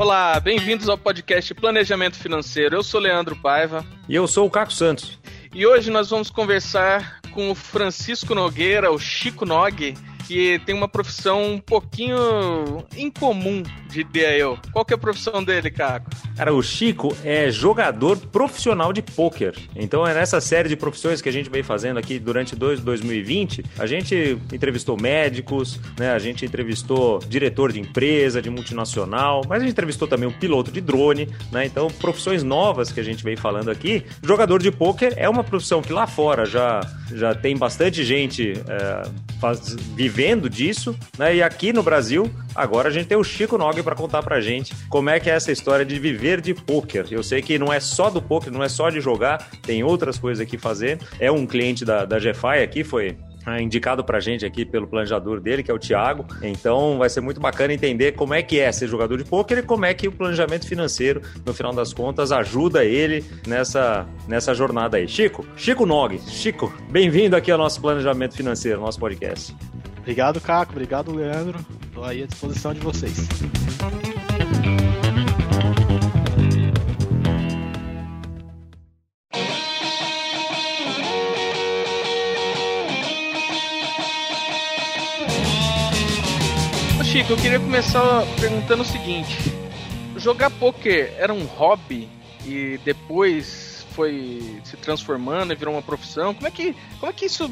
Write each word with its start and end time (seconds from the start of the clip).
Olá, 0.00 0.40
bem-vindos 0.40 0.88
ao 0.88 0.96
podcast 0.96 1.52
Planejamento 1.52 2.16
Financeiro. 2.16 2.74
Eu 2.74 2.82
sou 2.82 2.98
Leandro 2.98 3.36
Paiva. 3.36 3.84
E 4.08 4.14
eu 4.14 4.26
sou 4.26 4.46
o 4.46 4.50
Caco 4.50 4.72
Santos. 4.72 5.18
E 5.54 5.66
hoje 5.66 5.90
nós 5.90 6.08
vamos 6.08 6.30
conversar 6.30 7.20
com 7.32 7.50
o 7.50 7.54
Francisco 7.54 8.34
Nogueira, 8.34 8.90
o 8.90 8.98
Chico 8.98 9.44
Nog, 9.44 9.92
que 10.30 10.60
tem 10.60 10.76
uma 10.76 10.86
profissão 10.86 11.54
um 11.54 11.58
pouquinho 11.58 12.16
incomum, 12.96 13.64
diria 13.88 14.38
eu. 14.38 14.56
Qual 14.72 14.84
que 14.84 14.94
é 14.94 14.96
a 14.96 14.98
profissão 14.98 15.42
dele, 15.42 15.72
Caco? 15.72 16.08
Cara, 16.36 16.54
o 16.54 16.62
Chico 16.62 17.16
é 17.24 17.50
jogador 17.50 18.16
profissional 18.16 18.92
de 18.92 19.02
pôquer. 19.02 19.56
Então 19.74 20.06
é 20.06 20.14
nessa 20.14 20.40
série 20.40 20.68
de 20.68 20.76
profissões 20.76 21.20
que 21.20 21.28
a 21.28 21.32
gente 21.32 21.50
vem 21.50 21.64
fazendo 21.64 21.98
aqui 21.98 22.16
durante 22.20 22.54
2020. 22.54 23.64
A 23.76 23.86
gente 23.86 24.38
entrevistou 24.52 24.96
médicos, 24.96 25.80
né? 25.98 26.12
A 26.12 26.18
gente 26.20 26.46
entrevistou 26.46 27.18
diretor 27.28 27.72
de 27.72 27.80
empresa, 27.80 28.40
de 28.40 28.50
multinacional, 28.50 29.42
mas 29.48 29.60
a 29.60 29.64
gente 29.64 29.72
entrevistou 29.72 30.06
também 30.06 30.28
um 30.28 30.32
piloto 30.32 30.70
de 30.70 30.80
drone, 30.80 31.28
né? 31.50 31.66
Então, 31.66 31.88
profissões 31.88 32.44
novas 32.44 32.92
que 32.92 33.00
a 33.00 33.04
gente 33.04 33.24
vem 33.24 33.34
falando 33.34 33.68
aqui. 33.68 34.04
Jogador 34.22 34.62
de 34.62 34.70
pôquer 34.70 35.12
é 35.16 35.28
uma 35.28 35.42
profissão 35.42 35.82
que 35.82 35.92
lá 35.92 36.06
fora 36.06 36.46
já, 36.46 36.80
já 37.12 37.34
tem 37.34 37.56
bastante 37.56 38.04
gente 38.04 38.52
é, 38.68 39.08
faz, 39.40 39.74
vivendo 39.96 40.19
vivendo 40.20 40.50
disso, 40.50 40.94
né? 41.18 41.36
E 41.36 41.42
aqui 41.42 41.72
no 41.72 41.82
Brasil, 41.82 42.30
agora 42.54 42.90
a 42.90 42.92
gente 42.92 43.06
tem 43.06 43.16
o 43.16 43.24
Chico 43.24 43.56
Nog 43.56 43.82
para 43.82 43.96
contar 43.96 44.22
pra 44.22 44.38
gente 44.38 44.74
como 44.90 45.08
é 45.08 45.18
que 45.18 45.30
é 45.30 45.32
essa 45.32 45.50
história 45.50 45.82
de 45.82 45.98
viver 45.98 46.42
de 46.42 46.52
poker. 46.52 47.06
Eu 47.10 47.22
sei 47.22 47.40
que 47.40 47.58
não 47.58 47.72
é 47.72 47.80
só 47.80 48.10
do 48.10 48.20
poker, 48.20 48.52
não 48.52 48.62
é 48.62 48.68
só 48.68 48.90
de 48.90 49.00
jogar, 49.00 49.48
tem 49.62 49.82
outras 49.82 50.18
coisas 50.18 50.46
aqui 50.46 50.58
fazer. 50.58 50.98
É 51.18 51.32
um 51.32 51.46
cliente 51.46 51.86
da, 51.86 52.04
da 52.04 52.18
GFI 52.18 52.62
aqui, 52.62 52.84
foi 52.84 53.16
é, 53.46 53.62
indicado 53.62 54.04
pra 54.04 54.20
gente 54.20 54.44
aqui 54.44 54.66
pelo 54.66 54.86
planejador 54.86 55.40
dele, 55.40 55.62
que 55.62 55.70
é 55.70 55.74
o 55.74 55.78
Thiago. 55.78 56.26
Então 56.42 56.98
vai 56.98 57.08
ser 57.08 57.22
muito 57.22 57.40
bacana 57.40 57.72
entender 57.72 58.12
como 58.12 58.34
é 58.34 58.42
que 58.42 58.60
é 58.60 58.70
ser 58.70 58.88
jogador 58.88 59.16
de 59.16 59.24
pôquer 59.24 59.58
e 59.58 59.62
como 59.62 59.86
é 59.86 59.94
que 59.94 60.06
o 60.06 60.12
planejamento 60.12 60.68
financeiro, 60.68 61.22
no 61.46 61.54
final 61.54 61.72
das 61.72 61.94
contas, 61.94 62.30
ajuda 62.30 62.84
ele 62.84 63.24
nessa, 63.46 64.06
nessa 64.28 64.52
jornada 64.52 64.98
aí. 64.98 65.08
Chico, 65.08 65.46
Chico 65.56 65.86
Nog, 65.86 66.20
Chico, 66.28 66.70
bem-vindo 66.90 67.34
aqui 67.34 67.50
ao 67.50 67.56
nosso 67.56 67.80
planejamento 67.80 68.36
financeiro, 68.36 68.82
nosso 68.82 69.00
podcast. 69.00 69.56
Obrigado, 70.00 70.40
Caco. 70.40 70.72
Obrigado, 70.72 71.14
Leandro. 71.14 71.58
Estou 71.84 72.04
aí 72.04 72.22
à 72.22 72.26
disposição 72.26 72.74
de 72.74 72.80
vocês. 72.80 73.28
Chico, 87.10 87.32
eu 87.32 87.36
queria 87.36 87.58
começar 87.58 88.24
perguntando 88.40 88.82
o 88.82 88.86
seguinte: 88.86 89.36
jogar 90.16 90.48
poker 90.48 91.12
era 91.18 91.34
um 91.34 91.44
hobby 91.44 92.08
e 92.46 92.78
depois 92.84 93.84
foi 93.90 94.60
se 94.62 94.76
transformando 94.76 95.52
e 95.52 95.56
virou 95.56 95.74
uma 95.74 95.82
profissão? 95.82 96.32
Como 96.32 96.46
é 96.46 96.50
que, 96.52 96.74
como 97.00 97.10
é 97.10 97.12
que 97.12 97.26
isso 97.26 97.50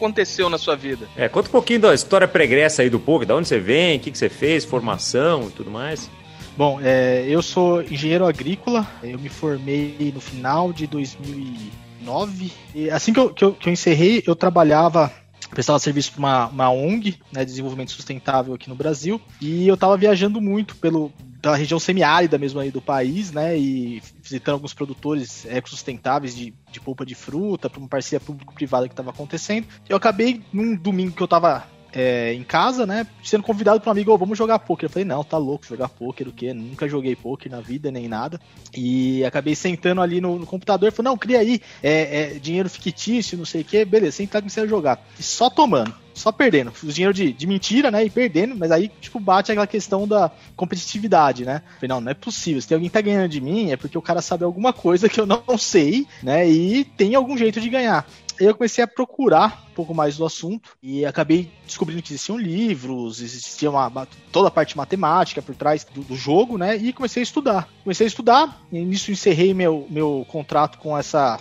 aconteceu 0.00 0.48
na 0.48 0.56
sua 0.56 0.74
vida. 0.74 1.06
É, 1.14 1.28
conta 1.28 1.48
um 1.48 1.52
pouquinho 1.52 1.80
da 1.80 1.94
história 1.94 2.26
pregressa 2.26 2.82
aí 2.82 2.88
do 2.88 2.98
poker, 2.98 3.28
da 3.28 3.36
onde 3.36 3.46
você 3.46 3.58
vem, 3.58 3.98
o 3.98 4.00
que, 4.00 4.10
que 4.10 4.18
você 4.18 4.30
fez, 4.30 4.64
formação 4.64 5.48
e 5.48 5.50
tudo 5.50 5.70
mais. 5.70 6.10
Bom, 6.56 6.80
é, 6.82 7.24
eu 7.28 7.42
sou 7.42 7.82
engenheiro 7.82 8.26
agrícola, 8.26 8.86
eu 9.02 9.18
me 9.18 9.28
formei 9.28 10.12
no 10.14 10.20
final 10.20 10.72
de 10.72 10.86
2009. 10.86 12.52
E 12.74 12.90
assim 12.90 13.12
que 13.12 13.20
eu, 13.20 13.30
que 13.30 13.44
eu, 13.44 13.52
que 13.52 13.68
eu 13.68 13.72
encerrei, 13.72 14.22
eu 14.26 14.34
trabalhava 14.34 15.12
prestava 15.50 15.80
serviço 15.80 16.12
para 16.12 16.18
uma, 16.20 16.46
uma 16.46 16.70
ONG, 16.70 17.18
né, 17.32 17.44
desenvolvimento 17.44 17.90
sustentável 17.90 18.54
aqui 18.54 18.68
no 18.68 18.76
Brasil, 18.76 19.20
e 19.40 19.66
eu 19.66 19.74
estava 19.74 19.96
viajando 19.96 20.40
muito 20.40 20.76
pelo 20.76 21.12
da 21.40 21.54
região 21.54 21.80
semiárida 21.80 22.38
mesmo 22.38 22.60
aí 22.60 22.70
do 22.70 22.80
país, 22.80 23.32
né, 23.32 23.58
e 23.58 24.02
visitando 24.22 24.54
alguns 24.54 24.74
produtores 24.74 25.46
ecossustentáveis 25.46 26.36
de, 26.36 26.52
de 26.70 26.80
polpa 26.80 27.04
de 27.04 27.14
fruta, 27.14 27.70
para 27.70 27.78
uma 27.78 27.88
parceria 27.88 28.20
público-privada 28.20 28.86
que 28.86 28.92
estava 28.92 29.10
acontecendo. 29.10 29.66
Eu 29.88 29.96
acabei 29.96 30.42
num 30.52 30.76
domingo 30.76 31.12
que 31.12 31.22
eu 31.22 31.26
estava 31.26 31.66
é, 31.92 32.32
em 32.34 32.44
casa, 32.44 32.86
né? 32.86 33.06
Sendo 33.22 33.42
convidado 33.42 33.80
por 33.80 33.88
um 33.88 33.92
amigo, 33.92 34.12
oh, 34.12 34.18
vamos 34.18 34.38
jogar 34.38 34.58
poker. 34.58 34.86
Eu 34.86 34.90
falei, 34.90 35.04
não, 35.04 35.24
tá 35.24 35.36
louco 35.36 35.66
jogar 35.66 35.88
poker, 35.88 36.28
o 36.28 36.32
quê? 36.32 36.52
Nunca 36.52 36.88
joguei 36.88 37.16
poker 37.16 37.50
na 37.50 37.60
vida, 37.60 37.90
nem 37.90 38.08
nada. 38.08 38.40
E 38.76 39.24
acabei 39.24 39.54
sentando 39.54 40.00
ali 40.00 40.20
no, 40.20 40.38
no 40.38 40.46
computador, 40.46 40.92
falei, 40.92 41.10
não, 41.10 41.18
cria 41.18 41.40
aí, 41.40 41.60
é, 41.82 42.20
é, 42.20 42.38
dinheiro 42.38 42.68
fictício, 42.68 43.36
não 43.36 43.44
sei 43.44 43.62
o 43.62 43.64
quê. 43.64 43.84
Beleza, 43.84 44.18
sentado 44.18 44.42
comecei 44.42 44.62
a 44.62 44.66
jogar. 44.66 45.02
E 45.18 45.22
só 45.22 45.50
tomando 45.50 45.94
só 46.14 46.30
perdendo. 46.32 46.72
Os 46.82 46.94
dinheiro 46.94 47.14
de, 47.14 47.32
de 47.32 47.46
mentira, 47.46 47.90
né? 47.90 48.04
E 48.04 48.10
perdendo, 48.10 48.54
mas 48.56 48.70
aí, 48.70 48.90
tipo, 49.00 49.18
bate 49.18 49.50
aquela 49.50 49.66
questão 49.66 50.06
da 50.06 50.30
competitividade, 50.56 51.44
né? 51.44 51.62
Não, 51.82 52.00
não 52.00 52.10
é 52.10 52.14
possível. 52.14 52.60
Se 52.60 52.68
tem 52.68 52.76
alguém 52.76 52.88
que 52.88 52.94
tá 52.94 53.00
ganhando 53.00 53.28
de 53.28 53.40
mim, 53.40 53.70
é 53.70 53.76
porque 53.76 53.96
o 53.96 54.02
cara 54.02 54.22
sabe 54.22 54.44
alguma 54.44 54.72
coisa 54.72 55.08
que 55.08 55.20
eu 55.20 55.26
não 55.26 55.42
sei, 55.58 56.06
né? 56.22 56.48
E 56.48 56.84
tem 56.84 57.14
algum 57.14 57.36
jeito 57.36 57.60
de 57.60 57.68
ganhar. 57.68 58.06
Eu 58.38 58.54
comecei 58.54 58.82
a 58.82 58.88
procurar 58.88 59.66
um 59.70 59.74
pouco 59.74 59.94
mais 59.94 60.16
do 60.16 60.24
assunto 60.24 60.70
e 60.82 61.04
acabei 61.04 61.50
descobrindo 61.66 62.00
que 62.00 62.10
existiam 62.10 62.38
livros, 62.38 63.20
existia 63.20 63.70
uma, 63.70 64.08
toda 64.32 64.48
a 64.48 64.50
parte 64.50 64.78
matemática 64.78 65.42
por 65.42 65.54
trás 65.54 65.84
do, 65.84 66.00
do, 66.00 66.16
jogo, 66.16 66.56
né? 66.56 66.74
E 66.74 66.90
comecei 66.90 67.20
a 67.20 67.24
estudar. 67.24 67.68
Comecei 67.84 68.06
a 68.06 68.08
estudar, 68.08 68.62
e 68.72 68.82
nisso 68.82 69.12
encerrei 69.12 69.52
meu, 69.52 69.86
meu 69.90 70.24
contrato 70.26 70.78
com 70.78 70.96
essa 70.96 71.38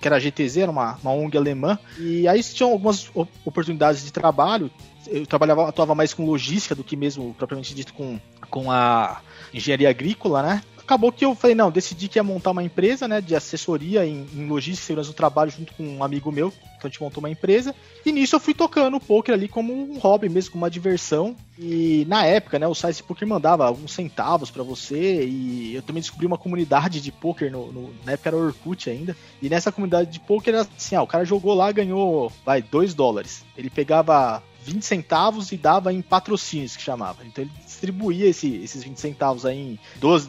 que 0.00 0.08
era 0.08 0.16
a 0.16 0.20
GTZ, 0.20 0.58
era 0.58 0.70
uma, 0.70 0.98
uma 1.02 1.12
ONG 1.12 1.36
alemã, 1.36 1.78
e 1.98 2.26
aí 2.28 2.42
tinham 2.42 2.70
algumas 2.70 3.10
oportunidades 3.44 4.04
de 4.04 4.12
trabalho. 4.12 4.70
Eu 5.06 5.26
trabalhava, 5.26 5.68
atuava 5.68 5.94
mais 5.94 6.14
com 6.14 6.24
logística 6.24 6.74
do 6.74 6.82
que 6.82 6.96
mesmo, 6.96 7.34
propriamente 7.34 7.74
dito, 7.74 7.92
com, 7.92 8.18
com 8.50 8.70
a 8.70 9.20
engenharia 9.52 9.90
agrícola, 9.90 10.42
né? 10.42 10.62
Acabou 10.84 11.10
que 11.10 11.24
eu 11.24 11.34
falei, 11.34 11.56
não, 11.56 11.70
decidi 11.70 12.08
que 12.08 12.18
ia 12.18 12.22
montar 12.22 12.50
uma 12.50 12.62
empresa, 12.62 13.08
né, 13.08 13.20
de 13.20 13.34
assessoria 13.34 14.06
em, 14.06 14.26
em 14.32 14.46
logística 14.46 14.84
e 14.84 14.86
segurança 14.86 15.10
do 15.10 15.14
trabalho 15.14 15.50
junto 15.50 15.72
com 15.74 15.82
um 15.82 16.04
amigo 16.04 16.30
meu, 16.30 16.48
então 16.76 16.82
a 16.84 16.88
gente 16.88 17.02
montou 17.02 17.22
uma 17.22 17.30
empresa, 17.30 17.74
e 18.04 18.12
nisso 18.12 18.36
eu 18.36 18.40
fui 18.40 18.54
tocando 18.54 18.96
o 18.96 19.00
poker 19.00 19.34
ali 19.34 19.48
como 19.48 19.72
um 19.72 19.98
hobby 19.98 20.28
mesmo, 20.28 20.52
como 20.52 20.64
uma 20.64 20.70
diversão, 20.70 21.34
e 21.58 22.04
na 22.08 22.24
época, 22.26 22.58
né, 22.58 22.66
o 22.66 22.74
site 22.74 22.98
de 22.98 23.02
poker 23.02 23.26
mandava 23.26 23.66
alguns 23.66 23.92
centavos 23.92 24.50
para 24.50 24.62
você, 24.62 25.24
e 25.24 25.74
eu 25.74 25.82
também 25.82 26.00
descobri 26.00 26.26
uma 26.26 26.38
comunidade 26.38 27.00
de 27.00 27.10
poker, 27.10 27.50
no, 27.50 27.72
no, 27.72 27.94
na 28.04 28.12
época 28.12 28.28
era 28.28 28.36
Orkut 28.36 28.90
ainda, 28.90 29.16
e 29.40 29.48
nessa 29.48 29.72
comunidade 29.72 30.10
de 30.10 30.20
poker 30.20 30.54
assim, 30.54 30.94
ah, 30.94 31.02
o 31.02 31.06
cara 31.06 31.24
jogou 31.24 31.54
lá, 31.54 31.72
ganhou, 31.72 32.30
vai, 32.44 32.60
2 32.60 32.94
dólares, 32.94 33.44
ele 33.56 33.70
pegava 33.70 34.42
20 34.64 34.82
centavos 34.82 35.52
e 35.52 35.56
dava 35.56 35.92
em 35.92 36.00
patrocínios, 36.00 36.74
que 36.76 36.82
chamava. 36.82 37.24
Então 37.24 37.44
ele 37.44 37.52
distribuía 37.84 38.26
esse, 38.26 38.56
esses 38.56 38.82
20 38.82 38.96
centavos 38.98 39.44
aí 39.46 39.58
em 39.58 39.78
duas, 39.96 40.26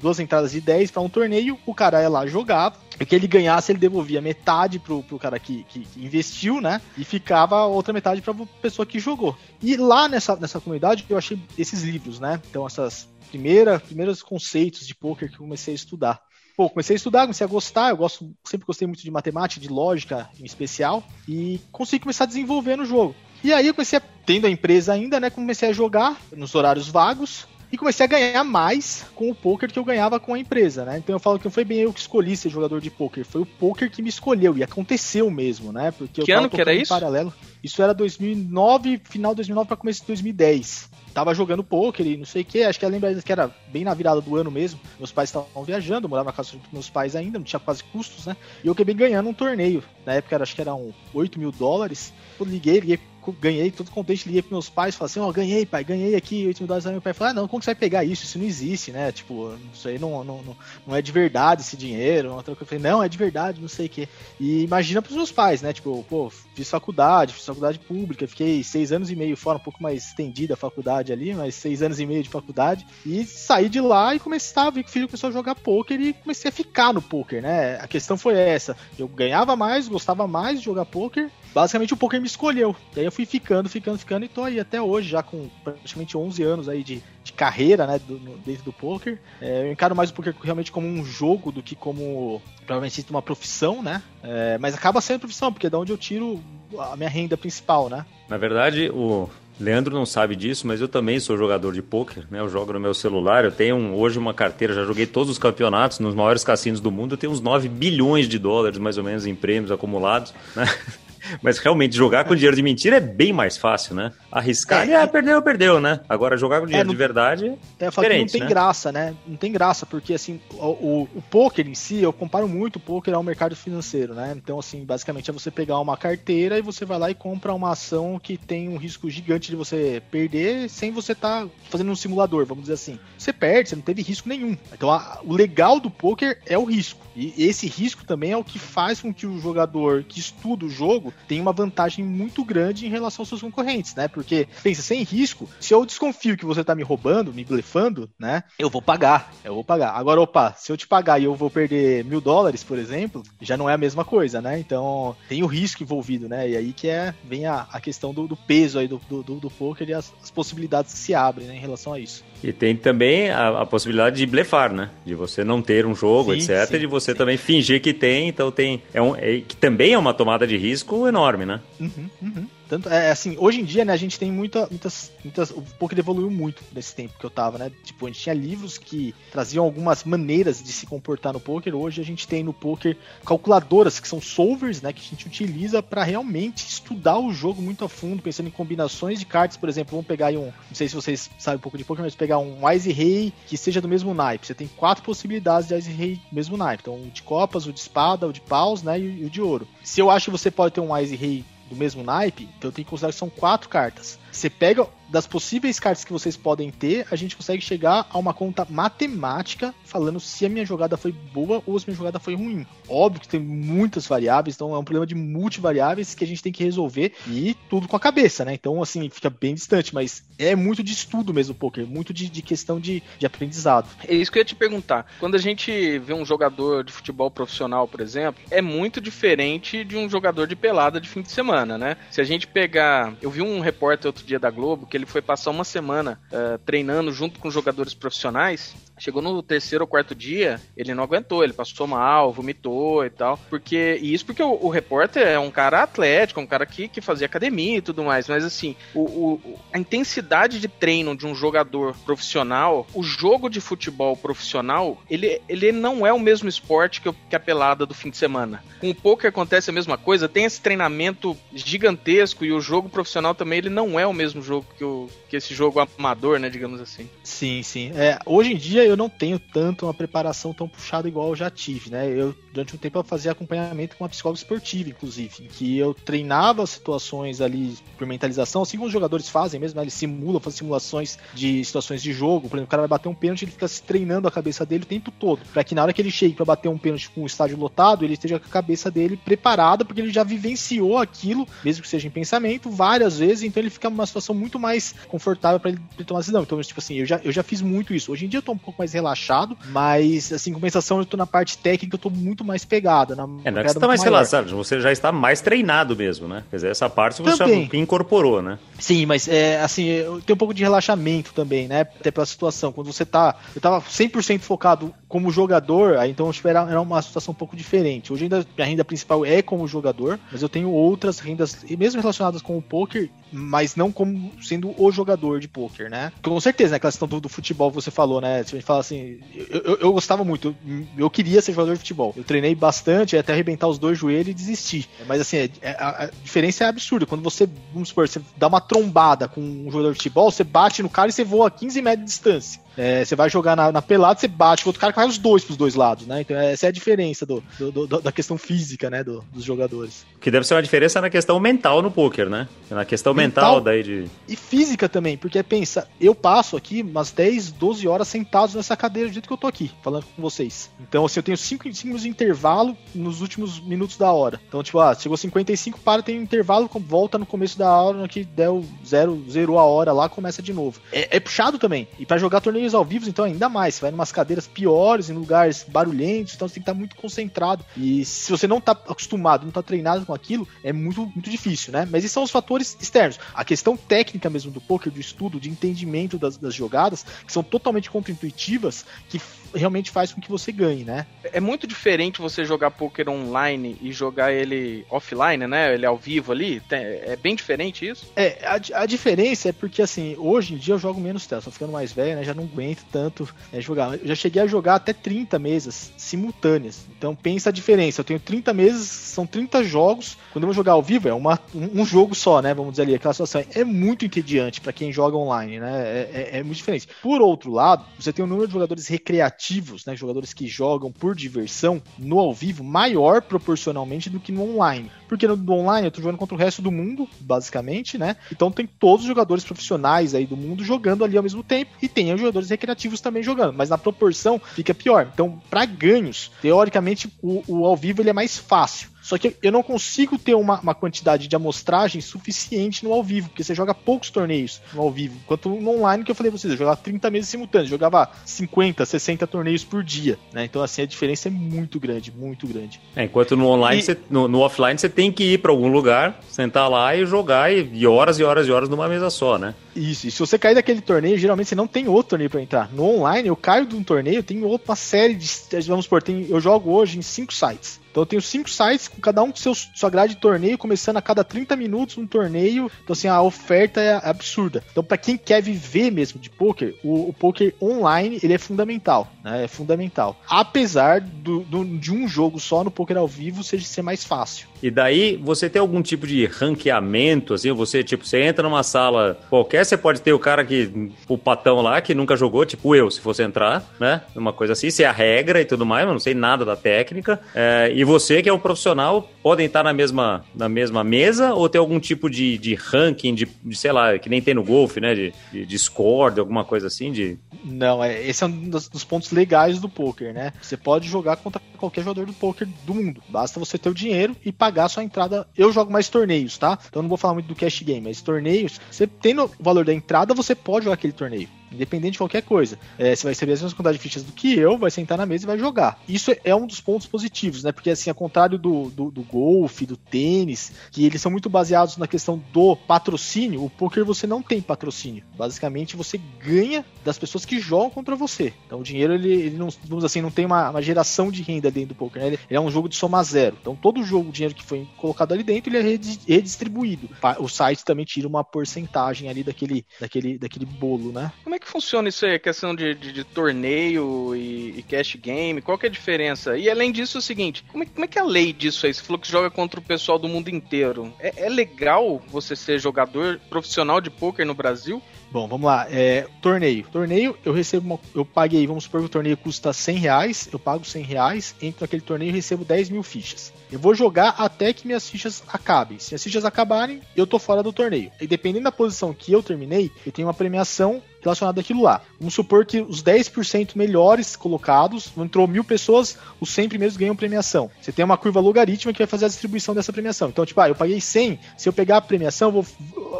duas 0.00 0.20
entradas 0.20 0.52
de 0.52 0.60
10 0.60 0.90
para 0.90 1.02
um 1.02 1.08
torneio, 1.08 1.58
o 1.64 1.74
cara 1.74 2.02
ia 2.02 2.08
lá, 2.08 2.26
jogava, 2.26 2.76
e 3.00 3.02
o 3.02 3.06
que 3.06 3.14
ele 3.14 3.26
ganhasse, 3.26 3.72
ele 3.72 3.78
devolvia 3.78 4.20
metade 4.20 4.78
pro, 4.78 5.02
pro 5.02 5.18
cara 5.18 5.38
que, 5.38 5.64
que, 5.64 5.86
investiu, 5.96 6.60
né? 6.60 6.80
E 6.96 7.04
ficava 7.04 7.64
outra 7.64 7.92
metade 7.92 8.20
pra 8.20 8.34
pessoa 8.60 8.84
que 8.84 8.98
jogou. 8.98 9.36
E 9.62 9.76
lá 9.76 10.08
nessa, 10.08 10.36
nessa 10.36 10.60
comunidade 10.60 11.04
eu 11.08 11.16
achei 11.16 11.40
esses 11.56 11.82
livros, 11.82 12.20
né? 12.20 12.40
Então 12.48 12.66
essas 12.66 13.08
primeira, 13.30 13.80
primeiros 13.80 14.22
conceitos 14.22 14.86
de 14.86 14.94
poker 14.94 15.28
que 15.28 15.36
eu 15.36 15.40
comecei 15.40 15.72
a 15.72 15.74
estudar. 15.74 16.22
Pô, 16.54 16.68
comecei 16.68 16.94
a 16.94 16.98
estudar, 16.98 17.22
comecei 17.22 17.46
a 17.46 17.48
gostar, 17.48 17.90
eu 17.90 17.96
gosto, 17.96 18.30
sempre 18.44 18.66
gostei 18.66 18.86
muito 18.86 19.02
de 19.02 19.10
matemática, 19.10 19.58
de 19.58 19.68
lógica 19.68 20.28
em 20.38 20.44
especial, 20.44 21.02
e 21.26 21.58
consegui 21.72 22.02
começar 22.02 22.24
a 22.24 22.26
desenvolver 22.26 22.76
no 22.76 22.84
jogo. 22.84 23.14
E 23.44 23.52
aí 23.52 23.66
eu 23.66 23.74
comecei 23.74 23.98
a, 23.98 24.02
tendo 24.24 24.46
a 24.46 24.50
empresa 24.50 24.92
ainda, 24.92 25.18
né? 25.18 25.28
Comecei 25.30 25.68
a 25.68 25.72
jogar 25.72 26.20
nos 26.32 26.54
horários 26.54 26.88
vagos 26.88 27.46
e 27.72 27.78
comecei 27.78 28.04
a 28.04 28.08
ganhar 28.08 28.44
mais 28.44 29.06
com 29.14 29.30
o 29.30 29.34
poker 29.34 29.72
que 29.72 29.78
eu 29.78 29.84
ganhava 29.84 30.20
com 30.20 30.34
a 30.34 30.38
empresa, 30.38 30.84
né? 30.84 30.98
Então 30.98 31.14
eu 31.14 31.18
falo 31.18 31.38
que 31.38 31.46
não 31.46 31.50
foi 31.50 31.64
bem 31.64 31.78
eu 31.78 31.92
que 31.92 32.00
escolhi 32.00 32.36
ser 32.36 32.50
jogador 32.50 32.82
de 32.82 32.90
poker, 32.90 33.24
foi 33.24 33.40
o 33.40 33.46
poker 33.46 33.90
que 33.90 34.02
me 34.02 34.10
escolheu 34.10 34.58
e 34.58 34.62
aconteceu 34.62 35.30
mesmo, 35.30 35.72
né? 35.72 35.90
Porque 35.90 36.22
que 36.22 36.32
ano 36.32 36.50
que 36.50 36.60
era 36.60 36.74
isso? 36.74 36.90
Paralelo. 36.90 37.32
Isso 37.64 37.82
era 37.82 37.94
2009, 37.94 39.00
final 39.04 39.32
de 39.32 39.36
2009 39.36 39.68
para 39.68 39.76
começo 39.76 40.02
de 40.02 40.06
2010. 40.08 40.90
Tava 41.14 41.34
jogando 41.34 41.64
poker 41.64 42.06
e 42.06 42.16
não 42.16 42.26
sei 42.26 42.42
o 42.42 42.44
que, 42.44 42.62
acho 42.62 42.78
que 42.78 42.84
eu 42.84 42.90
lembro 42.90 43.22
que 43.22 43.32
era 43.32 43.50
bem 43.72 43.84
na 43.84 43.94
virada 43.94 44.20
do 44.20 44.36
ano 44.36 44.50
mesmo. 44.50 44.78
Meus 44.98 45.10
pais 45.10 45.30
estavam 45.30 45.64
viajando, 45.64 46.06
eu 46.06 46.10
morava 46.10 46.28
na 46.28 46.32
casa 46.32 46.52
dos 46.56 46.72
meus 46.72 46.90
pais 46.90 47.16
ainda, 47.16 47.38
não 47.38 47.44
tinha 47.44 47.60
quase 47.60 47.82
custos, 47.84 48.26
né? 48.26 48.36
E 48.62 48.66
eu 48.66 48.72
acabei 48.72 48.94
ganhando 48.94 49.28
um 49.28 49.34
torneio. 49.34 49.82
Na 50.04 50.14
época 50.14 50.34
era, 50.34 50.42
acho 50.42 50.54
que 50.54 50.60
eram 50.60 50.92
8 51.14 51.38
mil 51.38 51.52
dólares. 51.52 52.12
Eu 52.38 52.46
liguei, 52.46 52.80
liguei 52.80 52.98
ganhei, 53.30 53.70
todo 53.70 53.90
contente, 53.90 54.26
liguei 54.26 54.42
pros 54.42 54.52
meus 54.52 54.68
pais, 54.68 54.96
falei 54.96 55.10
assim, 55.10 55.20
ó, 55.20 55.28
oh, 55.28 55.32
ganhei, 55.32 55.64
pai, 55.64 55.84
ganhei 55.84 56.16
aqui 56.16 56.46
8 56.46 56.58
mil 56.60 56.66
dólares. 56.66 56.86
Aí 56.86 56.92
meu 56.92 57.02
pai 57.02 57.12
falou, 57.12 57.30
ah, 57.30 57.34
não, 57.34 57.48
como 57.48 57.60
que 57.60 57.66
você 57.66 57.72
vai 57.72 57.80
pegar 57.80 58.04
isso? 58.04 58.24
Isso 58.24 58.38
não 58.38 58.44
existe, 58.46 58.90
né? 58.90 59.12
Tipo, 59.12 59.54
isso 59.72 59.86
aí 59.86 59.98
não, 59.98 60.24
não, 60.24 60.42
não, 60.42 60.56
não 60.86 60.96
é 60.96 61.02
de 61.02 61.12
verdade 61.12 61.62
esse 61.62 61.76
dinheiro. 61.76 62.42
Eu 62.46 62.56
falei, 62.66 62.82
não, 62.82 63.02
é 63.02 63.08
de 63.08 63.18
verdade, 63.18 63.60
não 63.60 63.68
sei 63.68 63.86
o 63.86 63.88
quê. 63.88 64.08
E 64.40 64.62
imagina 64.64 65.00
pros 65.00 65.16
meus 65.16 65.30
pais, 65.30 65.62
né? 65.62 65.72
Tipo, 65.72 66.04
pô, 66.08 66.30
fiz 66.54 66.68
faculdade, 66.68 67.34
fiz 67.34 67.44
faculdade 67.44 67.78
pública, 67.78 68.26
fiquei 68.26 68.64
seis 68.64 68.90
anos 68.90 69.10
e 69.10 69.16
meio 69.16 69.36
fora, 69.36 69.58
um 69.58 69.62
pouco 69.62 69.82
mais 69.82 70.08
estendida 70.08 70.54
a 70.54 70.56
faculdade 70.56 71.12
ali, 71.12 71.34
mas 71.34 71.54
seis 71.54 71.82
anos 71.82 72.00
e 72.00 72.06
meio 72.06 72.22
de 72.22 72.28
faculdade. 72.28 72.86
E 73.04 73.24
saí 73.24 73.68
de 73.68 73.80
lá 73.80 74.14
e 74.14 74.20
comecei 74.20 74.62
a 74.62 74.70
ver 74.70 74.82
que 74.82 74.88
o 74.88 74.92
filho 74.92 75.08
começou 75.08 75.30
a 75.30 75.32
jogar 75.32 75.54
poker 75.54 76.00
e 76.00 76.12
comecei 76.12 76.48
a 76.48 76.52
ficar 76.52 76.92
no 76.92 77.02
poker, 77.02 77.42
né? 77.42 77.78
A 77.80 77.86
questão 77.86 78.16
foi 78.16 78.34
essa. 78.34 78.76
Eu 78.98 79.06
ganhava 79.08 79.54
mais, 79.54 79.88
gostava 79.88 80.26
mais 80.26 80.58
de 80.58 80.64
jogar 80.64 80.84
poker. 80.86 81.30
Basicamente 81.54 81.92
o 81.92 81.96
poker 81.96 82.20
me 82.20 82.26
escolheu. 82.26 82.74
E 82.96 83.00
aí 83.00 83.06
eu 83.06 83.12
fui 83.12 83.26
ficando, 83.26 83.68
ficando, 83.68 83.98
ficando 83.98 84.24
e 84.24 84.28
tô 84.28 84.42
aí 84.42 84.58
até 84.58 84.80
hoje, 84.80 85.08
já 85.08 85.22
com 85.22 85.48
praticamente 85.62 86.16
11 86.16 86.42
anos 86.42 86.68
aí 86.68 86.82
de, 86.82 87.02
de 87.22 87.32
carreira, 87.32 87.86
né, 87.86 88.00
do, 88.06 88.18
no, 88.18 88.38
dentro 88.38 88.64
do 88.64 88.72
poker. 88.72 89.18
É, 89.40 89.66
eu 89.66 89.72
encaro 89.72 89.94
mais 89.94 90.10
o 90.10 90.14
poker 90.14 90.34
realmente 90.42 90.72
como 90.72 90.86
um 90.86 91.04
jogo 91.04 91.52
do 91.52 91.62
que 91.62 91.74
como 91.74 92.40
provavelmente 92.66 93.04
uma 93.10 93.22
profissão, 93.22 93.82
né? 93.82 94.02
É, 94.22 94.56
mas 94.58 94.74
acaba 94.74 95.00
sendo 95.00 95.20
profissão, 95.20 95.52
porque 95.52 95.66
é 95.66 95.70
da 95.70 95.78
onde 95.78 95.92
eu 95.92 95.98
tiro 95.98 96.42
a 96.78 96.96
minha 96.96 97.08
renda 97.08 97.36
principal, 97.36 97.88
né? 97.88 98.06
Na 98.28 98.38
verdade, 98.38 98.88
o 98.90 99.28
Leandro 99.60 99.94
não 99.94 100.06
sabe 100.06 100.34
disso, 100.34 100.66
mas 100.66 100.80
eu 100.80 100.88
também 100.88 101.20
sou 101.20 101.36
jogador 101.36 101.72
de 101.72 101.82
poker, 101.82 102.24
né? 102.30 102.40
Eu 102.40 102.48
jogo 102.48 102.72
no 102.72 102.80
meu 102.80 102.94
celular, 102.94 103.44
eu 103.44 103.52
tenho 103.52 103.94
hoje 103.94 104.18
uma 104.18 104.32
carteira, 104.32 104.74
já 104.74 104.84
joguei 104.84 105.06
todos 105.06 105.30
os 105.30 105.38
campeonatos 105.38 105.98
nos 105.98 106.14
maiores 106.14 106.42
cassinos 106.42 106.80
do 106.80 106.90
mundo, 106.90 107.14
eu 107.14 107.18
tenho 107.18 107.32
uns 107.32 107.40
9 107.40 107.68
bilhões 107.68 108.28
de 108.28 108.38
dólares 108.38 108.78
mais 108.78 108.98
ou 108.98 109.04
menos 109.04 109.26
em 109.26 109.34
prêmios 109.34 109.70
acumulados, 109.70 110.32
né? 110.56 110.64
Mas 111.42 111.58
realmente, 111.58 111.96
jogar 111.96 112.24
com 112.24 112.34
dinheiro 112.34 112.56
de 112.56 112.62
mentira 112.62 112.96
é 112.96 113.00
bem 113.00 113.32
mais 113.32 113.56
fácil, 113.56 113.94
né? 113.94 114.12
Arriscar, 114.30 114.88
é, 114.88 114.94
é 114.94 115.06
perdeu, 115.06 115.40
perdeu, 115.42 115.80
né? 115.80 116.00
Agora, 116.08 116.36
jogar 116.36 116.60
com 116.60 116.66
dinheiro 116.66 116.86
é, 116.86 116.86
não, 116.86 116.92
de 116.92 116.98
verdade 116.98 117.58
é 117.78 117.88
diferente, 117.88 118.20
não 118.20 118.32
tem 118.32 118.40
né? 118.42 118.46
graça, 118.48 118.92
né? 118.92 119.14
Não 119.26 119.36
tem 119.36 119.52
graça, 119.52 119.86
porque, 119.86 120.14
assim, 120.14 120.40
o, 120.52 120.66
o, 120.66 121.08
o 121.16 121.22
poker 121.22 121.66
em 121.66 121.74
si, 121.74 122.02
eu 122.02 122.12
comparo 122.12 122.48
muito 122.48 122.76
o 122.76 122.80
poker 122.80 123.14
ao 123.14 123.22
mercado 123.22 123.54
financeiro, 123.54 124.14
né? 124.14 124.34
Então, 124.36 124.58
assim, 124.58 124.84
basicamente 124.84 125.30
é 125.30 125.32
você 125.32 125.50
pegar 125.50 125.78
uma 125.78 125.96
carteira 125.96 126.58
e 126.58 126.62
você 126.62 126.84
vai 126.84 126.98
lá 126.98 127.10
e 127.10 127.14
compra 127.14 127.52
uma 127.52 127.70
ação 127.70 128.18
que 128.22 128.36
tem 128.36 128.68
um 128.68 128.76
risco 128.76 129.08
gigante 129.10 129.50
de 129.50 129.56
você 129.56 130.02
perder 130.10 130.68
sem 130.68 130.90
você 130.90 131.12
estar 131.12 131.44
tá 131.44 131.48
fazendo 131.70 131.90
um 131.90 131.96
simulador, 131.96 132.44
vamos 132.46 132.62
dizer 132.62 132.74
assim. 132.74 132.98
Você 133.18 133.32
perde, 133.32 133.70
você 133.70 133.76
não 133.76 133.82
teve 133.82 134.02
risco 134.02 134.28
nenhum. 134.28 134.56
Então, 134.72 134.90
a, 134.90 135.20
o 135.24 135.34
legal 135.34 135.78
do 135.78 135.90
poker 135.90 136.38
é 136.46 136.58
o 136.58 136.64
risco. 136.64 137.00
E 137.14 137.34
esse 137.36 137.66
risco 137.66 138.04
também 138.04 138.32
é 138.32 138.36
o 138.36 138.44
que 138.44 138.58
faz 138.58 139.00
com 139.00 139.12
que 139.12 139.26
o 139.26 139.38
jogador 139.38 140.02
que 140.04 140.18
estuda 140.18 140.64
o 140.64 140.70
jogo 140.70 141.11
tenha 141.28 141.42
uma 141.42 141.52
vantagem 141.52 142.04
muito 142.04 142.44
grande 142.44 142.86
em 142.86 142.90
relação 142.90 143.22
aos 143.22 143.28
seus 143.28 143.40
concorrentes, 143.40 143.94
né? 143.94 144.08
Porque, 144.08 144.48
pensa, 144.62 144.82
sem 144.82 145.02
risco, 145.02 145.48
se 145.60 145.72
eu 145.74 145.84
desconfio 145.86 146.36
que 146.36 146.44
você 146.44 146.62
tá 146.62 146.74
me 146.74 146.82
roubando, 146.82 147.32
me 147.32 147.44
blefando, 147.44 148.10
né? 148.18 148.44
Eu 148.58 148.70
vou 148.70 148.82
pagar, 148.82 149.32
eu 149.44 149.54
vou 149.54 149.64
pagar. 149.64 149.92
Agora, 149.92 150.20
opa, 150.20 150.54
se 150.56 150.70
eu 150.70 150.76
te 150.76 150.86
pagar 150.86 151.20
e 151.20 151.24
eu 151.24 151.34
vou 151.34 151.50
perder 151.50 152.04
mil 152.04 152.20
dólares, 152.20 152.62
por 152.62 152.78
exemplo, 152.78 153.22
já 153.40 153.56
não 153.56 153.68
é 153.68 153.74
a 153.74 153.78
mesma 153.78 154.04
coisa, 154.04 154.40
né? 154.40 154.58
Então, 154.58 155.16
tem 155.28 155.42
o 155.42 155.46
risco 155.46 155.82
envolvido, 155.82 156.28
né? 156.28 156.48
E 156.48 156.56
aí 156.56 156.72
que 156.72 156.88
é, 156.88 157.14
vem 157.24 157.46
a, 157.46 157.66
a 157.72 157.80
questão 157.80 158.12
do, 158.12 158.26
do 158.26 158.36
peso 158.36 158.78
aí 158.78 158.88
do, 158.88 159.00
do, 159.08 159.22
do 159.22 159.50
poker 159.50 159.88
e 159.88 159.94
as, 159.94 160.12
as 160.22 160.30
possibilidades 160.30 160.92
que 160.92 160.98
se 160.98 161.14
abrem 161.14 161.46
né, 161.46 161.56
em 161.56 161.60
relação 161.60 161.92
a 161.92 161.98
isso. 161.98 162.24
E 162.42 162.52
tem 162.52 162.74
também 162.74 163.30
a, 163.30 163.60
a, 163.60 163.66
possibilidade 163.66 164.16
de 164.16 164.26
blefar, 164.26 164.72
né? 164.72 164.90
De 165.06 165.14
você 165.14 165.44
não 165.44 165.62
ter 165.62 165.86
um 165.86 165.94
jogo, 165.94 166.32
sim, 166.32 166.38
etc. 166.38 166.66
Sim, 166.66 166.78
de 166.78 166.86
você 166.86 167.12
sim. 167.12 167.18
também 167.18 167.36
fingir 167.36 167.80
que 167.80 167.92
tem. 167.92 168.28
Então 168.28 168.50
tem. 168.50 168.82
É 168.92 169.00
um, 169.00 169.14
é, 169.14 169.40
que 169.46 169.56
também 169.56 169.92
é 169.92 169.98
uma 169.98 170.12
tomada 170.12 170.46
de 170.46 170.56
risco 170.56 171.06
enorme, 171.06 171.46
né? 171.46 171.60
Uhum, 171.80 172.10
uhum. 172.20 172.46
Tanto, 172.72 172.88
é 172.88 173.10
assim, 173.10 173.36
hoje 173.38 173.60
em 173.60 173.64
dia, 173.66 173.84
né, 173.84 173.92
a 173.92 173.98
gente 173.98 174.18
tem 174.18 174.32
muita, 174.32 174.66
muitas, 174.70 175.12
muitas. 175.22 175.50
O 175.50 175.60
poker 175.78 175.98
evoluiu 175.98 176.30
muito 176.30 176.62
nesse 176.72 176.94
tempo 176.94 177.12
que 177.18 177.26
eu 177.26 177.28
tava, 177.28 177.58
né? 177.58 177.70
Tipo, 177.84 178.06
a 178.06 178.08
gente 178.08 178.20
tinha 178.20 178.34
livros 178.34 178.78
que 178.78 179.14
traziam 179.30 179.62
algumas 179.62 180.04
maneiras 180.04 180.62
de 180.62 180.72
se 180.72 180.86
comportar 180.86 181.34
no 181.34 181.38
poker. 181.38 181.76
Hoje 181.76 182.00
a 182.00 182.04
gente 182.04 182.26
tem 182.26 182.42
no 182.42 182.54
poker 182.54 182.96
calculadoras, 183.26 184.00
que 184.00 184.08
são 184.08 184.22
solvers, 184.22 184.80
né? 184.80 184.90
Que 184.90 185.02
a 185.02 185.04
gente 185.04 185.26
utiliza 185.26 185.82
para 185.82 186.02
realmente 186.02 186.66
estudar 186.66 187.18
o 187.18 187.30
jogo 187.30 187.60
muito 187.60 187.84
a 187.84 187.90
fundo, 187.90 188.22
pensando 188.22 188.46
em 188.46 188.50
combinações 188.50 189.18
de 189.18 189.26
cartas, 189.26 189.58
por 189.58 189.68
exemplo. 189.68 189.90
Vamos 189.90 190.06
pegar 190.06 190.28
aí 190.28 190.38
um. 190.38 190.46
Não 190.46 190.74
sei 190.74 190.88
se 190.88 190.94
vocês 190.94 191.28
sabem 191.38 191.58
um 191.58 191.62
pouco 191.62 191.76
de 191.76 191.84
poker, 191.84 192.02
mas 192.02 192.14
pegar 192.14 192.38
um 192.38 192.70
Ice 192.70 192.90
Rei 192.90 193.34
que 193.48 193.58
seja 193.58 193.82
do 193.82 193.88
mesmo 193.88 194.14
naipe. 194.14 194.46
Você 194.46 194.54
tem 194.54 194.70
quatro 194.78 195.04
possibilidades 195.04 195.68
de 195.68 195.76
Ice 195.76 195.90
Rei 195.90 196.18
mesmo 196.32 196.56
naipe. 196.56 196.84
Então, 196.84 196.94
o 196.94 197.10
de 197.10 197.22
copas, 197.22 197.66
o 197.66 197.72
de 197.72 197.80
espada, 197.80 198.26
o 198.26 198.32
de 198.32 198.40
paus, 198.40 198.82
né? 198.82 198.98
E 198.98 199.26
o 199.26 199.28
de 199.28 199.42
ouro. 199.42 199.68
Se 199.84 200.00
eu 200.00 200.10
acho 200.10 200.30
que 200.30 200.38
você 200.38 200.50
pode 200.50 200.72
ter 200.72 200.80
um 200.80 200.96
Ice 200.96 201.14
Rei 201.14 201.44
do 201.72 201.78
mesmo 201.78 202.04
naipe, 202.04 202.48
então 202.58 202.70
tenho 202.70 202.84
que 202.84 202.90
considerar 202.90 203.12
que 203.12 203.18
são 203.18 203.30
quatro 203.30 203.68
cartas. 203.68 204.18
Você 204.30 204.50
pega 204.50 204.86
das 205.12 205.26
possíveis 205.26 205.78
cartas 205.78 206.04
que 206.04 206.12
vocês 206.12 206.38
podem 206.38 206.70
ter, 206.70 207.06
a 207.10 207.16
gente 207.16 207.36
consegue 207.36 207.62
chegar 207.62 208.06
a 208.10 208.18
uma 208.18 208.32
conta 208.32 208.66
matemática 208.68 209.74
falando 209.84 210.18
se 210.18 210.46
a 210.46 210.48
minha 210.48 210.64
jogada 210.64 210.96
foi 210.96 211.12
boa 211.12 211.62
ou 211.66 211.78
se 211.78 211.84
a 211.84 211.88
minha 211.88 211.98
jogada 211.98 212.18
foi 212.18 212.34
ruim. 212.34 212.66
Óbvio 212.88 213.20
que 213.20 213.28
tem 213.28 213.38
muitas 213.38 214.06
variáveis, 214.06 214.54
então 214.56 214.74
é 214.74 214.78
um 214.78 214.84
problema 214.84 215.06
de 215.06 215.14
multivariáveis 215.14 216.14
que 216.14 216.24
a 216.24 216.26
gente 216.26 216.42
tem 216.42 216.50
que 216.50 216.64
resolver 216.64 217.12
e 217.28 217.54
tudo 217.68 217.86
com 217.86 217.94
a 217.94 218.00
cabeça, 218.00 218.42
né? 218.42 218.54
Então, 218.54 218.82
assim, 218.82 219.10
fica 219.10 219.28
bem 219.28 219.54
distante, 219.54 219.94
mas 219.94 220.24
é 220.38 220.56
muito 220.56 220.82
de 220.82 220.92
estudo 220.92 221.34
mesmo 221.34 221.52
o 221.52 221.56
poker, 221.56 221.86
muito 221.86 222.14
de, 222.14 222.30
de 222.30 222.40
questão 222.40 222.80
de, 222.80 223.02
de 223.18 223.26
aprendizado. 223.26 223.88
É 224.08 224.14
isso 224.14 224.32
que 224.32 224.38
eu 224.38 224.40
ia 224.40 224.46
te 224.46 224.54
perguntar. 224.54 225.06
Quando 225.20 225.34
a 225.34 225.38
gente 225.38 225.98
vê 225.98 226.14
um 226.14 226.24
jogador 226.24 226.82
de 226.84 226.92
futebol 226.92 227.30
profissional, 227.30 227.86
por 227.86 228.00
exemplo, 228.00 228.42
é 228.50 228.62
muito 228.62 228.98
diferente 228.98 229.84
de 229.84 229.94
um 229.94 230.08
jogador 230.08 230.46
de 230.46 230.56
pelada 230.56 230.98
de 230.98 231.08
fim 231.08 231.20
de 231.20 231.30
semana, 231.30 231.76
né? 231.76 231.98
Se 232.10 232.20
a 232.22 232.24
gente 232.24 232.46
pegar. 232.46 233.12
Eu 233.20 233.30
vi 233.30 233.42
um 233.42 233.60
repórter 233.60 234.06
outro 234.06 234.24
dia 234.24 234.38
da 234.38 234.50
Globo 234.50 234.86
que 234.86 234.96
ele 234.96 235.01
foi 235.06 235.22
passar 235.22 235.50
uma 235.50 235.64
semana 235.64 236.20
uh, 236.32 236.58
treinando 236.58 237.12
junto 237.12 237.38
com 237.38 237.50
jogadores 237.50 237.94
profissionais 237.94 238.74
Chegou 239.02 239.20
no 239.20 239.42
terceiro 239.42 239.82
ou 239.82 239.88
quarto 239.88 240.14
dia, 240.14 240.60
ele 240.76 240.94
não 240.94 241.02
aguentou, 241.02 241.42
ele 241.42 241.52
passou 241.52 241.88
mal, 241.88 242.32
vomitou 242.32 243.04
e 243.04 243.10
tal. 243.10 243.36
Porque, 243.50 243.98
e 244.00 244.14
isso 244.14 244.24
porque 244.24 244.40
o, 244.40 244.56
o 244.62 244.68
repórter 244.68 245.26
é 245.26 245.36
um 245.40 245.50
cara 245.50 245.82
atlético, 245.82 246.40
um 246.40 246.46
cara 246.46 246.64
que, 246.64 246.86
que 246.86 247.00
fazia 247.00 247.26
academia 247.26 247.78
e 247.78 247.82
tudo 247.82 248.04
mais. 248.04 248.28
Mas 248.28 248.44
assim, 248.44 248.76
o, 248.94 249.00
o, 249.00 249.58
a 249.72 249.78
intensidade 249.78 250.60
de 250.60 250.68
treino 250.68 251.16
de 251.16 251.26
um 251.26 251.34
jogador 251.34 251.96
profissional, 252.04 252.86
o 252.94 253.02
jogo 253.02 253.50
de 253.50 253.60
futebol 253.60 254.16
profissional, 254.16 255.02
ele, 255.10 255.42
ele 255.48 255.72
não 255.72 256.06
é 256.06 256.12
o 256.12 256.20
mesmo 256.20 256.48
esporte 256.48 257.00
que, 257.00 257.12
que 257.12 257.34
a 257.34 257.40
pelada 257.40 257.84
do 257.84 257.94
fim 257.94 258.08
de 258.08 258.16
semana. 258.16 258.62
Com 258.80 258.90
o 258.90 258.94
poker 258.94 259.30
acontece 259.30 259.68
a 259.68 259.72
mesma 259.72 259.98
coisa, 259.98 260.28
tem 260.28 260.44
esse 260.44 260.60
treinamento 260.60 261.36
gigantesco 261.52 262.44
e 262.44 262.52
o 262.52 262.60
jogo 262.60 262.88
profissional 262.88 263.34
também, 263.34 263.58
ele 263.58 263.70
não 263.70 263.98
é 263.98 264.06
o 264.06 264.12
mesmo 264.12 264.42
jogo 264.42 264.64
que, 264.78 264.81
o, 264.84 265.08
que 265.28 265.36
esse 265.36 265.54
jogo 265.54 265.80
amador, 265.98 266.38
né, 266.38 266.48
digamos 266.48 266.80
assim. 266.80 267.08
Sim, 267.22 267.62
sim. 267.62 267.92
É, 267.94 268.18
hoje 268.26 268.52
em 268.52 268.56
dia 268.56 268.84
eu 268.84 268.96
não 268.96 269.08
tenho 269.08 269.38
tanto 269.38 269.86
uma 269.86 269.94
preparação 269.94 270.52
tão 270.52 270.68
puxada 270.68 271.08
igual 271.08 271.28
eu 271.28 271.36
já 271.36 271.50
tive, 271.50 271.90
né? 271.90 272.08
Eu, 272.08 272.34
durante 272.52 272.74
um 272.74 272.78
tempo, 272.78 272.98
eu 272.98 273.04
fazia 273.04 273.32
acompanhamento 273.32 273.96
com 273.96 274.04
uma 274.04 274.10
psicóloga 274.10 274.38
esportiva, 274.38 274.90
inclusive, 274.90 275.48
que 275.48 275.78
eu 275.78 275.94
treinava 275.94 276.66
situações 276.66 277.40
ali 277.40 277.76
por 277.96 278.06
mentalização, 278.06 278.62
assim 278.62 278.76
como 278.76 278.86
os 278.86 278.92
jogadores 278.92 279.28
fazem 279.28 279.60
mesmo, 279.60 279.76
né? 279.76 279.84
Eles 279.84 279.94
simulam, 279.94 280.40
fazem 280.40 280.58
simulações 280.58 281.18
de 281.34 281.64
situações 281.64 282.02
de 282.02 282.12
jogo. 282.12 282.48
Por 282.48 282.56
exemplo, 282.56 282.66
o 282.66 282.70
cara 282.70 282.82
vai 282.82 282.88
bater 282.88 283.08
um 283.08 283.14
pênalti, 283.14 283.42
ele 283.42 283.52
fica 283.52 283.68
se 283.68 283.82
treinando 283.82 284.28
a 284.28 284.30
cabeça 284.30 284.64
dele 284.64 284.84
o 284.84 284.86
tempo 284.86 285.10
todo, 285.10 285.40
para 285.52 285.64
que 285.64 285.74
na 285.74 285.82
hora 285.82 285.92
que 285.92 286.00
ele 286.00 286.10
chegue 286.10 286.34
para 286.34 286.44
bater 286.44 286.68
um 286.68 286.78
pênalti 286.78 287.10
com 287.10 287.22
o 287.22 287.26
estádio 287.26 287.58
lotado, 287.58 288.04
ele 288.04 288.14
esteja 288.14 288.38
com 288.38 288.46
a 288.46 288.50
cabeça 288.50 288.90
dele 288.90 289.16
preparada, 289.16 289.84
porque 289.84 290.00
ele 290.00 290.12
já 290.12 290.24
vivenciou 290.24 290.98
aquilo, 290.98 291.46
mesmo 291.64 291.82
que 291.82 291.88
seja 291.88 292.08
em 292.08 292.10
pensamento, 292.10 292.70
várias 292.70 293.18
vezes, 293.18 293.42
então 293.44 293.62
ele 293.62 293.70
fica 293.70 293.88
numa 293.88 294.06
situação 294.06 294.34
muito 294.34 294.58
mais 294.58 294.71
confortável 295.08 295.60
para 295.60 295.70
ele 295.70 295.80
tomar 296.06 296.20
decisão. 296.20 296.42
Então, 296.42 296.60
tipo 296.62 296.80
assim, 296.80 296.96
eu 296.96 297.06
já, 297.06 297.20
eu 297.24 297.32
já 297.32 297.42
fiz 297.42 297.60
muito 297.60 297.94
isso. 297.94 298.12
Hoje 298.12 298.26
em 298.26 298.28
dia 298.28 298.38
eu 298.38 298.42
tô 298.42 298.52
um 298.52 298.58
pouco 298.58 298.78
mais 298.78 298.92
relaxado, 298.92 299.56
mas 299.70 300.32
assim, 300.32 300.52
compensação, 300.52 300.98
eu 300.98 301.04
tô 301.04 301.16
na 301.16 301.26
parte 301.26 301.58
técnica, 301.58 301.94
eu 301.94 301.98
tô 301.98 302.10
muito 302.10 302.44
mais 302.44 302.64
pegada. 302.64 303.14
Na, 303.14 303.24
é, 303.44 303.50
não 303.50 303.60
é 303.60 303.64
que 303.64 303.72
você 303.72 303.80
tá 303.80 303.86
mais 303.86 304.00
maior. 304.00 304.12
relaxado, 304.12 304.56
você 304.56 304.80
já 304.80 304.92
está 304.92 305.12
mais 305.12 305.40
treinado 305.40 305.96
mesmo, 305.96 306.28
né? 306.28 306.44
Quer 306.50 306.56
dizer, 306.56 306.70
essa 306.70 306.88
parte 306.88 307.22
você 307.22 307.36
também. 307.36 307.68
já 307.70 307.78
incorporou, 307.78 308.42
né? 308.42 308.58
Sim, 308.78 309.06
mas 309.06 309.28
é 309.28 309.60
assim, 309.60 309.84
eu 309.84 310.20
tenho 310.20 310.34
um 310.34 310.38
pouco 310.38 310.54
de 310.54 310.62
relaxamento 310.62 311.32
também, 311.32 311.68
né? 311.68 311.80
Até 311.80 312.10
pela 312.10 312.26
situação. 312.26 312.72
Quando 312.72 312.92
você 312.92 313.04
tá. 313.04 313.36
Eu 313.54 313.60
tava 313.60 313.80
100% 313.80 314.40
focado 314.40 314.94
como 315.08 315.30
jogador, 315.30 315.98
aí 315.98 316.10
então 316.10 316.32
tipo, 316.32 316.48
era, 316.48 316.60
era 316.62 316.80
uma 316.80 317.00
situação 317.02 317.32
um 317.32 317.34
pouco 317.34 317.56
diferente. 317.56 318.12
Hoje 318.12 318.24
ainda 318.24 318.46
minha 318.56 318.66
renda 318.66 318.84
principal 318.84 319.24
é 319.24 319.42
como 319.42 319.66
jogador, 319.66 320.18
mas 320.30 320.42
eu 320.42 320.48
tenho 320.48 320.70
outras 320.70 321.18
rendas, 321.18 321.64
mesmo 321.78 322.00
relacionadas 322.00 322.40
com 322.42 322.56
o 322.56 322.62
poker, 322.62 323.10
mas 323.32 323.76
não 323.76 323.90
como 323.90 324.32
sendo 324.42 324.61
o 324.64 324.92
jogador 324.92 325.40
de 325.40 325.48
poker, 325.48 325.90
né? 325.90 326.12
Com 326.22 326.38
certeza, 326.40 326.72
né? 326.72 326.76
Aquela 326.76 326.90
questão 326.90 327.08
do, 327.08 327.20
do 327.20 327.28
futebol 327.28 327.70
você 327.70 327.90
falou, 327.90 328.20
né? 328.20 328.42
Se 328.42 328.54
a 328.54 328.58
gente 328.58 328.66
fala 328.66 328.80
assim, 328.80 329.18
eu, 329.34 329.60
eu, 329.60 329.76
eu 329.76 329.92
gostava 329.92 330.24
muito, 330.24 330.54
eu, 330.66 330.86
eu, 330.98 331.10
queria 331.10 331.40
ser 331.40 331.52
jogador 331.52 331.72
de 331.72 331.78
futebol. 331.78 332.12
Eu 332.16 332.24
treinei 332.24 332.54
bastante 332.54 333.16
até 333.16 333.32
arrebentar 333.32 333.68
os 333.68 333.78
dois 333.78 333.98
joelhos 333.98 334.28
e 334.28 334.34
desistir. 334.34 334.88
Mas 335.06 335.20
assim, 335.20 335.36
é, 335.36 335.50
é, 335.62 335.70
a, 335.72 336.04
a, 336.04 336.10
diferença 336.22 336.64
é 336.64 336.68
absurda. 336.68 337.06
Quando 337.06 337.22
você, 337.22 337.48
vamos 337.72 337.88
supor, 337.88 338.08
você 338.08 338.20
dá 338.36 338.48
uma 338.48 338.60
trombada 338.60 339.28
com 339.28 339.40
um 339.40 339.70
jogador 339.70 339.92
de 339.92 339.98
futebol, 339.98 340.30
você 340.30 340.44
bate 340.44 340.82
no 340.82 340.88
cara 340.88 341.08
e 341.08 341.12
você 341.12 341.24
voa 341.24 341.48
a 341.48 341.50
15 341.50 341.82
metros 341.82 342.04
de 342.04 342.06
distância. 342.06 342.60
É, 342.76 343.04
você 343.04 343.14
vai 343.14 343.28
jogar 343.28 343.56
na, 343.56 343.72
na, 343.72 343.82
pelada, 343.82 344.18
você 344.18 344.28
bate 344.28 344.64
com 344.64 344.70
outro 344.70 344.80
cara 344.80 344.92
que 344.92 344.98
vai 344.98 345.06
os 345.06 345.18
dois 345.18 345.44
pros 345.44 345.56
dois 345.56 345.74
lados, 345.74 346.06
né? 346.06 346.20
Então 346.20 346.36
essa 346.36 346.66
é 346.66 346.68
a 346.68 346.72
diferença 346.72 347.26
do, 347.26 347.42
do, 347.58 347.86
do, 347.86 348.00
da 348.00 348.12
questão 348.12 348.38
física, 348.38 348.88
né, 348.88 349.04
do, 349.04 349.24
dos 349.32 349.44
jogadores. 349.44 350.06
Que 350.20 350.30
deve 350.30 350.46
ser 350.46 350.54
uma 350.54 350.62
diferença 350.62 351.00
na 351.00 351.10
questão 351.10 351.38
mental 351.38 351.82
no 351.82 351.90
poker, 351.90 352.28
né? 352.28 352.48
Na 352.70 352.84
questão 352.84 353.12
mental, 353.12 353.56
mental 353.56 353.60
daí 353.60 353.82
de... 353.82 354.06
E 354.28 354.36
física 354.36 354.88
também, 354.88 355.16
porque 355.16 355.42
pensa, 355.42 355.88
eu 356.00 356.14
passo 356.14 356.56
aqui 356.56 356.82
umas 356.82 357.10
10, 357.10 357.52
12 357.52 357.86
horas 357.88 358.08
sentados 358.08 358.54
nessa 358.54 358.76
cadeira 358.76 359.08
do 359.08 359.12
jeito 359.12 359.26
que 359.26 359.32
eu 359.32 359.38
tô 359.38 359.46
aqui, 359.46 359.70
falando 359.82 360.04
com 360.16 360.22
vocês. 360.22 360.70
Então, 360.80 361.04
assim, 361.04 361.18
eu 361.18 361.24
tenho 361.24 361.36
5 361.36 361.64
minutos 361.84 362.02
de 362.02 362.08
intervalo 362.08 362.76
nos 362.94 363.20
últimos 363.20 363.60
minutos 363.60 363.96
da 363.96 364.10
hora. 364.12 364.40
Então, 364.48 364.62
tipo, 364.62 364.78
ah, 364.78 364.94
chegou 364.94 365.16
55, 365.16 365.80
para, 365.80 366.02
tem 366.02 366.18
um 366.18 366.22
intervalo, 366.22 366.70
volta 366.74 367.18
no 367.18 367.26
começo 367.26 367.58
da 367.58 367.70
hora, 367.70 367.98
no 367.98 368.08
que 368.08 368.24
der 368.24 368.50
o 368.50 368.64
zero, 368.86 369.22
zero 369.30 369.58
a 369.58 369.64
hora 369.64 369.92
lá, 369.92 370.08
começa 370.08 370.42
de 370.42 370.52
novo. 370.52 370.80
É, 370.92 371.16
é 371.16 371.20
puxado 371.20 371.58
também. 371.58 371.88
E 371.98 372.06
para 372.06 372.18
jogar 372.18 372.40
torneio 372.40 372.61
torneios 372.62 372.74
ao 372.74 372.84
vivo, 372.84 373.08
então 373.08 373.24
ainda 373.24 373.48
mais. 373.48 373.74
Você 373.74 373.80
vai 373.80 373.90
em 373.90 373.94
umas 373.94 374.12
cadeiras 374.12 374.46
piores, 374.46 375.10
em 375.10 375.14
lugares 375.14 375.64
barulhentos, 375.68 376.34
então 376.34 376.46
você 376.46 376.54
tem 376.54 376.62
que 376.62 376.70
estar 376.70 376.78
muito 376.78 376.96
concentrado. 376.96 377.64
E 377.76 378.04
se 378.04 378.30
você 378.30 378.46
não 378.46 378.58
está 378.58 378.72
acostumado, 378.72 379.42
não 379.42 379.48
está 379.48 379.62
treinado 379.62 380.06
com 380.06 380.14
aquilo, 380.14 380.46
é 380.62 380.72
muito, 380.72 381.02
muito 381.02 381.28
difícil, 381.28 381.72
né? 381.72 381.86
Mas 381.90 382.04
esses 382.04 382.12
são 382.12 382.22
os 382.22 382.30
fatores 382.30 382.76
externos. 382.80 383.18
A 383.34 383.44
questão 383.44 383.76
técnica 383.76 384.30
mesmo 384.30 384.50
do 384.50 384.60
poker, 384.60 384.92
do 384.92 385.00
estudo, 385.00 385.40
de 385.40 385.50
entendimento 385.50 386.18
das, 386.18 386.36
das 386.36 386.54
jogadas, 386.54 387.04
que 387.26 387.32
são 387.32 387.42
totalmente 387.42 387.90
contra-intuitivas, 387.90 388.84
que 389.08 389.20
realmente 389.54 389.90
faz 389.90 390.12
com 390.12 390.20
que 390.20 390.30
você 390.30 390.52
ganhe, 390.52 390.84
né? 390.84 391.06
É 391.24 391.40
muito 391.40 391.66
diferente 391.66 392.20
você 392.20 392.44
jogar 392.44 392.70
poker 392.70 393.08
online 393.08 393.76
e 393.80 393.92
jogar 393.92 394.32
ele 394.32 394.84
offline, 394.90 395.46
né? 395.46 395.74
Ele 395.74 395.86
ao 395.86 395.96
vivo 395.96 396.32
ali. 396.32 396.62
É 396.70 397.16
bem 397.16 397.34
diferente 397.34 397.86
isso? 397.86 398.06
É, 398.16 398.38
a, 398.44 398.82
a 398.82 398.86
diferença 398.86 399.48
é 399.48 399.52
porque, 399.52 399.82
assim, 399.82 400.16
hoje 400.18 400.54
em 400.54 400.56
dia 400.56 400.74
eu 400.74 400.78
jogo 400.78 401.00
menos 401.00 401.26
tela, 401.26 401.42
tô 401.42 401.50
ficando 401.50 401.72
mais 401.72 401.92
velho, 401.92 402.16
né? 402.16 402.24
Já 402.24 402.34
não 402.34 402.44
aguento 402.44 402.84
tanto 402.90 403.28
né, 403.52 403.60
jogar. 403.60 403.94
Eu 403.94 404.08
já 404.08 404.14
cheguei 404.14 404.42
a 404.42 404.46
jogar 404.46 404.76
até 404.76 404.92
30 404.92 405.38
mesas 405.38 405.92
simultâneas. 405.96 406.86
Então 406.96 407.14
pensa 407.14 407.50
a 407.50 407.52
diferença. 407.52 408.00
Eu 408.00 408.04
tenho 408.04 408.20
30 408.20 408.52
mesas, 408.52 408.86
são 408.88 409.26
30 409.26 409.62
jogos. 409.64 410.16
Quando 410.32 410.44
eu 410.44 410.48
vou 410.48 410.54
jogar 410.54 410.72
ao 410.72 410.82
vivo, 410.82 411.08
é 411.08 411.14
uma, 411.14 411.38
um 411.54 411.84
jogo 411.84 412.14
só, 412.14 412.40
né? 412.40 412.54
Vamos 412.54 412.72
dizer 412.72 412.82
ali, 412.82 412.94
aquela 412.94 413.14
situação. 413.14 413.44
É 413.54 413.64
muito 413.64 414.04
entediante 414.04 414.60
para 414.60 414.72
quem 414.72 414.92
joga 414.92 415.16
online, 415.16 415.60
né? 415.60 415.82
É, 415.82 416.10
é, 416.12 416.38
é 416.38 416.42
muito 416.42 416.56
diferente. 416.56 416.88
Por 417.02 417.20
outro 417.20 417.52
lado, 417.52 417.84
você 417.98 418.12
tem 418.12 418.24
um 418.24 418.28
número 418.28 418.46
de 418.46 418.52
jogadores 418.52 418.86
recreativos 418.88 419.41
ativos, 419.42 419.84
né, 419.84 419.96
jogadores 419.96 420.32
que 420.32 420.46
jogam 420.46 420.92
por 420.92 421.16
diversão 421.16 421.82
no 421.98 422.20
ao 422.20 422.32
vivo 422.32 422.62
maior 422.62 423.20
proporcionalmente 423.20 424.08
do 424.08 424.20
que 424.20 424.30
no 424.30 424.42
online. 424.42 424.90
Porque 425.08 425.26
no, 425.26 425.52
online 425.52 425.88
eu 425.88 425.90
tô 425.90 426.00
jogando 426.00 426.18
contra 426.18 426.36
o 426.36 426.38
resto 426.38 426.62
do 426.62 426.70
mundo, 426.70 427.08
basicamente, 427.20 427.98
né? 427.98 428.16
Então 428.30 428.52
tem 428.52 428.66
todos 428.66 429.04
os 429.04 429.08
jogadores 429.08 429.42
profissionais 429.42 430.14
aí 430.14 430.26
do 430.26 430.36
mundo 430.36 430.64
jogando 430.64 431.04
ali 431.04 431.16
ao 431.16 431.22
mesmo 431.22 431.42
tempo 431.42 431.72
e 431.82 431.88
tem 431.88 432.14
os 432.14 432.20
jogadores 432.20 432.48
recreativos 432.48 433.00
também 433.00 433.22
jogando, 433.22 433.52
mas 433.52 433.68
na 433.68 433.76
proporção 433.76 434.40
fica 434.54 434.72
pior. 434.72 435.10
Então, 435.12 435.42
para 435.50 435.64
ganhos, 435.64 436.30
teoricamente 436.40 437.12
o, 437.20 437.42
o 437.48 437.66
ao 437.66 437.76
vivo 437.76 438.00
ele 438.00 438.10
é 438.10 438.14
mais 438.14 438.38
fácil. 438.38 438.91
Só 439.02 439.18
que 439.18 439.36
eu 439.42 439.50
não 439.50 439.62
consigo 439.62 440.16
ter 440.16 440.34
uma, 440.34 440.60
uma, 440.60 440.74
quantidade 440.74 441.26
de 441.26 441.34
amostragem 441.34 442.00
suficiente 442.00 442.84
no 442.84 442.92
ao 442.92 443.02
vivo, 443.02 443.28
porque 443.28 443.42
você 443.42 443.54
joga 443.54 443.74
poucos 443.74 444.10
torneios 444.10 444.62
no 444.72 444.80
ao 444.80 444.90
vivo. 444.90 445.18
Enquanto 445.24 445.48
no 445.48 445.70
online, 445.70 446.04
que 446.04 446.10
eu 446.10 446.14
falei 446.14 446.30
pra 446.30 446.38
vocês, 446.38 446.52
eu 446.52 446.58
jogava 446.58 446.76
30 446.76 447.10
meses 447.10 447.28
simultâneos, 447.28 447.68
jogava 447.68 448.08
50, 448.24 448.86
60 448.86 449.26
torneios 449.26 449.64
por 449.64 449.82
dia, 449.82 450.16
né? 450.32 450.44
Então, 450.44 450.62
assim, 450.62 450.82
a 450.82 450.86
diferença 450.86 451.28
é 451.28 451.30
muito 451.30 451.80
grande, 451.80 452.12
muito 452.12 452.46
grande. 452.46 452.80
É, 452.94 453.04
enquanto 453.04 453.36
no 453.36 453.48
online, 453.48 453.80
e... 453.80 453.82
você, 453.82 453.98
no, 454.08 454.28
no, 454.28 454.38
offline, 454.40 454.78
você 454.78 454.88
tem 454.88 455.10
que 455.10 455.24
ir 455.24 455.38
para 455.38 455.50
algum 455.50 455.68
lugar, 455.68 456.20
sentar 456.30 456.70
lá 456.70 456.94
e 456.94 457.04
jogar 457.04 457.52
e, 457.52 457.68
e, 457.72 457.86
horas 457.86 458.20
e 458.20 458.24
horas 458.24 458.46
e 458.46 458.52
horas 458.52 458.68
numa 458.68 458.88
mesa 458.88 459.10
só, 459.10 459.36
né? 459.36 459.54
Isso, 459.74 460.06
e 460.06 460.10
se 460.10 460.20
você 460.20 460.38
cair 460.38 460.54
daquele 460.54 460.80
torneio, 460.80 461.18
geralmente 461.18 461.48
você 461.48 461.54
não 461.54 461.66
tem 461.66 461.88
outro 461.88 462.10
torneio 462.10 462.30
para 462.30 462.40
entrar. 462.40 462.72
No 462.72 462.84
online, 462.84 463.28
eu 463.28 463.36
caio 463.36 463.66
de 463.66 463.74
um 463.74 463.82
torneio, 463.82 464.22
tem 464.22 464.44
outra 464.44 464.76
série 464.76 465.14
de. 465.14 465.28
Vamos 465.66 465.86
supor, 465.86 466.02
tem, 466.02 466.26
eu 466.28 466.40
jogo 466.40 466.70
hoje 466.70 466.98
em 466.98 467.02
cinco 467.02 467.32
sites. 467.32 467.81
Então 467.92 468.02
eu 468.02 468.06
tenho 468.06 468.22
cinco 468.22 468.48
sites, 468.48 468.88
com 468.88 469.00
cada 469.00 469.22
um 469.22 469.30
com 469.30 469.36
seu, 469.36 469.54
sua 469.54 469.90
grade 469.90 470.14
de 470.14 470.20
torneio, 470.20 470.56
começando 470.56 470.96
a 470.96 471.02
cada 471.02 471.22
30 471.22 471.54
minutos 471.54 471.98
um 471.98 472.06
torneio. 472.06 472.70
Então, 472.82 472.94
assim, 472.94 473.06
a 473.06 473.20
oferta 473.20 473.80
é 473.80 474.00
absurda. 474.02 474.64
Então, 474.72 474.82
para 474.82 474.96
quem 474.96 475.16
quer 475.16 475.42
viver 475.42 475.90
mesmo 475.90 476.18
de 476.18 476.30
poker, 476.30 476.74
o, 476.82 477.10
o 477.10 477.12
poker 477.12 477.54
online 477.60 478.18
ele 478.22 478.32
é 478.32 478.38
fundamental. 478.38 479.12
Né? 479.22 479.44
É 479.44 479.48
fundamental. 479.48 480.18
Apesar 480.28 481.00
do, 481.02 481.40
do, 481.40 481.64
de 481.78 481.92
um 481.92 482.08
jogo 482.08 482.40
só 482.40 482.64
no 482.64 482.70
poker 482.70 482.96
ao 482.96 483.06
vivo 483.06 483.44
seja 483.44 483.66
ser 483.66 483.82
mais 483.82 484.02
fácil. 484.02 484.51
E 484.62 484.70
daí, 484.70 485.16
você 485.16 485.50
tem 485.50 485.60
algum 485.60 485.82
tipo 485.82 486.06
de 486.06 486.24
ranqueamento, 486.24 487.34
assim? 487.34 487.50
Você, 487.52 487.82
tipo, 487.82 488.06
você 488.06 488.22
entra 488.22 488.48
numa 488.48 488.62
sala 488.62 489.18
qualquer, 489.28 489.66
você 489.66 489.76
pode 489.76 490.00
ter 490.00 490.12
o 490.12 490.18
cara 490.18 490.44
que, 490.44 490.92
o 491.08 491.18
patão 491.18 491.60
lá, 491.60 491.80
que 491.80 491.94
nunca 491.94 492.16
jogou, 492.16 492.46
tipo 492.46 492.74
eu, 492.76 492.90
se 492.90 493.00
fosse 493.00 493.22
entrar, 493.22 493.64
né? 493.80 494.02
Uma 494.14 494.32
coisa 494.32 494.52
assim, 494.52 494.70
se 494.70 494.84
é 494.84 494.86
a 494.86 494.92
regra 494.92 495.40
e 495.40 495.44
tudo 495.44 495.66
mais, 495.66 495.84
mas 495.84 495.92
não 495.92 496.00
sei 496.00 496.14
nada 496.14 496.44
da 496.44 496.54
técnica. 496.54 497.20
É, 497.34 497.72
e 497.74 497.82
você, 497.82 498.22
que 498.22 498.28
é 498.28 498.32
um 498.32 498.38
profissional, 498.38 499.10
podem 499.22 499.46
estar 499.46 499.64
na 499.64 499.72
mesma, 499.72 500.24
na 500.34 500.48
mesma 500.48 500.84
mesa 500.84 501.34
ou 501.34 501.48
ter 501.48 501.58
algum 501.58 501.80
tipo 501.80 502.08
de, 502.08 502.38
de 502.38 502.54
ranking, 502.54 503.14
de, 503.14 503.28
de, 503.42 503.56
sei 503.56 503.72
lá, 503.72 503.98
que 503.98 504.08
nem 504.08 504.22
tem 504.22 504.34
no 504.34 504.44
golfe, 504.44 504.80
né? 504.80 504.94
De, 504.94 505.12
de, 505.32 505.44
de 505.44 505.58
score, 505.58 506.14
de 506.14 506.20
alguma 506.20 506.44
coisa 506.44 506.68
assim? 506.68 506.92
De... 506.92 507.18
Não, 507.44 507.82
é, 507.82 508.02
esse 508.06 508.22
é 508.22 508.26
um 508.26 508.48
dos, 508.48 508.68
dos 508.68 508.84
pontos 508.84 509.10
legais 509.10 509.58
do 509.60 509.68
poker, 509.68 510.14
né? 510.14 510.32
Você 510.40 510.56
pode 510.56 510.88
jogar 510.88 511.16
contra 511.16 511.42
qualquer 511.58 511.82
jogador 511.82 512.06
do 512.06 512.12
poker 512.12 512.48
do 512.64 512.74
mundo. 512.74 513.02
Basta 513.08 513.40
você 513.40 513.58
ter 513.58 513.68
o 513.68 513.74
dinheiro 513.74 514.16
e 514.24 514.32
pagar 514.32 514.62
pagar 514.62 514.68
sua 514.68 514.84
entrada. 514.84 515.26
Eu 515.36 515.50
jogo 515.50 515.72
mais 515.72 515.88
torneios, 515.88 516.36
tá? 516.38 516.58
Então 516.68 516.82
não 516.82 516.88
vou 516.88 516.98
falar 516.98 517.14
muito 517.14 517.26
do 517.26 517.34
cash 517.34 517.62
game, 517.62 517.80
mas 517.80 518.02
torneios, 518.02 518.60
você 518.70 518.86
tendo 518.86 519.24
o 519.24 519.30
valor 519.40 519.64
da 519.64 519.72
entrada, 519.72 520.14
você 520.14 520.34
pode 520.34 520.64
jogar 520.64 520.74
aquele 520.74 520.92
torneio 520.92 521.28
independente 521.52 521.92
de 521.92 521.98
qualquer 521.98 522.22
coisa. 522.22 522.58
É, 522.78 522.94
você 522.94 523.04
vai 523.04 523.12
receber 523.12 523.32
as 523.32 523.40
mesmas 523.40 523.52
quantidades 523.52 523.78
de 523.78 523.82
fichas 523.82 524.02
do 524.02 524.12
que 524.12 524.38
eu, 524.38 524.58
vai 524.58 524.70
sentar 524.70 524.98
na 524.98 525.06
mesa 525.06 525.24
e 525.24 525.26
vai 525.26 525.38
jogar. 525.38 525.80
Isso 525.88 526.14
é 526.24 526.34
um 526.34 526.46
dos 526.46 526.60
pontos 526.60 526.86
positivos, 526.86 527.42
né? 527.42 527.52
Porque 527.52 527.70
assim, 527.70 527.90
ao 527.90 527.94
contrário 527.94 528.38
do, 528.38 528.70
do, 528.70 528.90
do 528.90 529.02
golfe, 529.02 529.66
do 529.66 529.76
tênis, 529.76 530.52
que 530.70 530.84
eles 530.84 531.00
são 531.00 531.10
muito 531.10 531.28
baseados 531.28 531.76
na 531.76 531.86
questão 531.86 532.22
do 532.32 532.56
patrocínio, 532.56 533.44
o 533.44 533.50
poker 533.50 533.84
você 533.84 534.06
não 534.06 534.22
tem 534.22 534.40
patrocínio. 534.40 535.04
Basicamente, 535.16 535.76
você 535.76 536.00
ganha 536.20 536.64
das 536.84 536.98
pessoas 536.98 537.24
que 537.24 537.38
jogam 537.40 537.70
contra 537.70 537.96
você. 537.96 538.32
Então 538.46 538.60
o 538.60 538.62
dinheiro, 538.62 538.94
ele, 538.94 539.12
ele 539.12 539.36
não, 539.36 539.48
vamos 539.64 539.84
assim, 539.84 540.00
não 540.00 540.10
tem 540.10 540.24
uma, 540.24 540.50
uma 540.50 540.62
geração 540.62 541.10
de 541.10 541.22
renda 541.22 541.50
dentro 541.50 541.70
do 541.70 541.74
poker, 541.74 542.02
né? 542.02 542.08
Ele, 542.08 542.18
ele, 542.28 542.36
é 542.36 542.40
um 542.40 542.50
jogo 542.50 542.68
de 542.68 542.76
soma 542.76 543.02
zero. 543.02 543.36
Então 543.40 543.54
todo 543.54 543.82
jogo, 543.82 544.08
o 544.08 544.12
dinheiro 544.12 544.34
que 544.34 544.42
foi 544.42 544.66
colocado 544.76 545.12
ali 545.12 545.22
dentro, 545.22 545.50
ele 545.50 545.58
é 545.58 545.78
redistribuído. 546.06 546.88
O 547.18 547.28
site 547.28 547.64
também 547.64 547.84
tira 547.84 548.08
uma 548.08 548.24
porcentagem 548.24 549.08
ali 549.08 549.22
daquele, 549.22 549.64
daquele, 549.80 550.18
daquele 550.18 550.46
bolo, 550.46 550.92
né? 550.92 551.12
Como 551.22 551.34
é 551.34 551.38
que 551.42 551.50
funciona 551.50 551.88
isso 551.88 552.06
aí, 552.06 552.14
a 552.14 552.18
questão 552.18 552.54
de, 552.54 552.74
de, 552.74 552.92
de 552.92 553.04
torneio 553.04 554.14
e, 554.14 554.58
e, 554.58 554.62
cash 554.62 554.96
game? 554.96 555.42
Qual 555.42 555.58
que 555.58 555.66
é 555.66 555.68
a 555.68 555.72
diferença? 555.72 556.36
E 556.36 556.48
além 556.48 556.72
disso, 556.72 556.98
é 556.98 557.00
o 557.00 557.02
seguinte, 557.02 557.44
como 557.48 557.64
é, 557.64 557.66
como 557.66 557.84
é 557.84 557.88
que 557.88 557.98
é 557.98 558.02
a 558.02 558.04
lei 558.04 558.32
disso 558.32 558.66
aí? 558.66 558.72
Você 558.72 558.82
falou 558.82 558.98
que 558.98 559.10
joga 559.10 559.30
contra 559.30 559.60
o 559.60 559.62
pessoal 559.62 559.98
do 559.98 560.08
mundo 560.08 560.28
inteiro. 560.28 560.92
É, 560.98 561.26
é 561.26 561.28
legal 561.28 562.00
você 562.08 562.34
ser 562.34 562.58
jogador 562.58 563.20
profissional 563.28 563.80
de 563.80 563.90
poker 563.90 564.24
no 564.24 564.34
Brasil? 564.34 564.82
Bom, 565.10 565.28
vamos 565.28 565.46
lá. 565.46 565.66
É, 565.70 566.06
torneio. 566.22 566.66
Torneio, 566.72 567.18
eu 567.24 567.34
recebo 567.34 567.66
uma, 567.66 567.80
Eu 567.94 568.04
paguei, 568.04 568.46
vamos 568.46 568.64
supor 568.64 568.80
que 568.80 568.86
o 568.86 568.88
torneio 568.88 569.16
custa 569.16 569.52
100 569.52 569.76
reais. 569.76 570.28
Eu 570.32 570.38
pago 570.38 570.64
100 570.64 570.82
reais, 570.82 571.34
entro 571.42 571.62
naquele 571.62 571.82
torneio 571.82 572.08
e 572.08 572.12
recebo 572.12 572.44
10 572.46 572.70
mil 572.70 572.82
fichas. 572.82 573.32
Eu 573.52 573.58
vou 573.58 573.74
jogar 573.74 574.14
até 574.16 574.50
que 574.52 574.66
minhas 574.66 574.88
fichas 574.88 575.22
acabem. 575.28 575.78
Se 575.78 575.94
as 575.94 576.02
fichas 576.02 576.24
acabarem, 576.24 576.80
eu 576.96 577.06
tô 577.06 577.18
fora 577.18 577.42
do 577.42 577.52
torneio. 577.52 577.92
E 578.00 578.06
dependendo 578.06 578.44
da 578.44 578.52
posição 578.52 578.94
que 578.94 579.12
eu 579.12 579.22
terminei, 579.22 579.70
eu 579.84 579.92
tenho 579.92 580.08
uma 580.08 580.14
premiação 580.14 580.82
relacionada 581.02 581.40
àquilo 581.40 581.62
lá. 581.62 581.82
Vamos 581.98 582.14
supor 582.14 582.46
que 582.46 582.60
os 582.60 582.82
10% 582.82 583.56
melhores 583.56 584.16
colocados, 584.16 584.92
entrou 584.96 585.26
mil 585.26 585.44
pessoas, 585.44 585.98
os 586.20 586.30
100 586.30 586.48
primeiros 586.48 586.76
ganham 586.76 586.96
premiação. 586.96 587.50
Você 587.60 587.72
tem 587.72 587.84
uma 587.84 587.98
curva 587.98 588.20
logarítmica 588.20 588.72
que 588.72 588.78
vai 588.78 588.86
fazer 588.86 589.06
a 589.06 589.08
distribuição 589.08 589.54
dessa 589.54 589.72
premiação. 589.72 590.08
Então, 590.08 590.24
tipo, 590.24 590.40
ah, 590.40 590.48
eu 590.48 590.54
paguei 590.54 590.80
100, 590.80 591.18
se 591.36 591.48
eu 591.48 591.52
pegar 591.52 591.78
a 591.78 591.80
premiação, 591.80 592.30
vou, 592.30 592.46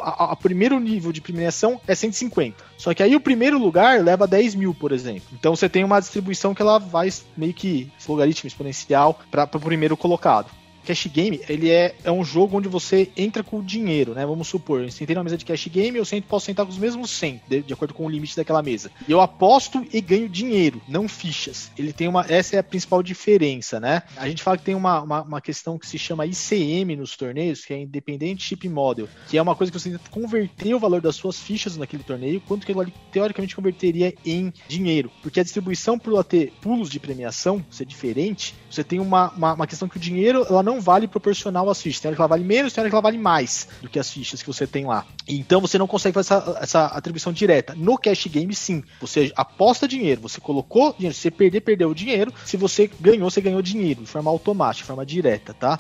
a, 0.03 0.33
a, 0.33 0.37
primeiro 0.37 0.79
nível 0.81 1.13
de 1.13 1.21
premiação 1.21 1.81
é 1.87 1.95
150. 1.95 2.73
Só 2.77 2.93
que 2.93 3.03
aí 3.03 3.15
o 3.15 3.21
primeiro 3.21 3.59
lugar 3.59 4.03
leva 4.03 4.27
10 4.27 4.57
mil, 4.57 4.75
por 4.75 4.91
exemplo. 4.91 5.23
Então 5.33 5.55
você 5.55 5.69
tem 5.69 5.85
uma 5.85 6.01
distribuição 6.01 6.55
que 6.55 6.61
ela 6.61 6.79
vai 6.79 7.09
meio 7.37 7.55
que 7.55 7.91
logaritmo 8.09 8.49
exponencial 8.49 9.21
para 9.31 9.49
o 9.55 9.61
primeiro 9.61 9.97
colocado. 9.97 10.42
Cash 10.85 11.07
Game, 11.07 11.41
ele 11.49 11.71
é, 11.71 11.95
é 12.05 12.11
um 12.11 12.25
jogo 12.25 12.57
onde 12.57 12.69
você 12.69 13.11
entra 13.17 13.43
com 13.43 13.59
o 13.59 13.62
dinheiro, 13.62 14.15
né? 14.15 14.27
Vamos 14.27 14.49
supor, 14.49 14.83
eu 14.83 14.91
sentei 14.91 15.15
na 15.15 15.23
mesa 15.23 15.37
de 15.37 15.45
Cash 15.45 15.69
Game, 15.69 15.97
eu 15.97 16.05
sempre 16.05 16.29
posso 16.29 16.47
sentar 16.47 16.67
com 16.67 16.73
os 16.73 16.79
mesmos 16.79 17.11
100, 17.11 17.41
de, 17.49 17.62
de, 17.62 17.73
acordo 17.73 17.95
com 17.95 18.07
o 18.07 18.11
limite 18.11 18.37
daquela 18.37 18.62
mesa. 18.62 18.91
E 19.07 19.12
eu 19.12 19.21
aposto 19.21 19.85
e 19.93 20.01
ganho 20.01 20.29
dinheiro, 20.29 20.81
não 20.89 21.09
fichas. 21.09 21.71
Ele 21.79 21.93
tem 21.93 22.09
uma, 22.09 22.25
essa 22.29 22.57
é 22.57 22.59
a 22.59 22.62
principal 22.62 23.03
diferença, 23.03 23.79
né? 23.79 24.03
A 24.17 24.29
gente 24.29 24.43
fala 24.43 24.57
que 24.57 24.65
tem 24.65 24.75
uma, 24.75 25.01
uma, 25.03 25.23
uma 25.23 25.41
questão 25.41 25.79
que 25.79 25.87
se 25.87 25.99
chama 25.99 26.27
ICM 26.27 26.97
nos 26.97 27.17
torneios, 27.17 27.65
que 27.65 27.73
é 27.73 27.79
Independent 27.79 28.41
Chip 28.41 28.69
Model, 28.69 29.09
que 29.29 29.39
é 29.39 29.43
uma 29.43 29.55
coisa 29.55 29.73
que 29.73 29.79
você 29.79 29.91
tenta 29.91 30.11
converter 30.11 30.75
o 30.75 30.79
valor 30.79 31.01
das 31.01 31.17
suas 31.17 31.39
fichas 31.39 31.77
naquele 31.77 32.03
torneio, 32.03 32.41
quanto 32.47 32.67
que 32.67 32.73
ele 32.73 32.93
teoricamente 33.12 33.55
converteria 33.55 34.15
em 34.25 34.53
dinheiro. 34.69 35.11
Porque 35.23 35.41
a 35.41 35.43
distribuição 35.43 35.99
por 35.99 36.12
ela 36.12 36.25
ter 36.25 36.53
pulos 36.61 36.91
de 36.91 36.99
premiação 36.99 37.65
ser 37.71 37.85
diferente, 37.85 38.55
você 38.71 38.83
tem 38.83 39.01
uma, 39.01 39.31
uma, 39.31 39.55
uma 39.55 39.67
questão 39.67 39.89
que 39.89 39.97
o 39.97 40.01
dinheiro, 40.01 40.47
ela 40.49 40.62
não 40.62 40.72
não 40.73 40.81
vale 40.81 41.07
proporcional 41.07 41.69
às 41.69 41.81
fichas. 41.81 42.00
Tem 42.00 42.09
hora 42.09 42.17
que 42.17 42.23
ela 42.23 42.29
vale 42.29 42.45
menos, 42.45 42.73
tem 42.73 42.81
hora 42.81 42.91
que 42.91 42.95
ela 42.95 43.02
vale 43.02 43.19
mais 43.19 43.69
do 43.81 43.88
que 43.88 43.99
as 43.99 44.11
fichas 44.11 44.43
que 44.43 44.49
você 44.49 44.67
tem 44.67 44.87
lá. 44.87 45.07
Então 45.29 45.61
você 45.61 45.79
não 45.79 45.87
consegue 45.87 46.14
fazer 46.14 46.35
essa, 46.35 46.59
essa 46.61 46.87
atribuição 46.87 47.33
direta. 47.33 47.75
No 47.76 47.99
cash 47.99 48.26
game, 48.26 48.55
sim. 48.55 48.83
Você 49.00 49.33
aposta 49.37 49.87
dinheiro, 49.87 50.23
você 50.23 50.41
colocou 50.41 50.93
dinheiro, 50.95 51.14
se 51.14 51.23
você 51.23 51.31
perder, 51.31 51.61
perdeu 51.61 51.91
o 51.91 51.95
dinheiro. 51.95 52.33
Se 52.45 52.57
você 52.57 52.91
ganhou, 53.00 53.31
você 53.31 53.41
ganhou 53.41 53.62
dinheiro, 53.62 54.02
de 54.02 54.09
forma 54.09 54.31
automática, 54.31 54.83
de 54.83 54.87
forma 54.87 55.05
direta, 55.05 55.55
tá? 55.55 55.79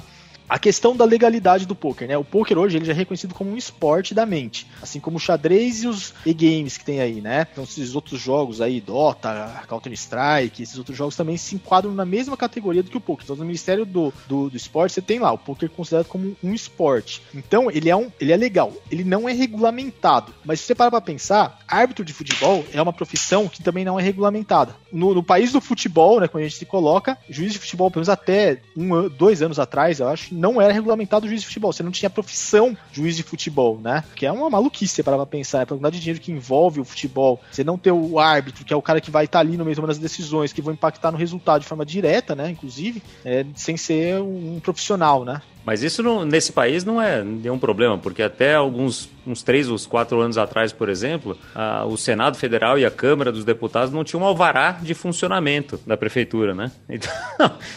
A 0.52 0.58
questão 0.58 0.94
da 0.94 1.06
legalidade 1.06 1.64
do 1.64 1.74
poker, 1.74 2.06
né? 2.06 2.14
O 2.18 2.22
poker 2.22 2.58
hoje 2.58 2.76
ele 2.76 2.84
já 2.84 2.92
é 2.92 2.94
reconhecido 2.94 3.32
como 3.32 3.50
um 3.50 3.56
esporte 3.56 4.12
da 4.12 4.26
mente, 4.26 4.66
assim 4.82 5.00
como 5.00 5.16
o 5.16 5.18
xadrez 5.18 5.82
e 5.82 5.88
os 5.88 6.12
e-games 6.26 6.76
que 6.76 6.84
tem 6.84 7.00
aí, 7.00 7.22
né? 7.22 7.46
Então 7.50 7.64
esses 7.64 7.94
outros 7.94 8.20
jogos 8.20 8.60
aí, 8.60 8.78
Dota, 8.78 9.64
Counter 9.66 9.90
Strike, 9.94 10.62
esses 10.62 10.76
outros 10.76 10.94
jogos 10.94 11.16
também 11.16 11.38
se 11.38 11.54
enquadram 11.54 11.94
na 11.94 12.04
mesma 12.04 12.36
categoria 12.36 12.82
do 12.82 12.90
que 12.90 12.98
o 12.98 13.00
poker. 13.00 13.24
Então 13.24 13.34
no 13.34 13.46
Ministério 13.46 13.86
do, 13.86 14.12
do, 14.28 14.50
do 14.50 14.56
Esporte 14.56 14.92
você 14.92 15.00
tem 15.00 15.18
lá 15.18 15.32
o 15.32 15.38
poker 15.38 15.70
considerado 15.70 16.08
como 16.08 16.36
um 16.44 16.52
esporte. 16.52 17.22
Então 17.34 17.70
ele 17.70 17.88
é 17.88 17.96
um, 17.96 18.12
ele 18.20 18.32
é 18.32 18.36
legal, 18.36 18.74
ele 18.90 19.04
não 19.04 19.26
é 19.26 19.32
regulamentado. 19.32 20.34
Mas 20.44 20.60
se 20.60 20.66
você 20.66 20.74
parar 20.74 20.90
para 20.90 21.00
pensar, 21.00 21.60
árbitro 21.66 22.04
de 22.04 22.12
futebol 22.12 22.62
é 22.74 22.82
uma 22.82 22.92
profissão 22.92 23.48
que 23.48 23.62
também 23.62 23.86
não 23.86 23.98
é 23.98 24.02
regulamentada. 24.02 24.76
No, 24.92 25.14
no 25.14 25.22
país 25.22 25.50
do 25.50 25.62
futebol, 25.62 26.20
né, 26.20 26.28
quando 26.28 26.44
a 26.44 26.46
gente 26.46 26.58
se 26.58 26.66
coloca, 26.66 27.16
juiz 27.30 27.54
de 27.54 27.58
futebol, 27.58 27.90
pelo 27.90 28.00
menos 28.00 28.10
até 28.10 28.60
um, 28.76 29.08
dois 29.08 29.40
anos 29.40 29.58
atrás, 29.58 29.98
eu 29.98 30.08
acho, 30.08 30.41
não 30.42 30.60
era 30.60 30.72
regulamentado 30.72 31.28
juiz 31.28 31.40
de 31.40 31.46
futebol. 31.46 31.72
Você 31.72 31.84
não 31.84 31.92
tinha 31.92 32.10
profissão 32.10 32.76
juiz 32.92 33.16
de 33.16 33.22
futebol, 33.22 33.78
né? 33.80 34.02
Que 34.16 34.26
é 34.26 34.32
uma 34.32 34.50
maluquice 34.50 35.00
para 35.00 35.24
pensar. 35.24 35.60
É 35.60 35.62
a 35.62 35.66
quantidade 35.66 35.94
de 35.94 36.02
dinheiro 36.02 36.20
que 36.20 36.32
envolve 36.32 36.80
o 36.80 36.84
futebol. 36.84 37.40
Você 37.48 37.62
não 37.62 37.78
ter 37.78 37.92
o 37.92 38.18
árbitro, 38.18 38.64
que 38.64 38.72
é 38.72 38.76
o 38.76 38.82
cara 38.82 39.00
que 39.00 39.08
vai 39.10 39.26
estar 39.26 39.38
ali 39.38 39.56
no 39.56 39.64
meio 39.64 39.80
das 39.86 39.98
decisões, 39.98 40.52
que 40.52 40.60
vão 40.60 40.74
impactar 40.74 41.12
no 41.12 41.16
resultado 41.16 41.62
de 41.62 41.68
forma 41.68 41.86
direta, 41.86 42.34
né? 42.34 42.50
Inclusive, 42.50 43.00
é, 43.24 43.46
sem 43.54 43.76
ser 43.76 44.20
um 44.20 44.58
profissional, 44.60 45.24
né? 45.24 45.40
Mas 45.64 45.82
isso 45.82 46.02
não, 46.02 46.24
nesse 46.24 46.52
país 46.52 46.84
não 46.84 47.00
é 47.00 47.22
nenhum 47.22 47.58
problema, 47.58 47.96
porque 47.96 48.22
até 48.22 48.56
alguns 48.56 49.08
uns 49.26 49.42
três 49.42 49.68
ou 49.68 49.78
quatro 49.88 50.20
anos 50.20 50.36
atrás, 50.36 50.72
por 50.72 50.88
exemplo, 50.88 51.38
a, 51.54 51.84
o 51.84 51.96
Senado 51.96 52.36
Federal 52.36 52.78
e 52.78 52.84
a 52.84 52.90
Câmara 52.90 53.30
dos 53.30 53.44
Deputados 53.44 53.92
não 53.92 54.02
tinham 54.02 54.22
um 54.22 54.26
alvará 54.26 54.78
de 54.82 54.94
funcionamento 54.94 55.78
da 55.86 55.96
prefeitura, 55.96 56.54
né? 56.54 56.70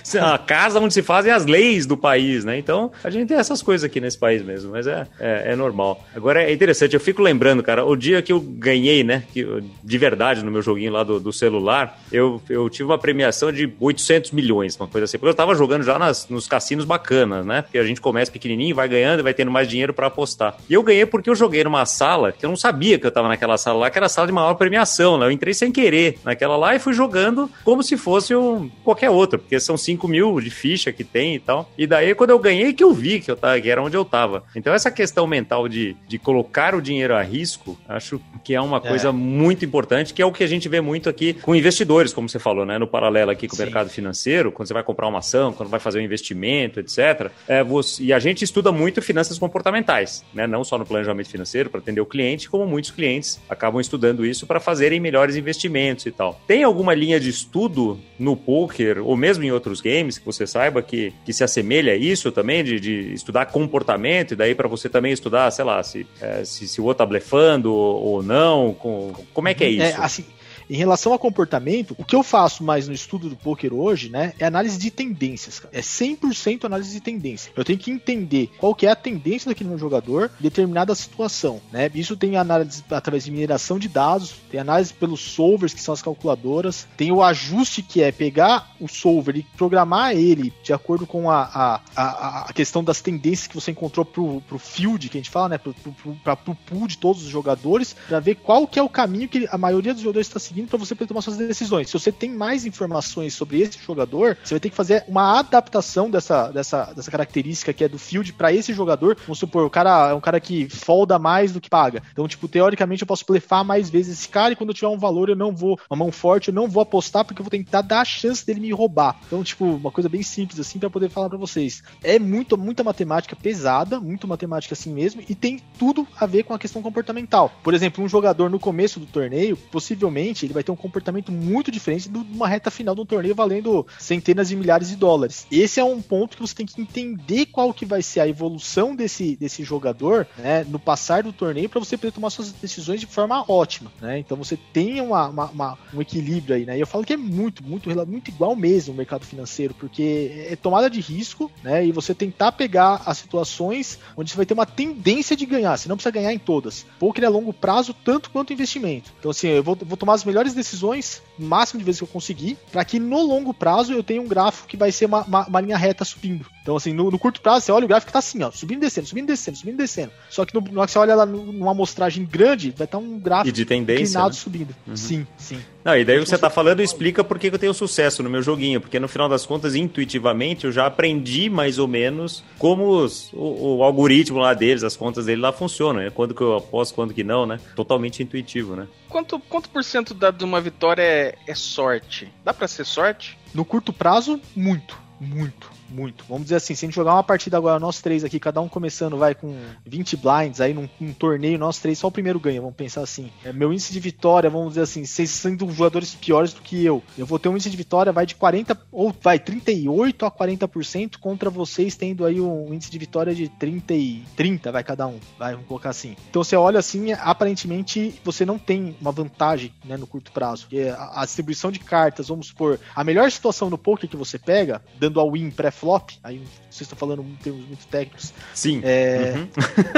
Então, 0.07 0.27
a 0.27 0.37
casa 0.37 0.79
onde 0.79 0.93
se 0.93 1.01
fazem 1.01 1.31
as 1.31 1.45
leis 1.45 1.85
do 1.85 1.97
país, 1.97 2.44
né? 2.45 2.57
Então, 2.57 2.91
a 3.03 3.09
gente 3.09 3.27
tem 3.27 3.37
essas 3.37 3.61
coisas 3.61 3.83
aqui 3.83 3.99
nesse 3.99 4.17
país 4.17 4.41
mesmo, 4.41 4.71
mas 4.71 4.87
é, 4.87 5.07
é, 5.19 5.51
é 5.51 5.55
normal. 5.55 6.05
Agora, 6.15 6.43
é 6.43 6.53
interessante, 6.53 6.93
eu 6.93 6.99
fico 6.99 7.21
lembrando, 7.21 7.61
cara, 7.63 7.83
o 7.83 7.95
dia 7.95 8.21
que 8.21 8.31
eu 8.31 8.39
ganhei, 8.39 9.03
né, 9.03 9.23
que, 9.33 9.45
de 9.83 9.97
verdade, 9.97 10.43
no 10.43 10.51
meu 10.51 10.61
joguinho 10.61 10.91
lá 10.91 11.03
do, 11.03 11.19
do 11.19 11.33
celular, 11.33 11.99
eu, 12.11 12.41
eu 12.49 12.69
tive 12.69 12.85
uma 12.85 12.97
premiação 12.97 13.51
de 13.51 13.73
800 13.79 14.31
milhões, 14.31 14.77
uma 14.79 14.87
coisa 14.87 15.05
assim, 15.05 15.17
porque 15.17 15.29
eu 15.29 15.35
tava 15.35 15.55
jogando 15.55 15.83
já 15.83 15.97
nas, 15.97 16.29
nos 16.29 16.47
cassinos 16.47 16.85
bacanas, 16.85 17.45
né? 17.45 17.61
Porque 17.61 17.77
a 17.77 17.83
gente 17.83 17.99
começa 17.99 18.31
pequenininho, 18.31 18.75
vai 18.75 18.87
ganhando, 18.87 19.23
vai 19.23 19.33
tendo 19.33 19.51
mais 19.51 19.67
dinheiro 19.67 19.93
para 19.93 20.07
apostar. 20.07 20.57
E 20.69 20.73
eu 20.73 20.83
ganhei 20.83 21.05
porque 21.05 21.29
eu 21.29 21.35
joguei 21.35 21.63
numa 21.63 21.85
sala 21.85 22.31
que 22.31 22.45
eu 22.45 22.49
não 22.49 22.57
sabia 22.57 22.99
que 22.99 23.05
eu 23.05 23.11
tava 23.11 23.27
naquela 23.27 23.57
sala 23.57 23.79
lá, 23.79 23.89
que 23.89 23.97
era 23.97 24.05
a 24.05 24.09
sala 24.09 24.27
de 24.27 24.33
maior 24.33 24.53
premiação, 24.55 25.17
né? 25.17 25.25
Eu 25.25 25.31
entrei 25.31 25.53
sem 25.53 25.71
querer 25.71 26.19
naquela 26.23 26.55
lá 26.55 26.75
e 26.75 26.79
fui 26.79 26.93
jogando 26.93 27.49
como 27.63 27.81
se 27.81 27.97
fosse 27.97 28.35
um, 28.35 28.69
qualquer 28.83 29.09
outra, 29.09 29.39
porque 29.39 29.59
são 29.59 29.77
5 29.77 30.07
mil 30.07 30.39
de 30.39 30.49
ficha 30.49 30.91
que 30.91 31.03
tem 31.03 31.35
e 31.35 31.39
tal. 31.39 31.69
E 31.77 31.87
daí, 31.87 32.13
quando 32.15 32.29
eu 32.31 32.34
ganhei, 32.39 32.73
que 32.73 32.83
eu 32.83 32.93
vi 32.93 33.19
que, 33.19 33.31
eu 33.31 33.35
tava, 33.35 33.59
que 33.59 33.69
era 33.69 33.81
onde 33.81 33.95
eu 33.95 34.05
tava. 34.05 34.43
Então, 34.55 34.73
essa 34.73 34.91
questão 34.91 35.25
mental 35.25 35.67
de, 35.67 35.95
de 36.07 36.17
colocar 36.17 36.75
o 36.75 36.81
dinheiro 36.81 37.15
a 37.15 37.21
risco, 37.21 37.77
acho 37.87 38.19
que 38.43 38.53
é 38.53 38.61
uma 38.61 38.77
é. 38.77 38.81
coisa 38.81 39.11
muito 39.11 39.65
importante, 39.65 40.13
que 40.13 40.21
é 40.21 40.25
o 40.25 40.31
que 40.31 40.43
a 40.43 40.47
gente 40.47 40.69
vê 40.69 40.81
muito 40.81 41.09
aqui 41.09 41.33
com 41.33 41.55
investidores, 41.55 42.13
como 42.13 42.29
você 42.29 42.39
falou, 42.39 42.65
né? 42.65 42.77
No 42.77 42.87
paralelo 42.87 43.31
aqui 43.31 43.47
com 43.47 43.55
Sim. 43.55 43.63
o 43.63 43.65
mercado 43.65 43.89
financeiro, 43.89 44.51
quando 44.51 44.67
você 44.67 44.73
vai 44.73 44.83
comprar 44.83 45.07
uma 45.07 45.19
ação, 45.19 45.53
quando 45.53 45.69
vai 45.69 45.79
fazer 45.79 45.99
um 45.99 46.03
investimento, 46.03 46.79
etc. 46.79 47.31
É, 47.47 47.63
você, 47.63 48.03
e 48.03 48.13
a 48.13 48.19
gente 48.19 48.43
estuda 48.43 48.71
muito 48.71 49.01
finanças 49.01 49.39
comportamentais, 49.39 50.23
né? 50.33 50.45
Não 50.45 50.63
só 50.63 50.77
no 50.77 50.85
planejamento 50.85 51.05
planejamento 51.05 51.29
financeiro 51.29 51.69
para 51.69 51.79
atender 51.79 52.01
o 52.01 52.05
cliente, 52.05 52.49
como 52.49 52.65
muitos 52.65 52.91
clientes 52.91 53.39
acabam 53.49 53.79
estudando 53.79 54.25
isso 54.25 54.45
para 54.45 54.59
fazerem 54.59 54.99
melhores 54.99 55.35
investimentos 55.35 56.05
e 56.05 56.11
tal. 56.11 56.39
Tem 56.47 56.63
alguma 56.63 56.93
linha 56.93 57.19
de 57.19 57.29
estudo 57.29 57.99
no 58.19 58.35
poker 58.35 59.05
ou 59.05 59.15
mesmo 59.15 59.43
em 59.43 59.51
outros 59.51 59.81
games 59.81 60.17
que 60.17 60.25
você 60.25 60.47
saiba 60.47 60.81
que, 60.81 61.13
que 61.25 61.33
se 61.33 61.43
assemelha 61.43 61.93
a 61.93 61.95
isso 61.95 62.24
também, 62.31 62.63
de, 62.63 62.79
de 62.79 63.13
estudar 63.13 63.45
comportamento 63.47 64.31
e 64.31 64.35
daí 64.35 64.55
para 64.55 64.67
você 64.67 64.89
também 64.89 65.11
estudar, 65.11 65.49
sei 65.51 65.65
lá, 65.65 65.81
se, 65.83 66.05
é, 66.21 66.43
se, 66.43 66.67
se, 66.67 66.81
o 66.81 66.85
outro 66.85 66.99
tá 66.99 67.05
blefando 67.05 67.73
ou, 67.73 68.23
não? 68.23 68.73
Com, 68.73 69.13
como 69.33 69.47
é 69.47 69.53
que 69.53 69.63
é, 69.63 69.67
é 69.67 69.69
isso? 69.71 70.01
É, 70.01 70.03
assim, 70.03 70.25
em 70.69 70.75
relação 70.75 71.13
a 71.13 71.19
comportamento, 71.19 71.95
o 71.97 72.03
que 72.03 72.15
eu 72.15 72.23
faço 72.23 72.63
mais 72.63 72.87
no 72.87 72.93
estudo 72.93 73.29
do 73.29 73.35
poker 73.35 73.73
hoje, 73.73 74.09
né, 74.09 74.33
é 74.39 74.45
análise 74.45 74.77
de 74.77 74.91
tendências. 74.91 75.59
Cara. 75.59 75.75
É 75.75 75.81
100% 75.81 76.65
análise 76.65 76.91
de 76.91 76.99
tendência. 76.99 77.51
Eu 77.55 77.63
tenho 77.63 77.79
que 77.79 77.91
entender 77.91 78.49
qual 78.57 78.73
que 78.73 78.87
é 78.87 78.91
a 78.91 78.95
tendência 78.95 79.49
daquele 79.49 79.69
meu 79.69 79.77
jogador 79.77 80.31
em 80.39 80.43
determinada 80.43 80.93
situação, 80.95 81.61
né? 81.71 81.89
Isso 81.93 82.15
tem 82.15 82.37
análise 82.37 82.83
através 82.89 83.25
de 83.25 83.31
mineração 83.31 83.79
de 83.79 83.87
dados, 83.87 84.35
tem 84.49 84.59
análise 84.59 84.93
pelos 84.93 85.21
solvers, 85.21 85.73
que 85.73 85.81
são 85.81 85.93
as 85.93 86.01
calculadoras, 86.01 86.87
tem 86.97 87.11
o 87.11 87.23
ajuste 87.23 87.81
que 87.81 88.01
é 88.01 88.11
pegar 88.11 88.75
o 88.79 88.87
solver 88.87 89.37
e 89.37 89.43
programar 89.55 90.15
ele 90.15 90.53
de 90.63 90.73
acordo 90.73 91.05
com 91.05 91.29
a, 91.29 91.43
a, 91.43 91.81
a, 91.95 92.45
a 92.49 92.53
questão 92.53 92.83
das 92.83 93.01
tendências 93.01 93.47
que 93.47 93.55
você 93.55 93.71
encontrou 93.71 94.05
pro, 94.05 94.41
pro 94.41 94.59
field, 94.59 95.09
que 95.09 95.17
a 95.17 95.21
gente 95.21 95.29
fala, 95.29 95.49
né, 95.49 95.57
pro, 95.57 95.73
pro, 95.73 95.91
pro, 95.91 96.37
pro 96.37 96.55
pool 96.55 96.87
de 96.87 96.97
todos 96.97 97.23
os 97.23 97.29
jogadores, 97.29 97.95
para 98.07 98.19
ver 98.19 98.35
qual 98.35 98.67
que 98.67 98.79
é 98.79 98.83
o 98.83 98.89
caminho 98.89 99.27
que 99.27 99.47
a 99.49 99.57
maioria 99.57 99.93
dos 99.93 100.01
jogadores 100.01 100.27
está 100.27 100.39
seguindo 100.39 100.54
seguindo 100.55 100.69
para 100.69 100.79
você 100.79 100.95
poder 100.95 101.09
tomar 101.09 101.21
suas 101.21 101.35
decisões. 101.35 101.89
Se 101.89 101.93
você 101.93 102.13
tem 102.13 102.29
mais 102.29 102.65
informações 102.65 103.33
sobre 103.33 103.59
esse 103.59 103.77
jogador, 103.77 104.37
você 104.41 104.53
vai 104.53 104.59
ter 104.61 104.69
que 104.69 104.75
fazer 104.75 105.03
uma 105.05 105.37
adaptação 105.37 106.09
dessa, 106.09 106.49
dessa, 106.49 106.93
dessa 106.93 107.11
característica 107.11 107.73
que 107.73 107.83
é 107.83 107.89
do 107.89 107.99
field 107.99 108.31
para 108.31 108.53
esse 108.53 108.71
jogador. 108.71 109.17
Vamos 109.25 109.37
supor, 109.37 109.65
o 109.65 109.69
cara 109.69 110.11
é 110.11 110.13
um 110.13 110.21
cara 110.21 110.39
que 110.39 110.69
folda 110.69 111.19
mais 111.19 111.51
do 111.51 111.59
que 111.59 111.69
paga. 111.69 112.01
Então, 112.13 112.25
tipo, 112.25 112.47
teoricamente 112.47 113.01
eu 113.03 113.07
posso 113.07 113.25
blefar 113.27 113.65
mais 113.65 113.89
vezes 113.89 114.19
esse 114.19 114.29
cara 114.29 114.53
e 114.53 114.55
quando 114.55 114.69
eu 114.69 114.73
tiver 114.73 114.87
um 114.87 114.97
valor 114.97 115.27
eu 115.27 115.35
não 115.35 115.53
vou, 115.53 115.77
uma 115.89 115.97
mão 115.97 116.11
forte, 116.11 116.47
eu 116.47 116.53
não 116.53 116.69
vou 116.69 116.81
apostar 116.81 117.25
porque 117.25 117.41
eu 117.41 117.43
vou 117.43 117.51
tentar 117.51 117.81
dar 117.81 117.99
a 117.99 118.05
chance 118.05 118.45
dele 118.45 118.61
me 118.61 118.71
roubar. 118.71 119.19
Então, 119.27 119.43
tipo, 119.43 119.65
uma 119.65 119.91
coisa 119.91 120.07
bem 120.07 120.23
simples 120.23 120.57
assim 120.57 120.79
para 120.79 120.89
poder 120.89 121.09
falar 121.09 121.27
para 121.27 121.37
vocês. 121.37 121.83
É 122.01 122.17
muito, 122.17 122.57
muita 122.57 122.81
matemática 122.81 123.35
pesada, 123.35 123.99
muito 123.99 124.25
matemática 124.25 124.73
assim 124.73 124.93
mesmo, 124.93 125.21
e 125.27 125.35
tem 125.35 125.59
tudo 125.77 126.07
a 126.17 126.25
ver 126.25 126.43
com 126.43 126.53
a 126.53 126.59
questão 126.59 126.81
comportamental. 126.81 127.51
Por 127.61 127.73
exemplo, 127.73 128.01
um 128.01 128.07
jogador 128.07 128.49
no 128.49 128.59
começo 128.59 129.01
do 129.01 129.05
torneio, 129.05 129.57
possivelmente 129.57 130.44
ele 130.45 130.53
vai 130.53 130.63
ter 130.63 130.71
um 130.71 130.75
comportamento 130.75 131.31
muito 131.31 131.71
diferente 131.71 132.09
de 132.09 132.17
uma 132.17 132.47
reta 132.47 132.71
final 132.71 132.95
de 132.95 133.01
um 133.01 133.05
torneio 133.05 133.35
valendo 133.35 133.85
centenas 133.99 134.49
de 134.49 134.55
milhares 134.55 134.89
de 134.89 134.95
dólares. 134.95 135.45
Esse 135.51 135.79
é 135.79 135.83
um 135.83 136.01
ponto 136.01 136.37
que 136.37 136.41
você 136.41 136.55
tem 136.55 136.65
que 136.65 136.81
entender 136.81 137.47
qual 137.47 137.73
que 137.73 137.85
vai 137.85 138.01
ser 138.01 138.21
a 138.21 138.27
evolução 138.27 138.95
desse, 138.95 139.35
desse 139.35 139.63
jogador 139.63 140.27
né, 140.37 140.63
no 140.63 140.79
passar 140.79 141.23
do 141.23 141.33
torneio 141.33 141.69
para 141.69 141.79
você 141.79 141.97
poder 141.97 142.11
tomar 142.11 142.29
suas 142.29 142.51
decisões 142.51 142.99
de 142.99 143.07
forma 143.07 143.43
ótima. 143.47 143.91
Né? 144.01 144.19
Então 144.19 144.37
você 144.37 144.57
tem 144.73 145.01
uma, 145.01 145.27
uma, 145.27 145.45
uma, 145.45 145.77
um 145.93 146.01
equilíbrio 146.01 146.55
aí. 146.55 146.65
Né? 146.65 146.77
E 146.77 146.79
eu 146.79 146.87
falo 146.87 147.03
que 147.03 147.13
é 147.13 147.17
muito, 147.17 147.63
muito, 147.63 147.89
muito 148.07 148.29
igual 148.29 148.55
mesmo 148.55 148.93
o 148.93 148.97
mercado 148.97 149.25
financeiro, 149.25 149.73
porque 149.73 150.47
é 150.49 150.55
tomada 150.55 150.89
de 150.89 150.99
risco 150.99 151.51
né, 151.63 151.85
e 151.85 151.91
você 151.91 152.13
tentar 152.13 152.51
pegar 152.51 153.01
as 153.05 153.17
situações 153.17 153.99
onde 154.15 154.31
você 154.31 154.37
vai 154.37 154.45
ter 154.45 154.53
uma 154.53 154.65
tendência 154.65 155.35
de 155.35 155.45
ganhar. 155.45 155.77
Você 155.77 155.89
não 155.89 155.95
precisa 155.95 156.11
ganhar 156.11 156.33
em 156.33 156.39
todas. 156.39 156.85
Poker 156.99 157.23
é 157.23 157.29
longo 157.29 157.53
prazo, 157.53 157.93
tanto 157.93 158.29
quanto 158.29 158.53
investimento. 158.53 159.11
Então, 159.19 159.31
assim, 159.31 159.47
eu 159.47 159.63
vou, 159.63 159.75
vou 159.75 159.97
tomar 159.97 160.13
as 160.13 160.23
melhores 160.23 160.34
decisões, 160.43 161.21
máximo 161.37 161.79
de 161.79 161.85
vezes 161.85 161.99
que 161.99 162.03
eu 162.03 162.07
conseguir, 162.07 162.57
para 162.71 162.83
que 162.83 162.99
no 162.99 163.21
longo 163.21 163.53
prazo 163.53 163.93
eu 163.93 164.03
tenha 164.03 164.21
um 164.21 164.27
gráfico 164.27 164.67
que 164.67 164.77
vai 164.77 164.91
ser 164.91 165.05
uma, 165.05 165.23
uma, 165.23 165.47
uma 165.47 165.61
linha 165.61 165.77
reta 165.77 166.03
subindo. 166.03 166.45
Então, 166.61 166.75
assim, 166.75 166.93
no, 166.93 167.11
no, 167.11 167.19
curto 167.19 167.41
prazo, 167.41 167.65
você 167.65 167.71
olha 167.71 167.85
o 167.85 167.87
gráfico 167.87 168.11
tá 168.11 168.19
assim, 168.19 168.41
ó, 168.41 168.49
subindo 168.49 168.79
e 168.79 168.81
descendo, 168.81 169.07
subindo 169.07 169.25
e 169.25 169.27
descendo, 169.27 169.57
subindo 169.57 169.75
e 169.75 169.77
descendo. 169.77 170.11
Só 170.29 170.45
que 170.45 170.53
no, 170.55 170.61
no 170.61 170.83
que 170.85 170.91
você 170.91 170.97
olha 170.97 171.15
lá 171.15 171.25
numa 171.25 171.71
amostragem 171.71 172.25
grande, 172.25 172.71
vai 172.71 172.85
estar 172.85 172.97
tá 172.97 173.03
um 173.03 173.19
gráfico 173.19 173.49
e 173.49 173.51
de 173.51 173.65
tendência, 173.65 174.03
inclinado 174.03 174.29
né? 174.29 174.33
subindo. 174.33 174.75
Uhum. 174.87 174.97
Sim, 174.97 175.27
sim. 175.37 175.59
Não, 175.85 175.95
e 175.95 176.03
daí 176.03 176.19
você 176.19 176.35
tá 176.35 176.49
falando 176.49 176.81
explica 176.81 177.23
por 177.23 177.37
que 177.37 177.47
eu 177.47 177.59
tenho 177.59 177.71
sucesso 177.71 178.23
no 178.23 178.29
meu 178.31 178.41
joguinho, 178.41 178.81
porque 178.81 178.99
no 178.99 179.07
final 179.07 179.29
das 179.29 179.45
contas, 179.45 179.75
intuitivamente, 179.75 180.65
eu 180.65 180.71
já 180.71 180.87
aprendi 180.87 181.47
mais 181.47 181.77
ou 181.77 181.87
menos 181.87 182.43
como 182.57 182.87
os, 182.87 183.31
o, 183.31 183.77
o, 183.77 183.83
algoritmo 183.83 184.39
lá 184.39 184.55
deles, 184.55 184.83
as 184.83 184.97
contas 184.97 185.27
dele 185.27 185.41
lá 185.41 185.51
funcionam, 185.51 186.01
né? 186.01 186.09
Quando 186.09 186.33
que 186.33 186.41
eu 186.41 186.55
aposto, 186.55 186.95
quando 186.95 187.13
que 187.13 187.23
não, 187.23 187.45
né? 187.45 187.59
Totalmente 187.75 188.23
intuitivo, 188.23 188.75
né? 188.75 188.87
Quanto, 189.07 189.39
quanto 189.39 189.69
por 189.69 189.83
cento 189.83 190.15
da, 190.15 190.24
de 190.31 190.43
uma 190.43 190.61
vitória 190.61 191.01
é, 191.01 191.35
é 191.47 191.55
sorte? 191.55 192.31
Dá 192.43 192.53
para 192.53 192.67
ser 192.67 192.85
sorte? 192.85 193.37
No 193.53 193.65
curto 193.65 193.93
prazo, 193.93 194.39
muito, 194.55 194.97
muito 195.19 195.74
muito. 195.89 196.25
Vamos 196.27 196.43
dizer 196.43 196.55
assim, 196.55 196.75
se 196.75 196.85
a 196.85 196.87
gente 196.87 196.95
jogar 196.95 197.13
uma 197.13 197.23
partida 197.23 197.57
agora, 197.57 197.79
nós 197.79 198.01
três 198.01 198.23
aqui, 198.23 198.39
cada 198.39 198.61
um 198.61 198.67
começando, 198.67 199.17
vai 199.17 199.35
com 199.35 199.55
20 199.85 200.17
blinds, 200.17 200.61
aí 200.61 200.73
num, 200.73 200.89
num 200.99 201.13
torneio, 201.13 201.57
nós 201.57 201.79
três, 201.79 201.99
só 201.99 202.07
o 202.07 202.11
primeiro 202.11 202.39
ganha, 202.39 202.61
vamos 202.61 202.75
pensar 202.75 203.01
assim. 203.01 203.31
É, 203.43 203.53
meu 203.53 203.71
índice 203.71 203.93
de 203.93 203.99
vitória, 203.99 204.49
vamos 204.49 204.69
dizer 204.69 204.81
assim, 204.81 205.05
vocês 205.05 205.29
sendo 205.29 205.69
jogadores 205.71 206.13
piores 206.15 206.53
do 206.53 206.61
que 206.61 206.83
eu, 206.83 207.03
eu 207.17 207.25
vou 207.25 207.39
ter 207.39 207.49
um 207.49 207.53
índice 207.53 207.69
de 207.69 207.77
vitória, 207.77 208.11
vai 208.11 208.25
de 208.25 208.35
40, 208.35 208.77
ou 208.91 209.13
vai 209.21 209.39
38 209.39 210.25
a 210.25 210.31
40% 210.31 211.17
contra 211.19 211.49
vocês 211.49 211.95
tendo 211.95 212.25
aí 212.25 212.39
um 212.41 212.73
índice 212.73 212.91
de 212.91 212.97
vitória 212.97 213.33
de 213.33 213.49
30 213.49 213.93
e 213.93 214.23
30, 214.35 214.71
vai 214.71 214.83
cada 214.83 215.07
um, 215.07 215.19
vai, 215.37 215.53
vamos 215.53 215.67
colocar 215.67 215.89
assim. 215.89 216.15
Então 216.29 216.43
você 216.43 216.55
olha 216.55 216.79
assim, 216.79 217.11
aparentemente 217.13 218.19
você 218.23 218.45
não 218.45 218.57
tem 218.57 218.95
uma 218.99 219.11
vantagem, 219.11 219.73
né, 219.83 219.97
no 219.97 220.07
curto 220.07 220.31
prazo, 220.31 220.67
a, 220.97 221.21
a 221.21 221.25
distribuição 221.25 221.71
de 221.71 221.79
cartas, 221.79 222.27
vamos 222.27 222.47
supor, 222.47 222.79
a 222.95 223.03
melhor 223.03 223.29
situação 223.31 223.69
no 223.69 223.77
poker 223.77 224.09
que 224.09 224.17
você 224.17 224.37
pega, 224.37 224.81
dando 224.99 225.19
a 225.19 225.31
win 225.31 225.51
pré 225.51 225.71
pré-flop, 225.75 226.11
aí 226.23 226.41
vocês 226.69 226.81
estão 226.81 226.97
falando 226.97 227.21
em 227.21 227.35
termos 227.35 227.65
muito 227.67 227.85
técnicos. 227.87 228.33
Sim. 228.53 228.81
É, 228.83 229.33
uhum. 229.35 229.47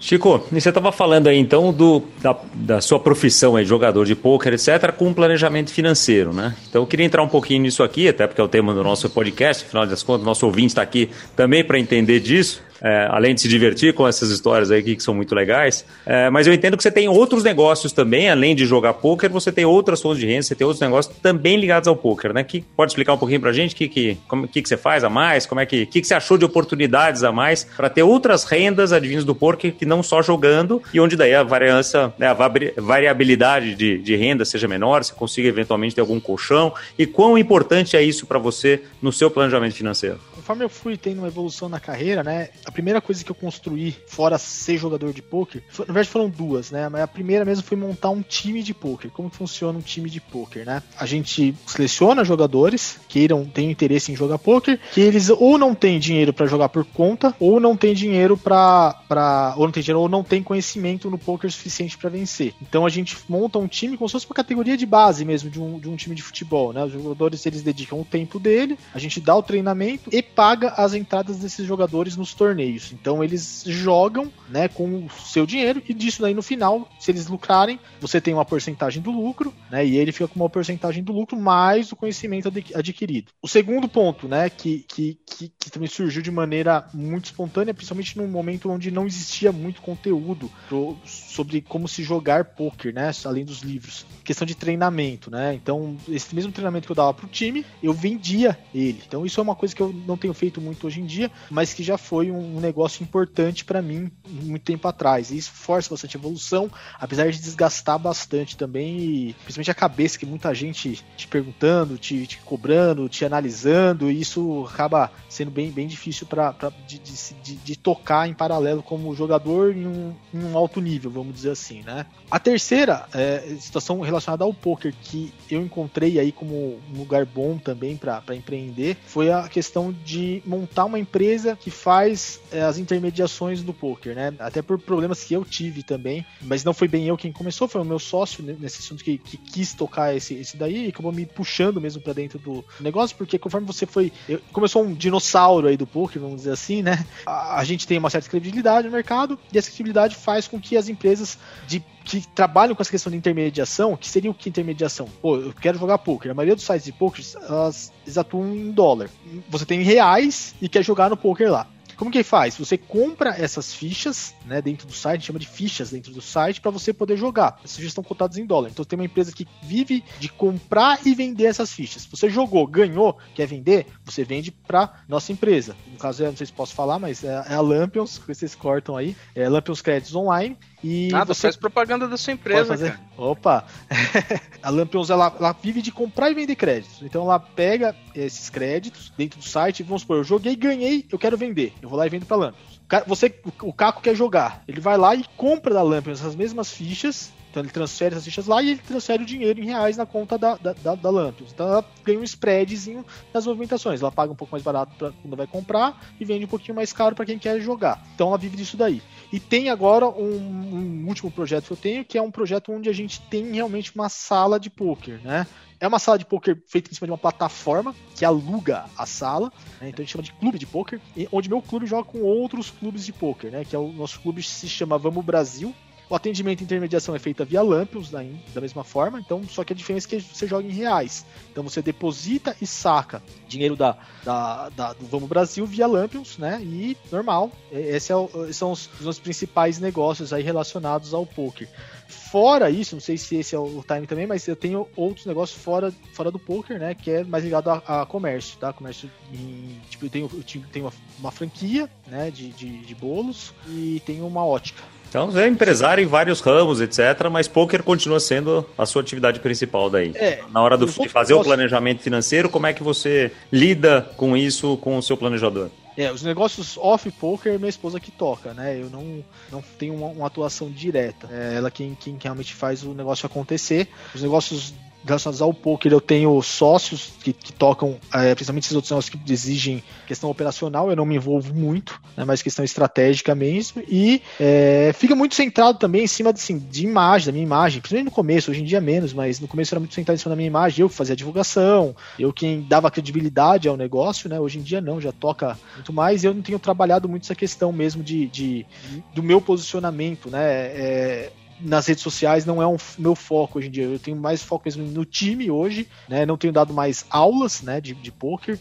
Chico, 0.00 0.46
você 0.60 0.68
estava 0.68 0.92
falando 0.92 1.26
aí 1.28 1.38
então 1.38 1.72
do, 1.72 2.02
da, 2.20 2.36
da 2.54 2.80
sua 2.80 2.98
profissão 2.98 3.56
aí, 3.56 3.64
jogador 3.64 4.04
de 4.04 4.14
pôquer, 4.14 4.54
etc., 4.54 4.92
com 4.92 5.12
planejamento 5.12 5.72
financeiro, 5.72 6.32
né? 6.32 6.54
Então 6.68 6.82
eu 6.82 6.86
queria 6.86 7.06
entrar 7.06 7.22
um 7.22 7.28
pouquinho 7.28 7.62
nisso 7.62 7.82
aqui, 7.82 8.08
até 8.08 8.26
porque 8.26 8.40
é 8.40 8.44
o 8.44 8.48
tema 8.48 8.74
do 8.74 8.82
nosso 8.82 9.08
podcast, 9.10 9.64
afinal 9.64 9.86
das 9.86 10.02
contas, 10.02 10.24
nosso 10.24 10.46
ouvinte 10.46 10.68
está 10.68 10.82
aqui 10.82 11.10
também 11.36 11.64
para 11.64 11.78
entender 11.78 12.20
disso 12.20 12.67
é, 12.82 13.08
além 13.10 13.34
de 13.34 13.40
se 13.40 13.48
divertir 13.48 13.92
com 13.92 14.06
essas 14.06 14.30
histórias 14.30 14.70
aí 14.70 14.82
que 14.82 15.02
são 15.02 15.14
muito 15.14 15.34
legais. 15.34 15.84
É, 16.06 16.30
mas 16.30 16.46
eu 16.46 16.52
entendo 16.52 16.76
que 16.76 16.82
você 16.82 16.90
tem 16.90 17.08
outros 17.08 17.42
negócios 17.42 17.92
também, 17.92 18.30
além 18.30 18.54
de 18.54 18.64
jogar 18.64 18.94
poker, 18.94 19.30
você 19.30 19.50
tem 19.52 19.64
outras 19.64 20.00
fontes 20.00 20.20
de 20.20 20.26
renda, 20.26 20.42
você 20.42 20.54
tem 20.54 20.66
outros 20.66 20.80
negócios 20.80 21.14
também 21.22 21.56
ligados 21.56 21.88
ao 21.88 21.96
poker, 21.96 22.32
né? 22.32 22.44
Que 22.44 22.64
pode 22.76 22.92
explicar 22.92 23.14
um 23.14 23.18
pouquinho 23.18 23.40
pra 23.40 23.52
gente 23.52 23.74
que, 23.74 23.88
que, 23.88 24.18
que, 24.52 24.62
que 24.62 24.68
você 24.68 24.76
faz 24.76 25.04
a 25.04 25.10
mais, 25.10 25.46
como 25.46 25.60
é 25.60 25.66
que, 25.66 25.86
que, 25.86 26.00
que 26.00 26.06
você 26.06 26.14
achou 26.14 26.38
de 26.38 26.44
oportunidades 26.44 27.24
a 27.24 27.32
mais 27.32 27.64
para 27.64 27.88
ter 27.88 28.02
outras 28.02 28.44
rendas 28.44 28.92
advindas 28.92 29.24
do 29.24 29.34
poker 29.34 29.72
que 29.72 29.84
não 29.84 30.02
só 30.02 30.22
jogando 30.22 30.82
e 30.92 31.00
onde 31.00 31.16
daí 31.16 31.34
a 31.34 31.42
variância, 31.42 32.12
né, 32.18 32.26
a 32.28 32.34
variabilidade 32.80 33.74
de, 33.74 33.98
de 33.98 34.16
renda 34.16 34.44
seja 34.44 34.68
menor, 34.68 35.04
você 35.04 35.12
consiga 35.12 35.48
eventualmente 35.48 35.94
ter 35.94 36.00
algum 36.00 36.20
colchão 36.20 36.72
e 36.98 37.06
quão 37.06 37.36
importante 37.36 37.96
é 37.96 38.02
isso 38.02 38.26
para 38.26 38.38
você 38.38 38.82
no 39.00 39.12
seu 39.12 39.30
planejamento 39.30 39.74
financeiro? 39.74 40.18
Conforme 40.48 40.64
eu 40.64 40.70
fui 40.70 40.96
tendo 40.96 41.18
uma 41.18 41.26
evolução 41.26 41.68
na 41.68 41.78
carreira, 41.78 42.24
né? 42.24 42.48
a 42.64 42.72
primeira 42.72 43.02
coisa 43.02 43.22
que 43.22 43.30
eu 43.30 43.34
construí, 43.34 43.94
fora 44.06 44.38
ser 44.38 44.78
jogador 44.78 45.12
de 45.12 45.22
foi, 45.68 45.84
na 45.86 45.92
verdade 45.92 46.08
foram 46.08 46.30
duas, 46.30 46.70
né? 46.70 46.88
Mas 46.88 47.02
a 47.02 47.06
primeira 47.06 47.44
mesmo 47.44 47.62
foi 47.62 47.76
montar 47.76 48.08
um 48.08 48.22
time 48.22 48.62
de 48.62 48.72
poker. 48.72 49.10
Como 49.10 49.28
funciona 49.28 49.78
um 49.78 49.82
time 49.82 50.08
de 50.08 50.22
poker, 50.22 50.64
né? 50.64 50.82
A 50.98 51.04
gente 51.04 51.54
seleciona 51.66 52.24
jogadores 52.24 52.98
que 53.08 53.28
tenham 53.52 53.70
interesse 53.70 54.10
em 54.10 54.16
jogar 54.16 54.38
poker, 54.38 54.80
que 54.92 55.02
eles 55.02 55.28
ou 55.28 55.58
não 55.58 55.74
têm 55.74 55.98
dinheiro 55.98 56.32
para 56.32 56.46
jogar 56.46 56.70
por 56.70 56.84
conta, 56.84 57.34
ou 57.38 57.60
não 57.60 57.76
tem 57.76 57.92
dinheiro 57.92 58.34
para 58.34 59.54
ou 59.54 59.66
não 59.66 59.72
tem 59.72 59.82
dinheiro 59.82 60.00
ou 60.00 60.08
não 60.08 60.24
tem 60.24 60.42
conhecimento 60.42 61.10
no 61.10 61.18
poker 61.18 61.50
suficiente 61.50 61.98
para 61.98 62.08
vencer. 62.08 62.54
Então 62.62 62.86
a 62.86 62.88
gente 62.88 63.18
monta 63.28 63.58
um 63.58 63.68
time 63.68 63.98
como 63.98 64.08
se 64.08 64.12
fosse 64.12 64.26
uma 64.26 64.34
categoria 64.34 64.78
de 64.78 64.86
base 64.86 65.26
mesmo 65.26 65.50
de 65.50 65.60
um, 65.60 65.78
de 65.78 65.90
um 65.90 65.96
time 65.96 66.14
de 66.14 66.22
futebol, 66.22 66.72
né? 66.72 66.84
Os 66.84 66.92
jogadores 66.92 67.44
eles 67.44 67.62
dedicam 67.62 68.00
o 68.00 68.04
tempo 68.04 68.38
dele, 68.38 68.78
a 68.94 68.98
gente 68.98 69.20
dá 69.20 69.36
o 69.36 69.42
treinamento 69.42 70.08
e 70.10 70.22
paga 70.38 70.68
as 70.76 70.94
entradas 70.94 71.38
desses 71.38 71.66
jogadores 71.66 72.16
nos 72.16 72.32
torneios. 72.32 72.92
Então 72.92 73.24
eles 73.24 73.64
jogam, 73.66 74.32
né, 74.48 74.68
com 74.68 75.06
o 75.06 75.10
seu 75.10 75.44
dinheiro 75.44 75.82
e 75.88 75.92
disso 75.92 76.22
daí 76.22 76.32
no 76.32 76.42
final, 76.42 76.88
se 77.00 77.10
eles 77.10 77.26
lucrarem, 77.26 77.80
você 78.00 78.20
tem 78.20 78.34
uma 78.34 78.44
porcentagem 78.44 79.02
do 79.02 79.10
lucro, 79.10 79.52
né, 79.68 79.84
e 79.84 79.96
ele 79.96 80.12
fica 80.12 80.28
com 80.28 80.38
uma 80.38 80.48
porcentagem 80.48 81.02
do 81.02 81.12
lucro 81.12 81.36
mais 81.36 81.90
o 81.90 81.96
conhecimento 81.96 82.52
adquirido. 82.72 83.32
O 83.42 83.48
segundo 83.48 83.88
ponto, 83.88 84.28
né, 84.28 84.48
que, 84.48 84.84
que, 84.86 85.18
que, 85.38 85.52
que 85.56 85.70
também 85.70 85.88
surgiu 85.88 86.20
de 86.20 86.32
maneira 86.32 86.84
muito 86.92 87.26
espontânea, 87.26 87.72
principalmente 87.72 88.18
num 88.18 88.26
momento 88.26 88.68
onde 88.68 88.90
não 88.90 89.06
existia 89.06 89.52
muito 89.52 89.80
conteúdo 89.80 90.50
pro, 90.68 90.96
sobre 91.04 91.62
como 91.62 91.86
se 91.86 92.02
jogar 92.02 92.44
poker, 92.44 92.92
né, 92.92 93.12
além 93.24 93.44
dos 93.44 93.60
livros. 93.60 94.04
Questão 94.24 94.44
de 94.44 94.56
treinamento, 94.56 95.30
né? 95.30 95.54
Então, 95.54 95.96
esse 96.08 96.34
mesmo 96.34 96.50
treinamento 96.50 96.86
que 96.86 96.92
eu 96.92 96.96
dava 96.96 97.14
pro 97.14 97.28
time, 97.28 97.64
eu 97.80 97.92
vendia 97.92 98.58
ele. 98.74 99.00
Então, 99.06 99.24
isso 99.24 99.38
é 99.38 99.42
uma 99.42 99.54
coisa 99.54 99.74
que 99.74 99.80
eu 99.80 99.92
não 99.92 100.16
tenho 100.16 100.34
feito 100.34 100.60
muito 100.60 100.86
hoje 100.86 101.00
em 101.00 101.06
dia, 101.06 101.30
mas 101.48 101.72
que 101.72 101.84
já 101.84 101.96
foi 101.96 102.32
um 102.32 102.58
negócio 102.58 103.02
importante 103.04 103.64
para 103.64 103.80
mim 103.80 104.10
muito 104.28 104.64
tempo 104.64 104.88
atrás. 104.88 105.30
E 105.30 105.36
isso 105.36 105.52
força 105.52 105.90
bastante 105.90 106.16
evolução, 106.16 106.68
apesar 106.98 107.30
de 107.30 107.38
desgastar 107.38 107.98
bastante 107.98 108.56
também, 108.56 108.98
e 108.98 109.36
principalmente 109.44 109.70
a 109.70 109.74
cabeça, 109.74 110.18
que 110.18 110.26
muita 110.26 110.52
gente 110.52 111.04
te 111.16 111.28
perguntando, 111.28 111.96
te, 111.96 112.26
te 112.26 112.38
cobrando, 112.38 113.08
te 113.08 113.24
analisando, 113.24 114.10
e 114.10 114.20
isso 114.20 114.66
acaba 114.68 115.12
sendo 115.28 115.50
bem, 115.50 115.70
bem 115.70 115.86
difícil 115.86 116.26
pra, 116.26 116.52
pra 116.52 116.72
de, 116.86 116.98
de, 116.98 117.54
de, 117.56 117.76
tocar 117.76 118.28
em 118.28 118.34
paralelo 118.34 118.82
como 118.82 119.14
jogador 119.14 119.76
em 119.76 119.86
um, 119.86 120.14
em 120.32 120.44
um, 120.44 120.56
alto 120.56 120.80
nível, 120.80 121.10
vamos 121.10 121.34
dizer 121.34 121.50
assim, 121.50 121.82
né? 121.82 122.06
A 122.30 122.38
terceira 122.38 123.06
é, 123.12 123.56
situação 123.60 124.00
relacionada 124.00 124.44
ao 124.44 124.54
poker 124.54 124.94
que 125.02 125.32
eu 125.50 125.60
encontrei 125.60 126.18
aí 126.18 126.32
como 126.32 126.80
um 126.92 126.98
lugar 126.98 127.26
bom 127.26 127.58
também 127.58 127.96
para 127.96 128.22
empreender 128.34 128.96
foi 129.06 129.30
a 129.30 129.48
questão 129.48 129.92
de 130.04 130.42
montar 130.46 130.86
uma 130.86 130.98
empresa 130.98 131.56
que 131.56 131.70
faz 131.70 132.40
é, 132.50 132.62
as 132.62 132.78
intermediações 132.78 133.62
do 133.62 133.74
poker, 133.74 134.14
né? 134.14 134.34
Até 134.38 134.62
por 134.62 134.78
problemas 134.78 135.24
que 135.24 135.34
eu 135.34 135.44
tive 135.44 135.82
também, 135.82 136.24
mas 136.40 136.64
não 136.64 136.72
foi 136.72 136.88
bem 136.88 137.06
eu 137.06 137.16
quem 137.16 137.32
começou, 137.32 137.68
foi 137.68 137.80
o 137.80 137.84
meu 137.84 137.98
sócio 137.98 138.42
nesse 138.42 138.80
assunto 138.80 139.04
que, 139.04 139.18
que 139.18 139.36
quis 139.36 139.74
tocar 139.74 140.14
esse, 140.16 140.34
esse 140.34 140.56
daí 140.56 140.86
e 140.86 140.88
acabou 140.88 141.12
me 141.12 141.26
puxando 141.26 141.80
mesmo 141.80 142.00
para 142.00 142.12
dentro 142.12 142.38
do 142.38 142.64
negócio, 142.80 143.16
porque 143.16 143.38
conforme 143.38 143.66
você 143.66 143.86
foi. 143.86 144.12
Eu, 144.28 144.40
sou 144.68 144.84
um 144.84 144.94
dinossauro 144.94 145.17
aí 145.66 145.76
do 145.76 145.86
poker, 145.86 146.20
vamos 146.20 146.36
dizer 146.36 146.52
assim, 146.52 146.82
né? 146.82 147.04
A, 147.26 147.58
a 147.58 147.64
gente 147.64 147.86
tem 147.86 147.98
uma 147.98 148.10
certa 148.10 148.28
credibilidade 148.28 148.86
no 148.86 148.92
mercado 148.92 149.38
e 149.52 149.58
essa 149.58 149.68
credibilidade 149.68 150.16
faz 150.16 150.48
com 150.48 150.60
que 150.60 150.76
as 150.76 150.88
empresas 150.88 151.38
de 151.66 151.82
que 152.04 152.26
trabalham 152.28 152.74
com 152.74 152.80
essa 152.80 152.90
questão 152.90 153.10
de 153.10 153.18
intermediação, 153.18 153.94
que 153.94 154.08
seria 154.08 154.30
o 154.30 154.34
que 154.34 154.48
intermediação? 154.48 155.06
Pô, 155.20 155.36
eu 155.36 155.52
quero 155.52 155.78
jogar 155.78 155.98
poker. 155.98 156.30
A 156.30 156.34
maioria 156.34 156.54
dos 156.54 156.64
sites 156.64 156.86
de 156.86 156.92
poker, 156.92 157.22
elas, 157.46 157.92
elas 158.06 158.18
atuam 158.18 158.54
em 158.54 158.70
dólar. 158.70 159.10
Você 159.50 159.66
tem 159.66 159.82
reais 159.82 160.54
e 160.60 160.68
quer 160.68 160.82
jogar 160.82 161.10
no 161.10 161.16
poker 161.16 161.50
lá. 161.50 161.66
Como 161.98 162.12
que 162.12 162.22
faz? 162.22 162.56
Você 162.56 162.78
compra 162.78 163.30
essas 163.30 163.74
fichas, 163.74 164.32
né, 164.46 164.62
dentro 164.62 164.86
do 164.86 164.92
site, 164.92 165.26
chama 165.26 165.38
de 165.40 165.48
fichas 165.48 165.90
dentro 165.90 166.12
do 166.12 166.22
site 166.22 166.60
para 166.60 166.70
você 166.70 166.92
poder 166.92 167.16
jogar. 167.16 167.58
Essas 167.64 167.76
fichas 167.76 167.90
estão 167.90 168.04
cotadas 168.04 168.38
em 168.38 168.46
dólar. 168.46 168.70
Então 168.70 168.84
tem 168.84 168.96
uma 168.96 169.04
empresa 169.04 169.32
que 169.32 169.48
vive 169.60 170.04
de 170.20 170.28
comprar 170.28 171.04
e 171.04 171.12
vender 171.12 171.46
essas 171.46 171.72
fichas. 171.72 172.06
Você 172.06 172.30
jogou, 172.30 172.68
ganhou, 172.68 173.18
quer 173.34 173.46
vender, 173.46 173.86
você 174.04 174.22
vende 174.22 174.52
para 174.52 175.02
nossa 175.08 175.32
empresa. 175.32 175.74
No 175.90 175.98
caso, 175.98 176.22
eu 176.22 176.28
não 176.28 176.36
sei 176.36 176.46
se 176.46 176.52
posso 176.52 176.72
falar, 176.72 177.00
mas 177.00 177.24
é, 177.24 177.44
é 177.48 177.54
a 177.54 177.60
Lampions, 177.60 178.16
que 178.16 178.32
vocês 178.32 178.54
cortam 178.54 178.96
aí, 178.96 179.16
é 179.34 179.48
Lampions 179.48 179.82
Créditos 179.82 180.14
Online. 180.14 180.56
E 180.82 181.08
Nada, 181.10 181.34
você 181.34 181.42
faz 181.42 181.56
propaganda 181.56 182.06
da 182.06 182.16
sua 182.16 182.32
empresa, 182.32 182.76
cara. 182.76 183.00
Opa! 183.16 183.64
a 184.62 184.70
Lampions, 184.70 185.10
ela, 185.10 185.34
ela, 185.38 185.52
vive 185.52 185.82
de 185.82 185.90
comprar 185.90 186.30
e 186.30 186.34
vender 186.34 186.54
créditos. 186.54 187.02
Então 187.02 187.22
ela 187.24 187.40
pega 187.40 187.96
esses 188.14 188.48
créditos 188.48 189.12
dentro 189.16 189.40
do 189.40 189.44
site, 189.44 189.82
vamos 189.82 190.02
supor, 190.02 190.18
eu 190.18 190.24
joguei, 190.24 190.54
ganhei, 190.54 191.04
eu 191.10 191.18
quero 191.18 191.36
vender. 191.36 191.72
Eu 191.82 191.88
vou 191.88 191.98
lá 191.98 192.06
e 192.06 192.10
vendo 192.10 192.26
pra 192.26 192.36
Lampions. 192.36 192.80
Você, 193.06 193.34
o 193.60 193.72
Caco 193.72 194.00
quer 194.00 194.14
jogar. 194.14 194.62
Ele 194.66 194.80
vai 194.80 194.96
lá 194.96 195.14
e 195.14 195.24
compra 195.36 195.74
da 195.74 195.82
Lampions 195.82 196.20
essas 196.20 196.36
mesmas 196.36 196.70
fichas 196.70 197.32
então 197.50 197.62
ele 197.62 197.70
transfere 197.70 198.14
essas 198.14 198.24
fichas 198.24 198.46
lá 198.46 198.62
e 198.62 198.70
ele 198.70 198.80
transfere 198.80 199.22
o 199.22 199.26
dinheiro 199.26 199.60
em 199.60 199.64
reais 199.64 199.96
na 199.96 200.04
conta 200.04 200.36
da, 200.36 200.56
da, 200.56 200.72
da, 200.72 200.94
da 200.94 201.10
Lampions. 201.10 201.52
Então 201.52 201.66
ela 201.66 201.84
ganha 202.04 202.18
um 202.18 202.24
spreadzinho 202.24 203.04
nas 203.32 203.46
movimentações. 203.46 204.00
Ela 204.00 204.12
paga 204.12 204.32
um 204.32 204.36
pouco 204.36 204.52
mais 204.52 204.62
barato 204.62 205.14
quando 205.22 205.36
vai 205.36 205.46
comprar 205.46 206.00
e 206.20 206.24
vende 206.24 206.44
um 206.44 206.48
pouquinho 206.48 206.74
mais 206.74 206.92
caro 206.92 207.14
para 207.14 207.24
quem 207.24 207.38
quer 207.38 207.60
jogar. 207.60 208.04
Então 208.14 208.28
ela 208.28 208.38
vive 208.38 208.56
disso 208.56 208.76
daí. 208.76 209.02
E 209.32 209.38
tem 209.38 209.68
agora 209.68 210.08
um, 210.08 210.36
um, 210.36 211.06
último 211.06 211.30
projeto 211.30 211.66
que 211.66 211.72
eu 211.72 211.76
tenho, 211.76 212.04
que 212.04 212.16
é 212.16 212.22
um 212.22 212.30
projeto 212.30 212.72
onde 212.72 212.88
a 212.88 212.92
gente 212.92 213.20
tem 213.22 213.52
realmente 213.52 213.94
uma 213.94 214.08
sala 214.08 214.58
de 214.58 214.70
poker, 214.70 215.20
né? 215.22 215.46
É 215.80 215.86
uma 215.86 215.98
sala 215.98 216.18
de 216.18 216.24
poker 216.24 216.60
feita 216.66 216.90
em 216.90 216.94
cima 216.94 217.06
de 217.06 217.12
uma 217.12 217.18
plataforma 217.18 217.94
que 218.14 218.24
aluga 218.24 218.86
a 218.96 219.06
sala, 219.06 219.52
né? 219.80 219.90
então 219.90 220.02
a 220.02 220.04
gente 220.04 220.10
chama 220.10 220.24
de 220.24 220.32
clube 220.32 220.58
de 220.58 220.66
poker, 220.66 221.00
onde 221.30 221.48
meu 221.48 221.62
clube 221.62 221.86
joga 221.86 222.02
com 222.02 222.20
outros 222.22 222.68
clubes 222.68 223.04
de 223.06 223.12
poker, 223.12 223.52
né? 223.52 223.64
Que 223.64 223.76
é 223.76 223.78
o 223.78 223.92
nosso 223.92 224.18
clube 224.20 224.42
se 224.42 224.68
chama 224.68 224.98
Vamos 224.98 225.24
Brasil, 225.24 225.72
O 226.10 226.14
atendimento 226.14 226.62
e 226.62 226.64
intermediação 226.64 227.14
é 227.14 227.18
feita 227.18 227.44
via 227.44 227.60
Lampions, 227.60 228.10
da, 228.10 228.24
da 228.54 228.60
mesma 228.60 228.82
forma, 228.82 229.20
então 229.20 229.42
só 229.46 229.62
que 229.62 229.74
a 229.74 229.76
diferença 229.76 230.06
é 230.06 230.10
que 230.10 230.20
você 230.20 230.46
joga 230.46 230.66
em 230.66 230.70
reais. 230.70 231.26
Então 231.52 231.62
você 231.62 231.82
deposita 231.82 232.56
e 232.62 232.66
saca 232.66 233.22
dinheiro 233.46 233.76
da, 233.76 233.96
da, 234.24 234.70
da 234.70 234.92
do 234.94 235.06
Vamos 235.06 235.28
Brasil 235.28 235.66
via 235.66 235.86
Lampions, 235.86 236.38
né? 236.38 236.60
E 236.62 236.96
normal. 237.12 237.52
Esses 237.70 238.10
é 238.10 238.52
são 238.52 238.72
os, 238.72 238.88
os 239.00 239.18
principais 239.18 239.78
negócios 239.78 240.32
aí 240.32 240.42
relacionados 240.42 241.12
ao 241.12 241.26
poker. 241.26 241.68
Fora 242.08 242.70
isso, 242.70 242.94
não 242.94 243.00
sei 243.00 243.18
se 243.18 243.36
esse 243.36 243.54
é 243.54 243.58
o 243.58 243.84
time 243.86 244.06
também, 244.06 244.26
mas 244.26 244.46
eu 244.48 244.56
tenho 244.56 244.88
outros 244.96 245.26
negócios 245.26 245.62
fora, 245.62 245.92
fora 246.14 246.30
do 246.30 246.38
poker, 246.38 246.78
né? 246.78 246.94
Que 246.94 247.10
é 247.10 247.24
mais 247.24 247.44
ligado 247.44 247.68
a, 247.68 248.02
a 248.02 248.06
comércio, 248.06 248.58
tá? 248.58 248.72
Comércio 248.72 249.10
em, 249.32 249.78
tipo, 249.90 250.06
eu 250.06 250.10
tenho, 250.10 250.30
eu 250.32 250.62
tenho 250.72 250.86
uma, 250.86 250.92
uma 251.18 251.30
franquia, 251.30 251.88
né? 252.06 252.30
De, 252.30 252.48
de, 252.48 252.78
de 252.78 252.94
bolos 252.94 253.52
e 253.66 254.00
tenho 254.06 254.26
uma 254.26 254.44
ótica. 254.44 254.82
Então 255.08 255.30
você 255.30 255.42
é 255.42 255.48
empresário 255.48 256.04
em 256.04 256.06
vários 256.06 256.40
ramos, 256.40 256.80
etc., 256.80 257.28
mas 257.30 257.48
poker 257.48 257.82
continua 257.82 258.20
sendo 258.20 258.66
a 258.76 258.84
sua 258.84 259.02
atividade 259.02 259.40
principal 259.40 259.88
daí. 259.88 260.12
É, 260.14 260.40
Na 260.50 260.60
hora 260.62 260.76
do, 260.76 260.86
de 260.86 261.08
fazer 261.08 261.34
posso... 261.34 261.42
o 261.42 261.44
planejamento 261.44 262.02
financeiro, 262.02 262.48
como 262.48 262.66
é 262.66 262.72
que 262.72 262.82
você 262.82 263.32
lida 263.50 264.02
com 264.16 264.36
isso 264.36 264.76
com 264.78 264.98
o 264.98 265.02
seu 265.02 265.16
planejador? 265.16 265.70
É, 265.96 266.12
os 266.12 266.22
negócios 266.22 266.78
off-poker, 266.78 267.58
minha 267.58 267.68
esposa 267.68 267.98
que 267.98 268.12
toca, 268.12 268.54
né? 268.54 268.80
Eu 268.80 268.88
não, 268.88 269.24
não 269.50 269.60
tenho 269.78 269.94
uma, 269.94 270.06
uma 270.06 270.26
atuação 270.28 270.70
direta. 270.70 271.28
É 271.32 271.56
ela 271.56 271.72
quem, 271.72 271.96
quem 271.98 272.16
realmente 272.22 272.54
faz 272.54 272.84
o 272.84 272.94
negócio 272.94 273.26
acontecer. 273.26 273.88
Os 274.14 274.22
negócios 274.22 274.72
relacionados 275.04 275.40
ao 275.40 275.54
poker, 275.54 275.92
eu 275.92 276.00
tenho 276.00 276.40
sócios 276.42 277.12
que, 277.22 277.32
que 277.32 277.52
tocam, 277.52 277.96
é, 278.12 278.34
principalmente 278.34 278.64
esses 278.64 278.74
outros 278.74 278.90
negócios 278.90 279.14
que 279.14 279.32
exigem 279.32 279.82
questão 280.06 280.30
operacional, 280.30 280.90
eu 280.90 280.96
não 280.96 281.06
me 281.06 281.16
envolvo 281.16 281.54
muito, 281.54 282.00
né, 282.16 282.24
mas 282.24 282.42
questão 282.42 282.64
estratégica 282.64 283.34
mesmo, 283.34 283.82
e 283.88 284.22
é, 284.38 284.92
fica 284.94 285.14
muito 285.14 285.34
centrado 285.34 285.78
também 285.78 286.04
em 286.04 286.06
cima 286.06 286.30
assim, 286.30 286.58
de 286.58 286.84
imagem, 286.84 287.26
da 287.26 287.32
minha 287.32 287.44
imagem, 287.44 287.80
principalmente 287.80 288.10
no 288.10 288.14
começo, 288.14 288.50
hoje 288.50 288.60
em 288.60 288.64
dia 288.64 288.80
menos, 288.80 289.12
mas 289.12 289.40
no 289.40 289.48
começo 289.48 289.74
era 289.74 289.80
muito 289.80 289.94
centrado 289.94 290.16
em 290.16 290.20
cima 290.20 290.30
da 290.30 290.36
minha 290.36 290.48
imagem, 290.48 290.82
eu 290.82 290.88
que 290.88 290.94
fazia 290.94 291.16
divulgação, 291.16 291.94
eu 292.18 292.32
quem 292.32 292.62
dava 292.62 292.90
credibilidade 292.90 293.68
ao 293.68 293.76
negócio, 293.76 294.28
né, 294.28 294.38
hoje 294.38 294.58
em 294.58 294.62
dia 294.62 294.80
não, 294.80 295.00
já 295.00 295.12
toca 295.12 295.58
muito 295.74 295.92
mais, 295.92 296.24
eu 296.24 296.34
não 296.34 296.42
tenho 296.42 296.58
trabalhado 296.58 297.08
muito 297.08 297.24
essa 297.24 297.34
questão 297.34 297.72
mesmo 297.72 298.02
de, 298.02 298.26
de 298.26 298.66
do 299.14 299.22
meu 299.22 299.40
posicionamento, 299.40 300.28
né, 300.28 300.42
é, 300.42 301.32
nas 301.60 301.86
redes 301.86 302.02
sociais 302.02 302.44
não 302.44 302.62
é 302.62 302.66
um 302.66 302.76
meu 302.98 303.14
foco 303.14 303.58
hoje 303.58 303.68
em 303.68 303.70
dia. 303.70 303.84
Eu 303.84 303.98
tenho 303.98 304.16
mais 304.16 304.42
foco 304.42 304.64
mesmo 304.66 304.84
no 304.84 305.04
time 305.04 305.50
hoje, 305.50 305.88
né? 306.08 306.24
Não 306.24 306.36
tenho 306.36 306.52
dado 306.52 306.72
mais 306.72 307.04
aulas, 307.10 307.62
né, 307.62 307.80
de, 307.80 307.94
de 307.94 308.10
poker, 308.10 308.58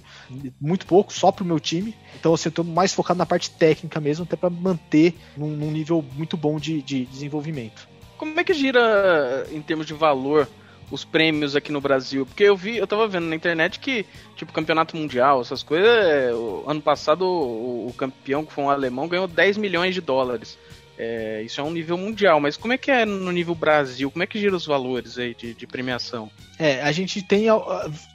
muito 0.60 0.86
pouco, 0.86 1.14
só 1.14 1.32
pro 1.32 1.46
meu 1.46 1.60
time. 1.60 1.96
Então, 2.20 2.34
assim, 2.34 2.50
eu 2.50 2.54
tô 2.54 2.64
mais 2.64 2.94
focado 2.94 3.18
na 3.18 3.26
parte 3.26 3.52
técnica 3.52 4.00
mesmo, 4.00 4.24
até 4.24 4.36
para 4.36 4.50
manter 4.50 5.16
num, 5.36 5.50
num, 5.50 5.72
nível 5.72 6.04
muito 6.16 6.36
bom 6.36 6.60
de, 6.60 6.82
de 6.82 7.06
desenvolvimento. 7.06 7.88
Como 8.18 8.40
é 8.40 8.44
que 8.44 8.54
gira 8.54 9.48
em 9.52 9.62
termos 9.62 9.86
de 9.86 9.94
valor? 9.94 10.48
os 10.90 11.04
prêmios 11.04 11.56
aqui 11.56 11.72
no 11.72 11.82
Brasil. 11.82 12.26
Porque 12.26 12.44
eu 12.44 12.56
vi, 12.56 12.78
eu 12.78 12.88
tava 12.88 13.08
vendo 13.08 13.26
na 13.26 13.36
internet 13.36 13.80
que, 13.80 14.06
tipo, 14.36 14.54
campeonato 14.54 14.96
mundial, 14.96 15.42
essas 15.42 15.62
coisas, 15.62 15.88
é, 15.88 16.30
ano 16.66 16.82
passado 16.82 17.24
o, 17.26 17.88
o, 17.88 17.94
campeão, 17.94 18.46
que 18.46 18.54
foi 18.54 18.64
um 18.64 18.70
alemão, 18.70 19.08
ganhou 19.08 19.28
10 19.28 19.58
milhões 19.58 19.94
de 19.94 20.02
dólares. 20.02 20.58
É, 20.98 21.44
isso 21.44 21.62
é 21.62 21.64
um 21.64 21.72
nível 21.72 21.96
mundial, 21.96 22.40
mas 22.40 22.58
como 22.58 22.74
é 22.74 22.78
que 22.78 22.90
é 22.90 23.06
no 23.06 23.32
nível 23.32 23.54
Brasil? 23.54 24.10
Como 24.10 24.24
é 24.24 24.28
que 24.28 24.40
gira 24.40 24.56
os 24.56 24.66
valores 24.66 25.18
aí 25.20 25.36
de, 25.36 25.54
de 25.54 25.68
premiação? 25.68 26.30
É, 26.58 26.82
a 26.82 26.92
gente 26.92 27.22
tem 27.22 27.52
uh, 27.52 27.60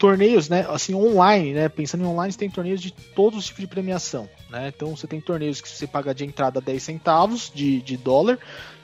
torneios, 0.01 0.49
né, 0.49 0.67
assim, 0.69 0.93
online, 0.93 1.53
né, 1.53 1.69
pensando 1.69 2.03
em 2.03 2.07
online, 2.07 2.35
tem 2.35 2.51
torneios 2.51 2.83
de 2.83 2.91
todos 2.91 3.39
os 3.39 3.47
tipos 3.47 3.61
de 3.61 3.69
premiação, 3.69 4.29
né, 4.51 4.73
então 4.75 4.97
você 4.97 5.07
tem 5.07 5.21
torneios 5.21 5.61
que 5.61 5.69
você 5.69 5.87
paga 5.87 6.13
de 6.13 6.25
entrada 6.25 6.61
10 6.61 6.83
centavos 6.83 7.53
de, 7.55 7.81
de 7.83 7.97
dólar, 7.97 8.37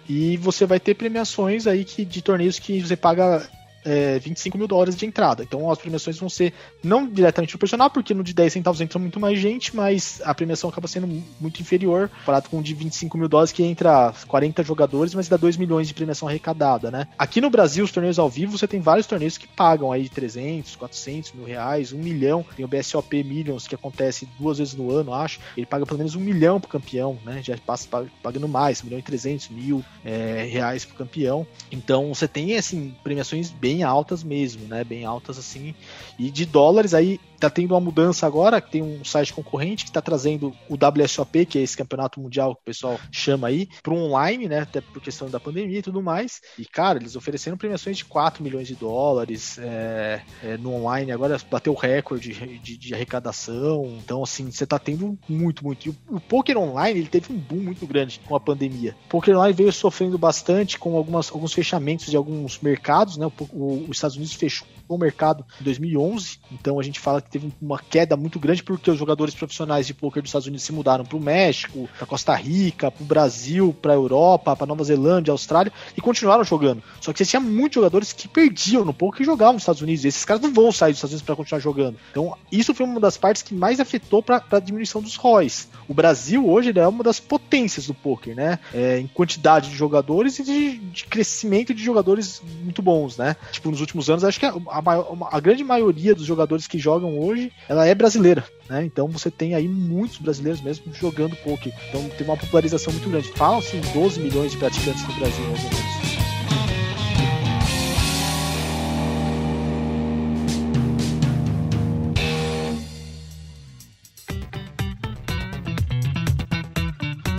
e 0.08 0.36
você 0.36 0.64
vai 0.64 0.78
ter 0.78 0.94
premiações 0.94 1.66
aí 1.66 1.84
que, 1.84 2.04
de 2.04 2.22
torneios 2.22 2.58
que 2.58 2.80
você 2.80 2.96
paga 2.96 3.48
é, 3.84 4.18
25 4.18 4.58
mil 4.58 4.66
dólares 4.66 4.96
de 4.96 5.06
entrada. 5.06 5.42
Então 5.42 5.70
as 5.70 5.78
premiações 5.78 6.18
vão 6.18 6.28
ser 6.28 6.52
não 6.82 7.08
diretamente 7.08 7.52
proporcional, 7.52 7.90
porque 7.90 8.14
no 8.14 8.22
de 8.22 8.34
10 8.34 8.52
centavos 8.52 8.80
entra 8.80 8.98
muito 8.98 9.18
mais 9.18 9.38
gente, 9.38 9.74
mas 9.74 10.20
a 10.24 10.34
premiação 10.34 10.70
acaba 10.70 10.88
sendo 10.88 11.06
muito 11.40 11.60
inferior, 11.60 12.08
comparado 12.08 12.48
com 12.48 12.58
o 12.58 12.62
de 12.62 12.74
25 12.74 13.16
mil 13.16 13.28
dólares 13.28 13.52
que 13.52 13.62
entra 13.62 14.12
40 14.26 14.62
jogadores, 14.62 15.14
mas 15.14 15.28
dá 15.28 15.36
2 15.36 15.56
milhões 15.56 15.88
de 15.88 15.94
premiação 15.94 16.28
arrecadada, 16.28 16.90
né? 16.90 17.08
Aqui 17.18 17.40
no 17.40 17.50
Brasil, 17.50 17.84
os 17.84 17.92
torneios 17.92 18.18
ao 18.18 18.28
vivo, 18.28 18.56
você 18.56 18.66
tem 18.66 18.80
vários 18.80 19.06
torneios 19.06 19.38
que 19.38 19.46
pagam 19.46 19.92
aí 19.92 20.08
300, 20.08 20.76
400 20.76 21.32
mil 21.32 21.44
reais, 21.44 21.92
1 21.92 21.98
milhão. 21.98 22.44
Tem 22.56 22.64
o 22.64 22.68
BSOP 22.68 23.22
Millions, 23.22 23.66
que 23.66 23.74
acontece 23.74 24.28
duas 24.38 24.58
vezes 24.58 24.74
no 24.74 24.90
ano, 24.90 25.14
acho. 25.14 25.40
Ele 25.56 25.66
paga 25.66 25.86
pelo 25.86 25.98
menos 25.98 26.14
1 26.14 26.20
milhão 26.20 26.60
pro 26.60 26.68
campeão, 26.68 27.18
né? 27.24 27.40
Já 27.42 27.56
passa 27.58 27.88
pagando 28.22 28.48
mais, 28.48 28.82
1 28.82 28.84
milhão 28.84 28.98
e 28.98 29.02
300 29.02 29.48
mil 29.48 29.84
é, 30.04 30.46
reais 30.50 30.84
pro 30.84 30.96
campeão. 30.96 31.46
Então 31.70 32.14
você 32.14 32.26
tem, 32.26 32.56
assim, 32.56 32.94
premiações 33.02 33.50
bem 33.50 33.67
bem 33.68 33.82
altas 33.82 34.24
mesmo, 34.24 34.66
né? 34.66 34.82
Bem 34.82 35.04
altas 35.04 35.38
assim. 35.38 35.74
E 36.18 36.30
de 36.30 36.46
dólares 36.46 36.94
aí 36.94 37.20
tá 37.38 37.50
tendo 37.50 37.72
uma 37.74 37.80
mudança 37.80 38.26
agora, 38.26 38.60
tem 38.60 38.82
um 38.82 39.04
site 39.04 39.32
concorrente 39.32 39.84
que 39.84 39.90
está 39.90 40.02
trazendo 40.02 40.52
o 40.68 40.74
WSOP, 40.74 41.46
que 41.46 41.58
é 41.58 41.62
esse 41.62 41.76
campeonato 41.76 42.20
mundial 42.20 42.54
que 42.54 42.62
o 42.62 42.64
pessoal 42.64 42.98
chama 43.10 43.48
aí, 43.48 43.68
para 43.82 43.94
online, 43.94 44.48
né? 44.48 44.60
Até 44.60 44.80
por 44.80 45.00
questão 45.00 45.28
da 45.30 45.40
pandemia 45.40 45.78
e 45.78 45.82
tudo 45.82 46.02
mais. 46.02 46.40
E, 46.58 46.64
cara, 46.64 46.98
eles 46.98 47.16
ofereceram 47.16 47.56
premiações 47.56 47.96
de 47.96 48.04
4 48.04 48.42
milhões 48.42 48.66
de 48.66 48.74
dólares 48.74 49.58
é, 49.58 50.22
é, 50.42 50.56
no 50.56 50.74
online, 50.74 51.12
agora 51.12 51.38
bateu 51.50 51.72
o 51.72 51.76
recorde 51.76 52.32
de, 52.32 52.58
de, 52.58 52.76
de, 52.76 52.94
arrecadação. 52.94 53.98
Então, 54.02 54.22
assim, 54.22 54.50
você 54.50 54.66
tá 54.66 54.78
tendo 54.78 55.18
muito, 55.28 55.64
muito. 55.64 55.86
E 55.86 55.90
o, 55.90 55.96
o 56.16 56.20
poker 56.20 56.56
online, 56.56 57.00
ele 57.00 57.08
teve 57.08 57.32
um 57.32 57.36
boom 57.36 57.60
muito 57.60 57.86
grande 57.86 58.20
com 58.26 58.34
a 58.34 58.40
pandemia. 58.40 58.96
O 59.06 59.08
poker 59.08 59.36
online 59.36 59.54
veio 59.54 59.72
sofrendo 59.72 60.18
bastante 60.18 60.78
com 60.78 60.96
algumas, 60.96 61.30
alguns 61.30 61.52
fechamentos 61.52 62.06
de 62.06 62.16
alguns 62.16 62.58
mercados, 62.60 63.16
né? 63.16 63.26
O, 63.26 63.32
o, 63.52 63.84
os 63.88 63.96
Estados 63.96 64.16
Unidos 64.16 64.34
fechou 64.34 64.66
o 64.88 64.96
mercado 64.96 65.44
em 65.60 65.64
2011, 65.64 66.38
então 66.50 66.80
a 66.80 66.82
gente 66.82 66.98
fala 66.98 67.20
que 67.20 67.27
teve 67.30 67.52
uma 67.60 67.78
queda 67.78 68.16
muito 68.16 68.38
grande 68.38 68.62
porque 68.62 68.90
os 68.90 68.98
jogadores 68.98 69.34
profissionais 69.34 69.86
de 69.86 69.94
poker 69.94 70.22
dos 70.22 70.30
Estados 70.30 70.46
Unidos 70.46 70.64
se 70.64 70.72
mudaram 70.72 71.04
para 71.04 71.16
o 71.16 71.20
México, 71.20 71.88
para 71.96 72.06
Costa 72.06 72.34
Rica, 72.34 72.90
para 72.90 73.02
o 73.02 73.06
Brasil, 73.06 73.74
para 73.80 73.92
a 73.92 73.96
Europa, 73.96 74.56
para 74.56 74.66
Nova 74.66 74.84
Zelândia, 74.84 75.32
Austrália 75.32 75.72
e 75.96 76.00
continuaram 76.00 76.44
jogando. 76.44 76.82
Só 77.00 77.12
que 77.12 77.18
você 77.18 77.26
tinha 77.26 77.40
muitos 77.40 77.74
jogadores 77.74 78.12
que 78.12 78.28
perdiam 78.28 78.84
no 78.84 78.94
poker 78.94 79.22
e 79.22 79.24
jogavam 79.24 79.54
nos 79.54 79.62
Estados 79.62 79.82
Unidos. 79.82 80.04
E 80.04 80.08
esses 80.08 80.24
caras 80.24 80.42
não 80.42 80.52
vão 80.52 80.72
sair 80.72 80.92
dos 80.92 80.98
Estados 80.98 81.12
Unidos 81.12 81.26
para 81.26 81.36
continuar 81.36 81.60
jogando. 81.60 81.96
Então 82.10 82.36
isso 82.50 82.74
foi 82.74 82.86
uma 82.86 83.00
das 83.00 83.16
partes 83.16 83.42
que 83.42 83.54
mais 83.54 83.80
afetou 83.80 84.22
para 84.22 84.42
a 84.50 84.58
diminuição 84.58 85.02
dos 85.02 85.16
ROIs. 85.16 85.68
O 85.86 85.94
Brasil 85.94 86.48
hoje 86.48 86.72
é 86.76 86.86
uma 86.86 87.04
das 87.04 87.20
potências 87.20 87.86
do 87.86 87.94
poker, 87.94 88.34
né? 88.34 88.58
É, 88.72 88.98
em 88.98 89.06
quantidade 89.06 89.70
de 89.70 89.76
jogadores 89.76 90.38
e 90.38 90.44
de, 90.44 90.78
de, 90.78 91.04
crescimento 91.04 91.74
de 91.74 91.82
jogadores 91.82 92.42
muito 92.62 92.82
bons, 92.82 93.16
né? 93.16 93.36
Tipo 93.52 93.70
nos 93.70 93.80
últimos 93.80 94.08
anos 94.10 94.24
acho 94.24 94.38
que 94.38 94.46
a, 94.46 94.54
a, 94.68 95.36
a 95.36 95.40
grande 95.40 95.64
maioria 95.64 96.14
dos 96.14 96.26
jogadores 96.26 96.66
que 96.66 96.78
jogam 96.78 97.17
hoje 97.18 97.52
ela 97.68 97.86
é 97.86 97.94
brasileira, 97.94 98.44
né? 98.68 98.84
Então 98.84 99.08
você 99.08 99.30
tem 99.30 99.54
aí 99.54 99.66
muitos 99.68 100.18
brasileiros 100.18 100.60
mesmo 100.60 100.92
jogando 100.94 101.36
poker. 101.36 101.72
Então 101.88 102.08
tem 102.10 102.26
uma 102.26 102.36
popularização 102.36 102.92
muito 102.92 103.08
grande. 103.08 103.28
Falam-se 103.32 103.76
em 103.76 103.80
12 103.92 104.20
milhões 104.20 104.52
de 104.52 104.58
praticantes 104.58 105.06
no 105.06 105.14
Brasil, 105.14 105.44
mais 105.46 105.64
ou 105.64 105.70
menos. 105.70 105.98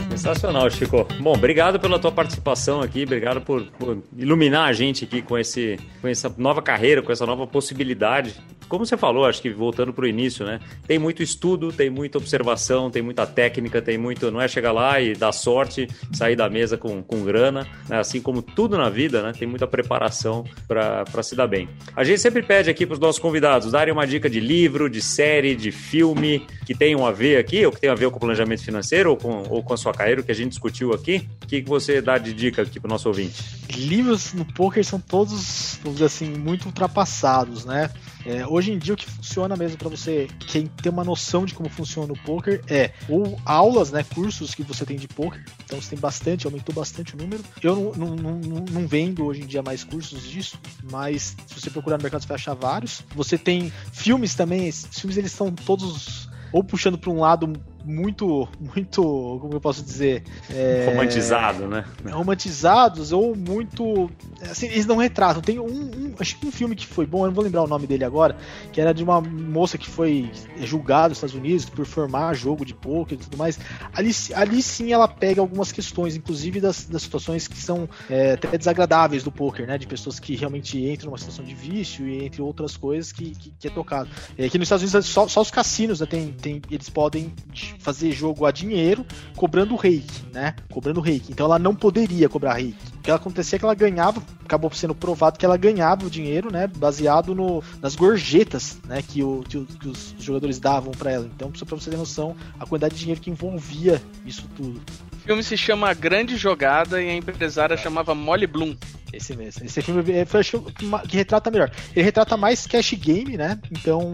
Sensacional, 0.10 0.70
Chico. 0.70 1.08
Bom, 1.22 1.34
obrigado 1.34 1.80
pela 1.80 1.98
tua 1.98 2.12
participação 2.12 2.82
aqui, 2.82 3.04
obrigado 3.04 3.42
por, 3.42 3.66
por, 3.72 4.04
iluminar 4.16 4.68
a 4.68 4.74
gente 4.74 5.06
aqui 5.06 5.22
com, 5.22 5.38
esse, 5.38 5.80
com 6.02 6.08
essa 6.08 6.32
nova 6.38 6.62
carreira, 6.62 7.02
com 7.02 7.12
essa 7.12 7.26
nova 7.26 7.48
possibilidade 7.48 8.36
como 8.70 8.86
você 8.86 8.96
falou, 8.96 9.26
acho 9.26 9.42
que 9.42 9.50
voltando 9.50 9.92
para 9.92 10.06
o 10.06 10.08
início, 10.08 10.46
né? 10.46 10.60
Tem 10.88 11.00
muito 11.00 11.24
estudo, 11.24 11.74
tem 11.74 11.90
muita 11.90 12.20
observação, 12.20 12.92
tem 12.92 13.02
muita 13.02 13.26
técnica, 13.26 13.82
tem 13.82 13.98
muito. 13.98 14.30
Não 14.30 14.40
é 14.40 14.48
chegar 14.48 14.72
lá 14.72 15.02
e 15.02 15.16
dar 15.16 15.32
sorte, 15.32 15.88
sair 16.14 16.36
da 16.36 16.48
mesa 16.50 16.78
com, 16.78 17.02
com 17.02 17.24
grana, 17.24 17.68
né? 17.90 18.00
assim 18.00 18.22
como 18.22 18.44
tudo 18.44 18.78
na 18.78 18.88
vida, 18.88 19.24
né? 19.24 19.34
Tem 19.38 19.48
muita 19.48 19.66
preparação 19.66 20.46
para 20.68 21.24
se 21.24 21.36
dar 21.36 21.48
bem. 21.48 21.68
A 21.96 22.04
gente 22.04 22.20
sempre 22.20 22.44
pede 22.44 22.70
aqui 22.70 22.86
para 22.86 22.94
os 22.94 23.00
nossos 23.00 23.20
convidados 23.20 23.72
darem 23.72 23.92
uma 23.92 24.06
dica 24.06 24.30
de 24.30 24.40
livro, 24.40 24.88
de 24.88 25.02
série, 25.02 25.56
de 25.56 25.72
filme 25.72 26.46
que 26.66 26.76
tenham 26.76 27.04
a 27.06 27.12
ver 27.12 27.38
aqui, 27.38 27.66
ou 27.66 27.72
que 27.72 27.82
tenham 27.82 27.94
a 27.94 27.98
ver 27.98 28.10
com 28.12 28.18
o 28.18 28.20
planejamento 28.20 28.64
financeiro, 28.64 29.10
ou 29.10 29.18
com, 29.18 29.44
ou 29.50 29.64
com 29.64 29.74
a 29.74 29.78
sua 29.78 29.92
carreira, 29.94 30.22
que 30.22 30.32
a 30.32 30.36
gente 30.36 30.50
discutiu 30.50 30.94
aqui. 30.94 31.28
O 31.44 31.48
que, 31.48 31.64
que 31.64 31.68
você 31.68 32.02
dá 32.02 32.20
de 32.20 32.34
dica 32.34 32.62
aqui 32.62 32.80
para 32.80 32.88
o 32.88 32.92
nosso 32.92 33.08
ouvinte? 33.08 33.44
Livros 33.76 34.34
no 34.34 34.46
poker 34.46 34.86
são 34.86 35.00
todos, 35.00 35.80
vamos 35.82 35.96
dizer 35.96 36.06
assim, 36.06 36.30
muito 36.30 36.68
ultrapassados, 36.68 37.66
né? 37.66 37.90
É, 38.30 38.46
hoje 38.46 38.72
em 38.72 38.78
dia 38.78 38.94
o 38.94 38.98
que 38.98 39.10
funciona 39.10 39.56
mesmo 39.56 39.76
para 39.80 39.90
você 39.90 40.28
quem 40.38 40.68
tem 40.68 40.92
uma 40.92 41.04
noção 41.04 41.46
de 41.46 41.56
como 41.56 41.68
funciona 41.68 42.14
o 42.14 42.20
poker 42.20 42.62
é 42.68 42.92
ou 43.10 43.42
aulas, 43.44 43.92
né, 43.92 44.06
cursos 44.14 44.54
que 44.54 44.62
você 44.62 44.86
tem 44.86 44.98
de 44.98 45.08
poker. 45.08 45.44
Então 45.66 45.82
você 45.82 45.90
tem 45.90 46.00
bastante, 46.00 46.46
aumentou 46.46 46.76
bastante 46.76 47.16
o 47.16 47.18
número. 47.18 47.44
Eu 47.64 47.94
não, 47.98 48.16
não, 48.16 48.36
não, 48.36 48.66
não 48.70 48.88
vendo 48.88 49.26
hoje 49.26 49.42
em 49.42 49.48
dia 49.48 49.64
mais 49.64 49.84
cursos 49.84 50.22
disso, 50.22 50.60
mas 50.92 51.36
se 51.48 51.60
você 51.60 51.72
procurar 51.72 51.98
no 51.98 52.04
mercado 52.04 52.22
você 52.22 52.28
vai 52.28 52.36
achar 52.36 52.54
vários. 52.54 53.04
Você 53.16 53.36
tem 53.36 53.74
filmes 53.92 54.36
também, 54.36 54.68
esses 54.68 55.00
filmes 55.00 55.18
eles 55.18 55.32
são 55.32 55.52
todos 55.52 56.30
ou 56.52 56.64
puxando 56.64 57.00
para 57.00 57.10
um 57.10 57.20
lado 57.20 57.52
muito, 57.86 58.48
muito, 58.60 59.02
como 59.42 59.54
eu 59.54 59.62
posso 59.62 59.84
dizer, 59.84 60.24
é, 60.50 60.86
romantizado, 60.90 61.68
né? 61.68 61.86
Romantizados 62.10 63.12
ou 63.12 63.36
muito, 63.36 64.10
assim, 64.42 64.68
eles 64.68 64.86
não 64.86 64.98
retratam. 64.98 65.42
Tem 65.42 65.60
um, 65.60 65.66
um, 65.66 66.14
acho 66.20 66.38
que 66.38 66.48
um 66.48 66.52
filme 66.52 66.76
que 66.76 66.86
foi 66.86 67.06
bom, 67.06 67.24
eu 67.24 67.28
não 67.28 67.34
vou 67.34 67.44
lembrar 67.44 67.64
o 67.64 67.68
nome 67.68 67.88
dele 67.88 68.04
agora, 68.04 68.36
que 68.72 68.80
era 68.80 68.94
de 68.94 69.04
uma 69.04 69.22
moça 69.22 69.78
que 69.78 69.90
foi 69.90 70.32
julgada 70.62 71.10
nos 71.10 71.18
Estados 71.18 71.36
Unidos 71.36 71.66
por 71.66 71.86
formar 71.86 72.34
jogo 72.34 72.66
de 72.66 72.74
poker 72.74 73.18
e 73.18 73.22
tudo 73.22 73.38
mais. 73.38 73.60
Ali, 73.94 74.12
ali 74.36 74.62
sim 74.62 74.92
ela 74.92 75.08
pega 75.08 75.42
algumas 75.42 75.72
questões, 75.72 76.16
inclusive 76.16 76.60
das, 76.60 76.86
das 76.86 77.02
situações 77.02 77.48
que 77.48 77.58
são 77.58 77.90
é, 78.10 78.34
até 78.34 78.58
desagradáveis 78.58 79.24
do 79.24 79.32
poker, 79.32 79.66
né? 79.68 79.78
De 79.78 79.88
pessoas 79.88 80.20
que 80.20 80.36
realmente 80.36 80.78
entram 80.80 81.10
numa 81.10 81.18
situação 81.18 81.44
de 81.44 81.56
vício 81.56 82.08
e 82.08 82.26
entre 82.26 82.42
outras 82.42 82.78
coisas 82.78 83.12
que, 83.12 83.32
que, 83.32 83.52
que 83.60 83.68
é 83.68 83.72
tocado. 83.72 84.10
É, 84.38 84.46
aqui 84.46 84.58
nos 84.58 84.66
Estados 84.66 84.84
Unidos 84.84 85.08
só, 85.08 85.28
só 85.28 85.42
os 85.42 85.52
cassinos 85.52 86.00
né, 86.00 86.06
tem, 86.06 86.32
tem, 86.32 86.62
eles 86.70 86.90
podem 86.90 87.34
fazer 87.78 88.12
jogo 88.12 88.46
a 88.46 88.52
dinheiro 88.52 89.06
cobrando 89.36 89.76
reiki, 89.76 90.26
né? 90.34 90.56
Cobrando 90.72 91.02
reiki. 91.02 91.32
Então 91.32 91.46
ela 91.46 91.60
não 91.60 91.76
poderia 91.76 92.28
cobrar 92.28 92.54
reiki. 92.54 92.78
O 92.98 93.02
que 93.02 93.12
acontecia 93.12 93.56
é 93.56 93.60
que 93.60 93.66
ela 93.66 93.76
ganhava, 93.76 94.22
acabou 94.44 94.72
sendo 94.72 94.94
provado 94.96 95.38
que 95.40 95.46
ela 95.46 95.58
ganhava 95.58 96.06
o 96.06 96.10
dinheiro, 96.10 96.52
né? 96.52 96.68
Baseado 96.68 97.34
no, 97.34 97.64
nas 97.82 97.96
gorjetas, 97.96 98.78
né? 98.86 99.02
Que, 99.02 99.24
o, 99.24 99.44
que, 99.48 99.58
o, 99.58 99.66
que 99.66 99.88
os 99.88 100.16
jogadores 100.20 100.60
davam 100.60 100.92
para 100.92 101.12
ela. 101.12 101.30
Então, 101.34 101.52
só 101.56 101.66
pra 101.66 101.78
você 101.78 101.90
ter 101.90 101.98
noção, 101.98 102.36
a 102.60 102.66
quantidade 102.66 102.96
de 102.96 103.00
dinheiro 103.02 103.22
que 103.22 103.30
envolvia 103.30 104.02
isso 104.26 104.48
tudo. 104.56 104.82
O 105.30 105.32
filme 105.32 105.44
se 105.44 105.56
chama 105.56 105.94
Grande 105.94 106.36
Jogada 106.36 107.00
e 107.00 107.08
a 107.08 107.14
empresária 107.14 107.78
chamava 107.78 108.16
Molly 108.16 108.48
Bloom. 108.48 108.76
Esse 109.14 109.36
mesmo. 109.36 109.64
Esse 109.64 109.80
filme 109.80 110.26
foi, 110.26 110.40
acho 110.40 110.60
que, 111.08 111.16
retrata 111.16 111.52
melhor. 111.52 111.72
Ele 111.96 112.04
retrata 112.04 112.36
mais 112.36 112.66
cash 112.66 112.96
game, 112.96 113.38
né? 113.38 113.60
Então 113.72 114.12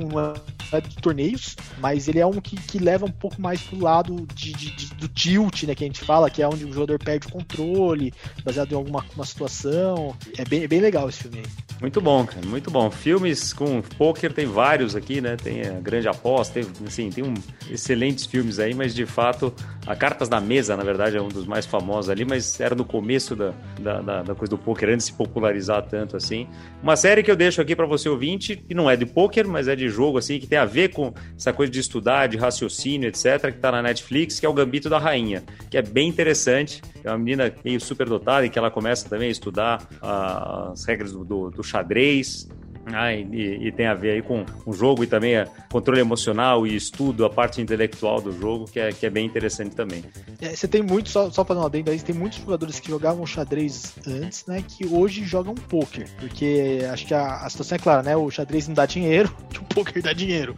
é 0.74 0.82
de 0.82 0.98
torneios, 0.98 1.56
mas 1.80 2.10
ele 2.10 2.20
é 2.20 2.26
um 2.26 2.42
que, 2.42 2.58
que 2.58 2.80
leva 2.80 3.06
um 3.06 3.12
pouco 3.12 3.42
mais 3.42 3.62
pro 3.62 3.80
lado 3.80 4.28
de, 4.36 4.52
de, 4.52 4.76
de, 4.76 4.94
do 4.96 5.08
tilt, 5.08 5.64
né? 5.64 5.74
Que 5.74 5.86
a 5.86 5.88
gente 5.88 6.04
fala, 6.04 6.30
que 6.30 6.42
é 6.44 6.48
onde 6.50 6.66
o 6.66 6.74
jogador 6.74 7.00
perde 7.00 7.28
o 7.28 7.32
controle, 7.32 8.14
baseado 8.44 8.74
em 8.74 8.76
alguma 8.76 9.06
uma 9.16 9.26
situação. 9.26 10.14
É 10.38 10.44
bem, 10.44 10.64
é 10.64 10.68
bem 10.68 10.82
legal 10.82 11.08
esse 11.08 11.24
filme 11.24 11.38
aí. 11.38 11.65
Muito 11.82 12.00
bom, 12.00 12.26
cara, 12.26 12.46
muito 12.46 12.72
bom. 12.72 12.90
Filmes 12.90 13.52
com 13.52 13.82
poker 13.82 14.32
tem 14.32 14.46
vários 14.46 14.96
aqui, 14.96 15.20
né? 15.20 15.36
Tem 15.36 15.62
a 15.68 15.80
Grande 15.80 16.08
Aposta, 16.08 16.54
tem, 16.62 16.66
assim, 16.88 17.10
tem 17.10 17.24
um, 17.24 17.34
excelentes 17.70 18.26
filmes 18.26 18.60
aí, 18.60 18.74
mas 18.74 18.96
de 18.96 19.06
fato, 19.06 19.54
a 19.86 19.94
Cartas 19.94 20.30
da 20.30 20.40
Mesa, 20.40 20.78
na 20.78 20.84
verdade, 20.84 21.18
é 21.18 21.22
um 21.22 21.28
dos 21.28 21.46
mais 21.46 21.66
famosos 21.66 22.10
ali, 22.10 22.24
mas 22.24 22.60
era 22.62 22.74
no 22.76 22.86
começo 22.86 23.36
da, 23.36 23.54
da, 23.80 24.02
da, 24.02 24.24
da 24.24 24.36
coisa 24.36 24.52
do 24.52 24.58
poker, 24.58 24.90
antes 24.90 25.08
de 25.08 25.12
se 25.12 25.18
popularizar 25.18 25.84
tanto 25.84 26.16
assim. 26.16 26.48
Uma 26.82 26.96
série 26.96 27.22
que 27.22 27.30
eu 27.30 27.36
deixo 27.36 27.62
aqui 27.62 27.76
para 27.76 27.86
você 27.86 28.08
ouvinte, 28.08 28.56
que 28.56 28.74
não 28.74 28.90
é 28.90 28.96
de 28.96 29.06
poker, 29.06 29.46
mas 29.46 29.68
é 29.68 29.76
de 29.76 29.90
jogo, 29.90 30.18
assim, 30.18 30.40
que 30.40 30.48
tem 30.48 30.58
a 30.58 30.66
ver 30.66 30.94
com 30.94 31.14
essa 31.38 31.52
coisa 31.52 31.72
de 31.72 31.80
estudar, 31.80 32.28
de 32.28 32.38
raciocínio, 32.38 33.10
etc., 33.10 33.52
que 33.52 33.60
tá 33.60 33.72
na 33.72 33.82
Netflix, 33.82 34.40
que 34.40 34.46
é 34.46 34.50
o 34.50 34.54
Gambito 34.54 34.90
da 34.90 34.98
Rainha, 34.98 35.44
que 35.70 35.78
é 35.78 35.82
bem 35.82 36.08
interessante. 36.08 36.82
É 37.06 37.10
uma 37.10 37.18
menina 37.18 37.54
meio 37.64 37.80
super 37.80 38.10
dotada 38.10 38.46
e 38.46 38.50
que 38.50 38.58
ela 38.58 38.72
começa 38.72 39.08
também 39.08 39.28
a 39.28 39.32
estudar 39.32 39.82
uh, 40.02 40.72
as 40.72 40.84
regras 40.86 41.12
do, 41.12 41.24
do, 41.24 41.52
do 41.52 41.64
xadrez, 41.64 42.48
ah, 42.94 43.12
e, 43.12 43.68
e, 43.68 43.72
tem 43.72 43.88
a 43.88 43.96
ver 43.96 44.12
aí 44.12 44.22
com 44.22 44.46
o 44.66 44.72
jogo 44.72 45.04
e 45.04 45.08
também 45.08 45.38
a 45.38 45.48
controle 45.72 46.00
emocional 46.00 46.68
e 46.68 46.76
estudo, 46.76 47.26
a 47.26 47.30
parte 47.30 47.60
intelectual 47.60 48.22
do 48.22 48.32
jogo, 48.32 48.66
que 48.66 48.80
é, 48.80 48.92
que 48.92 49.06
é 49.06 49.10
bem 49.10 49.26
interessante 49.26 49.76
também. 49.76 50.04
É, 50.40 50.56
você 50.56 50.68
tem 50.68 50.84
muitos, 50.84 51.12
só, 51.12 51.32
só 51.32 51.44
fazendo 51.44 51.64
uma 51.64 51.68
adendo 51.68 51.90
aí, 51.90 52.00
tem 52.00 52.14
muitos 52.14 52.38
jogadores 52.40 52.80
que 52.80 52.90
jogavam 52.90 53.26
xadrez 53.26 53.96
antes, 54.06 54.46
né, 54.46 54.64
que 54.68 54.86
hoje 54.86 55.24
jogam 55.24 55.56
poker, 55.56 56.08
porque 56.20 56.82
acho 56.92 57.08
que 57.08 57.14
a, 57.14 57.38
a 57.38 57.50
situação 57.50 57.76
é 57.76 57.80
clara, 57.80 58.04
né, 58.04 58.16
o 58.16 58.30
xadrez 58.30 58.68
não 58.68 58.76
dá 58.76 58.86
dinheiro, 58.86 59.36
o 59.60 59.74
poker 59.74 60.04
dá 60.04 60.14
dinheiro. 60.14 60.56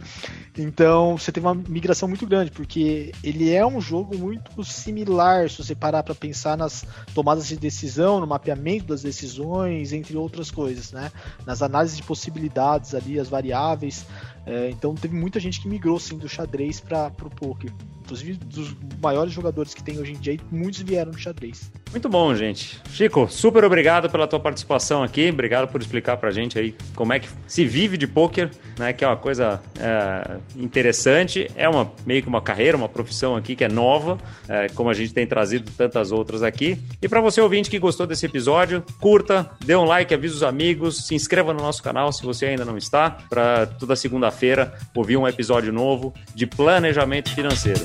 Então 0.58 1.16
você 1.16 1.30
teve 1.30 1.46
uma 1.46 1.54
migração 1.54 2.08
muito 2.08 2.26
grande, 2.26 2.50
porque 2.50 3.12
ele 3.22 3.52
é 3.52 3.64
um 3.64 3.80
jogo 3.80 4.18
muito 4.18 4.64
similar, 4.64 5.48
se 5.48 5.58
você 5.58 5.74
parar 5.74 6.02
para 6.02 6.14
pensar 6.14 6.56
nas 6.56 6.84
tomadas 7.14 7.46
de 7.46 7.56
decisão, 7.56 8.18
no 8.20 8.26
mapeamento 8.26 8.86
das 8.86 9.02
decisões, 9.02 9.92
entre 9.92 10.16
outras 10.16 10.50
coisas, 10.50 10.90
né? 10.92 11.12
Nas 11.46 11.62
análises 11.62 11.96
de 11.96 12.02
possibilidades 12.02 12.94
ali, 12.94 13.20
as 13.20 13.28
variáveis. 13.28 14.04
É, 14.48 14.70
então 14.70 14.94
teve 14.94 15.14
muita 15.14 15.38
gente 15.38 15.60
que 15.60 15.68
migrou 15.68 16.00
sim 16.00 16.16
do 16.16 16.28
xadrez 16.28 16.80
para 16.80 17.12
o 17.22 17.30
poker. 17.30 17.70
Inclusive, 18.08 18.38
dos 18.38 18.74
maiores 19.02 19.30
jogadores 19.34 19.74
que 19.74 19.82
tem 19.82 19.98
hoje 19.98 20.12
em 20.12 20.16
dia, 20.18 20.38
muitos 20.50 20.80
vieram 20.80 21.10
do 21.10 21.18
xadrez. 21.18 21.70
Muito 21.90 22.08
bom, 22.08 22.34
gente. 22.34 22.80
Chico, 22.90 23.28
super 23.30 23.64
obrigado 23.64 24.08
pela 24.08 24.26
tua 24.26 24.40
participação 24.40 25.02
aqui. 25.02 25.28
Obrigado 25.28 25.68
por 25.68 25.78
explicar 25.80 26.16
pra 26.16 26.30
gente 26.30 26.58
aí 26.58 26.74
como 26.94 27.12
é 27.12 27.18
que 27.18 27.28
se 27.46 27.66
vive 27.66 27.98
de 27.98 28.06
poker, 28.06 28.50
né? 28.78 28.94
Que 28.94 29.04
é 29.04 29.08
uma 29.08 29.16
coisa 29.16 29.60
é, 29.78 30.38
interessante. 30.56 31.50
É 31.54 31.68
uma 31.68 31.92
meio 32.06 32.22
que 32.22 32.28
uma 32.28 32.40
carreira, 32.40 32.78
uma 32.78 32.88
profissão 32.88 33.36
aqui 33.36 33.54
que 33.54 33.64
é 33.64 33.68
nova, 33.68 34.16
é, 34.48 34.68
como 34.70 34.88
a 34.88 34.94
gente 34.94 35.12
tem 35.12 35.26
trazido 35.26 35.70
tantas 35.76 36.10
outras 36.10 36.42
aqui. 36.42 36.78
E 37.02 37.08
para 37.08 37.20
você 37.20 37.42
ouvinte 37.42 37.68
que 37.68 37.78
gostou 37.78 38.06
desse 38.06 38.24
episódio, 38.24 38.82
curta, 39.00 39.50
dê 39.62 39.76
um 39.76 39.84
like, 39.84 40.12
avise 40.14 40.34
os 40.34 40.42
amigos, 40.42 41.06
se 41.06 41.14
inscreva 41.14 41.52
no 41.52 41.60
nosso 41.60 41.82
canal 41.82 42.10
se 42.10 42.22
você 42.22 42.46
ainda 42.46 42.64
não 42.64 42.78
está, 42.78 43.10
para 43.28 43.66
toda 43.66 43.94
segunda-feira 44.38 44.72
ouvir 44.94 45.16
um 45.16 45.26
episódio 45.26 45.72
novo 45.72 46.14
de 46.34 46.46
planejamento 46.46 47.30
financeiro. 47.34 47.84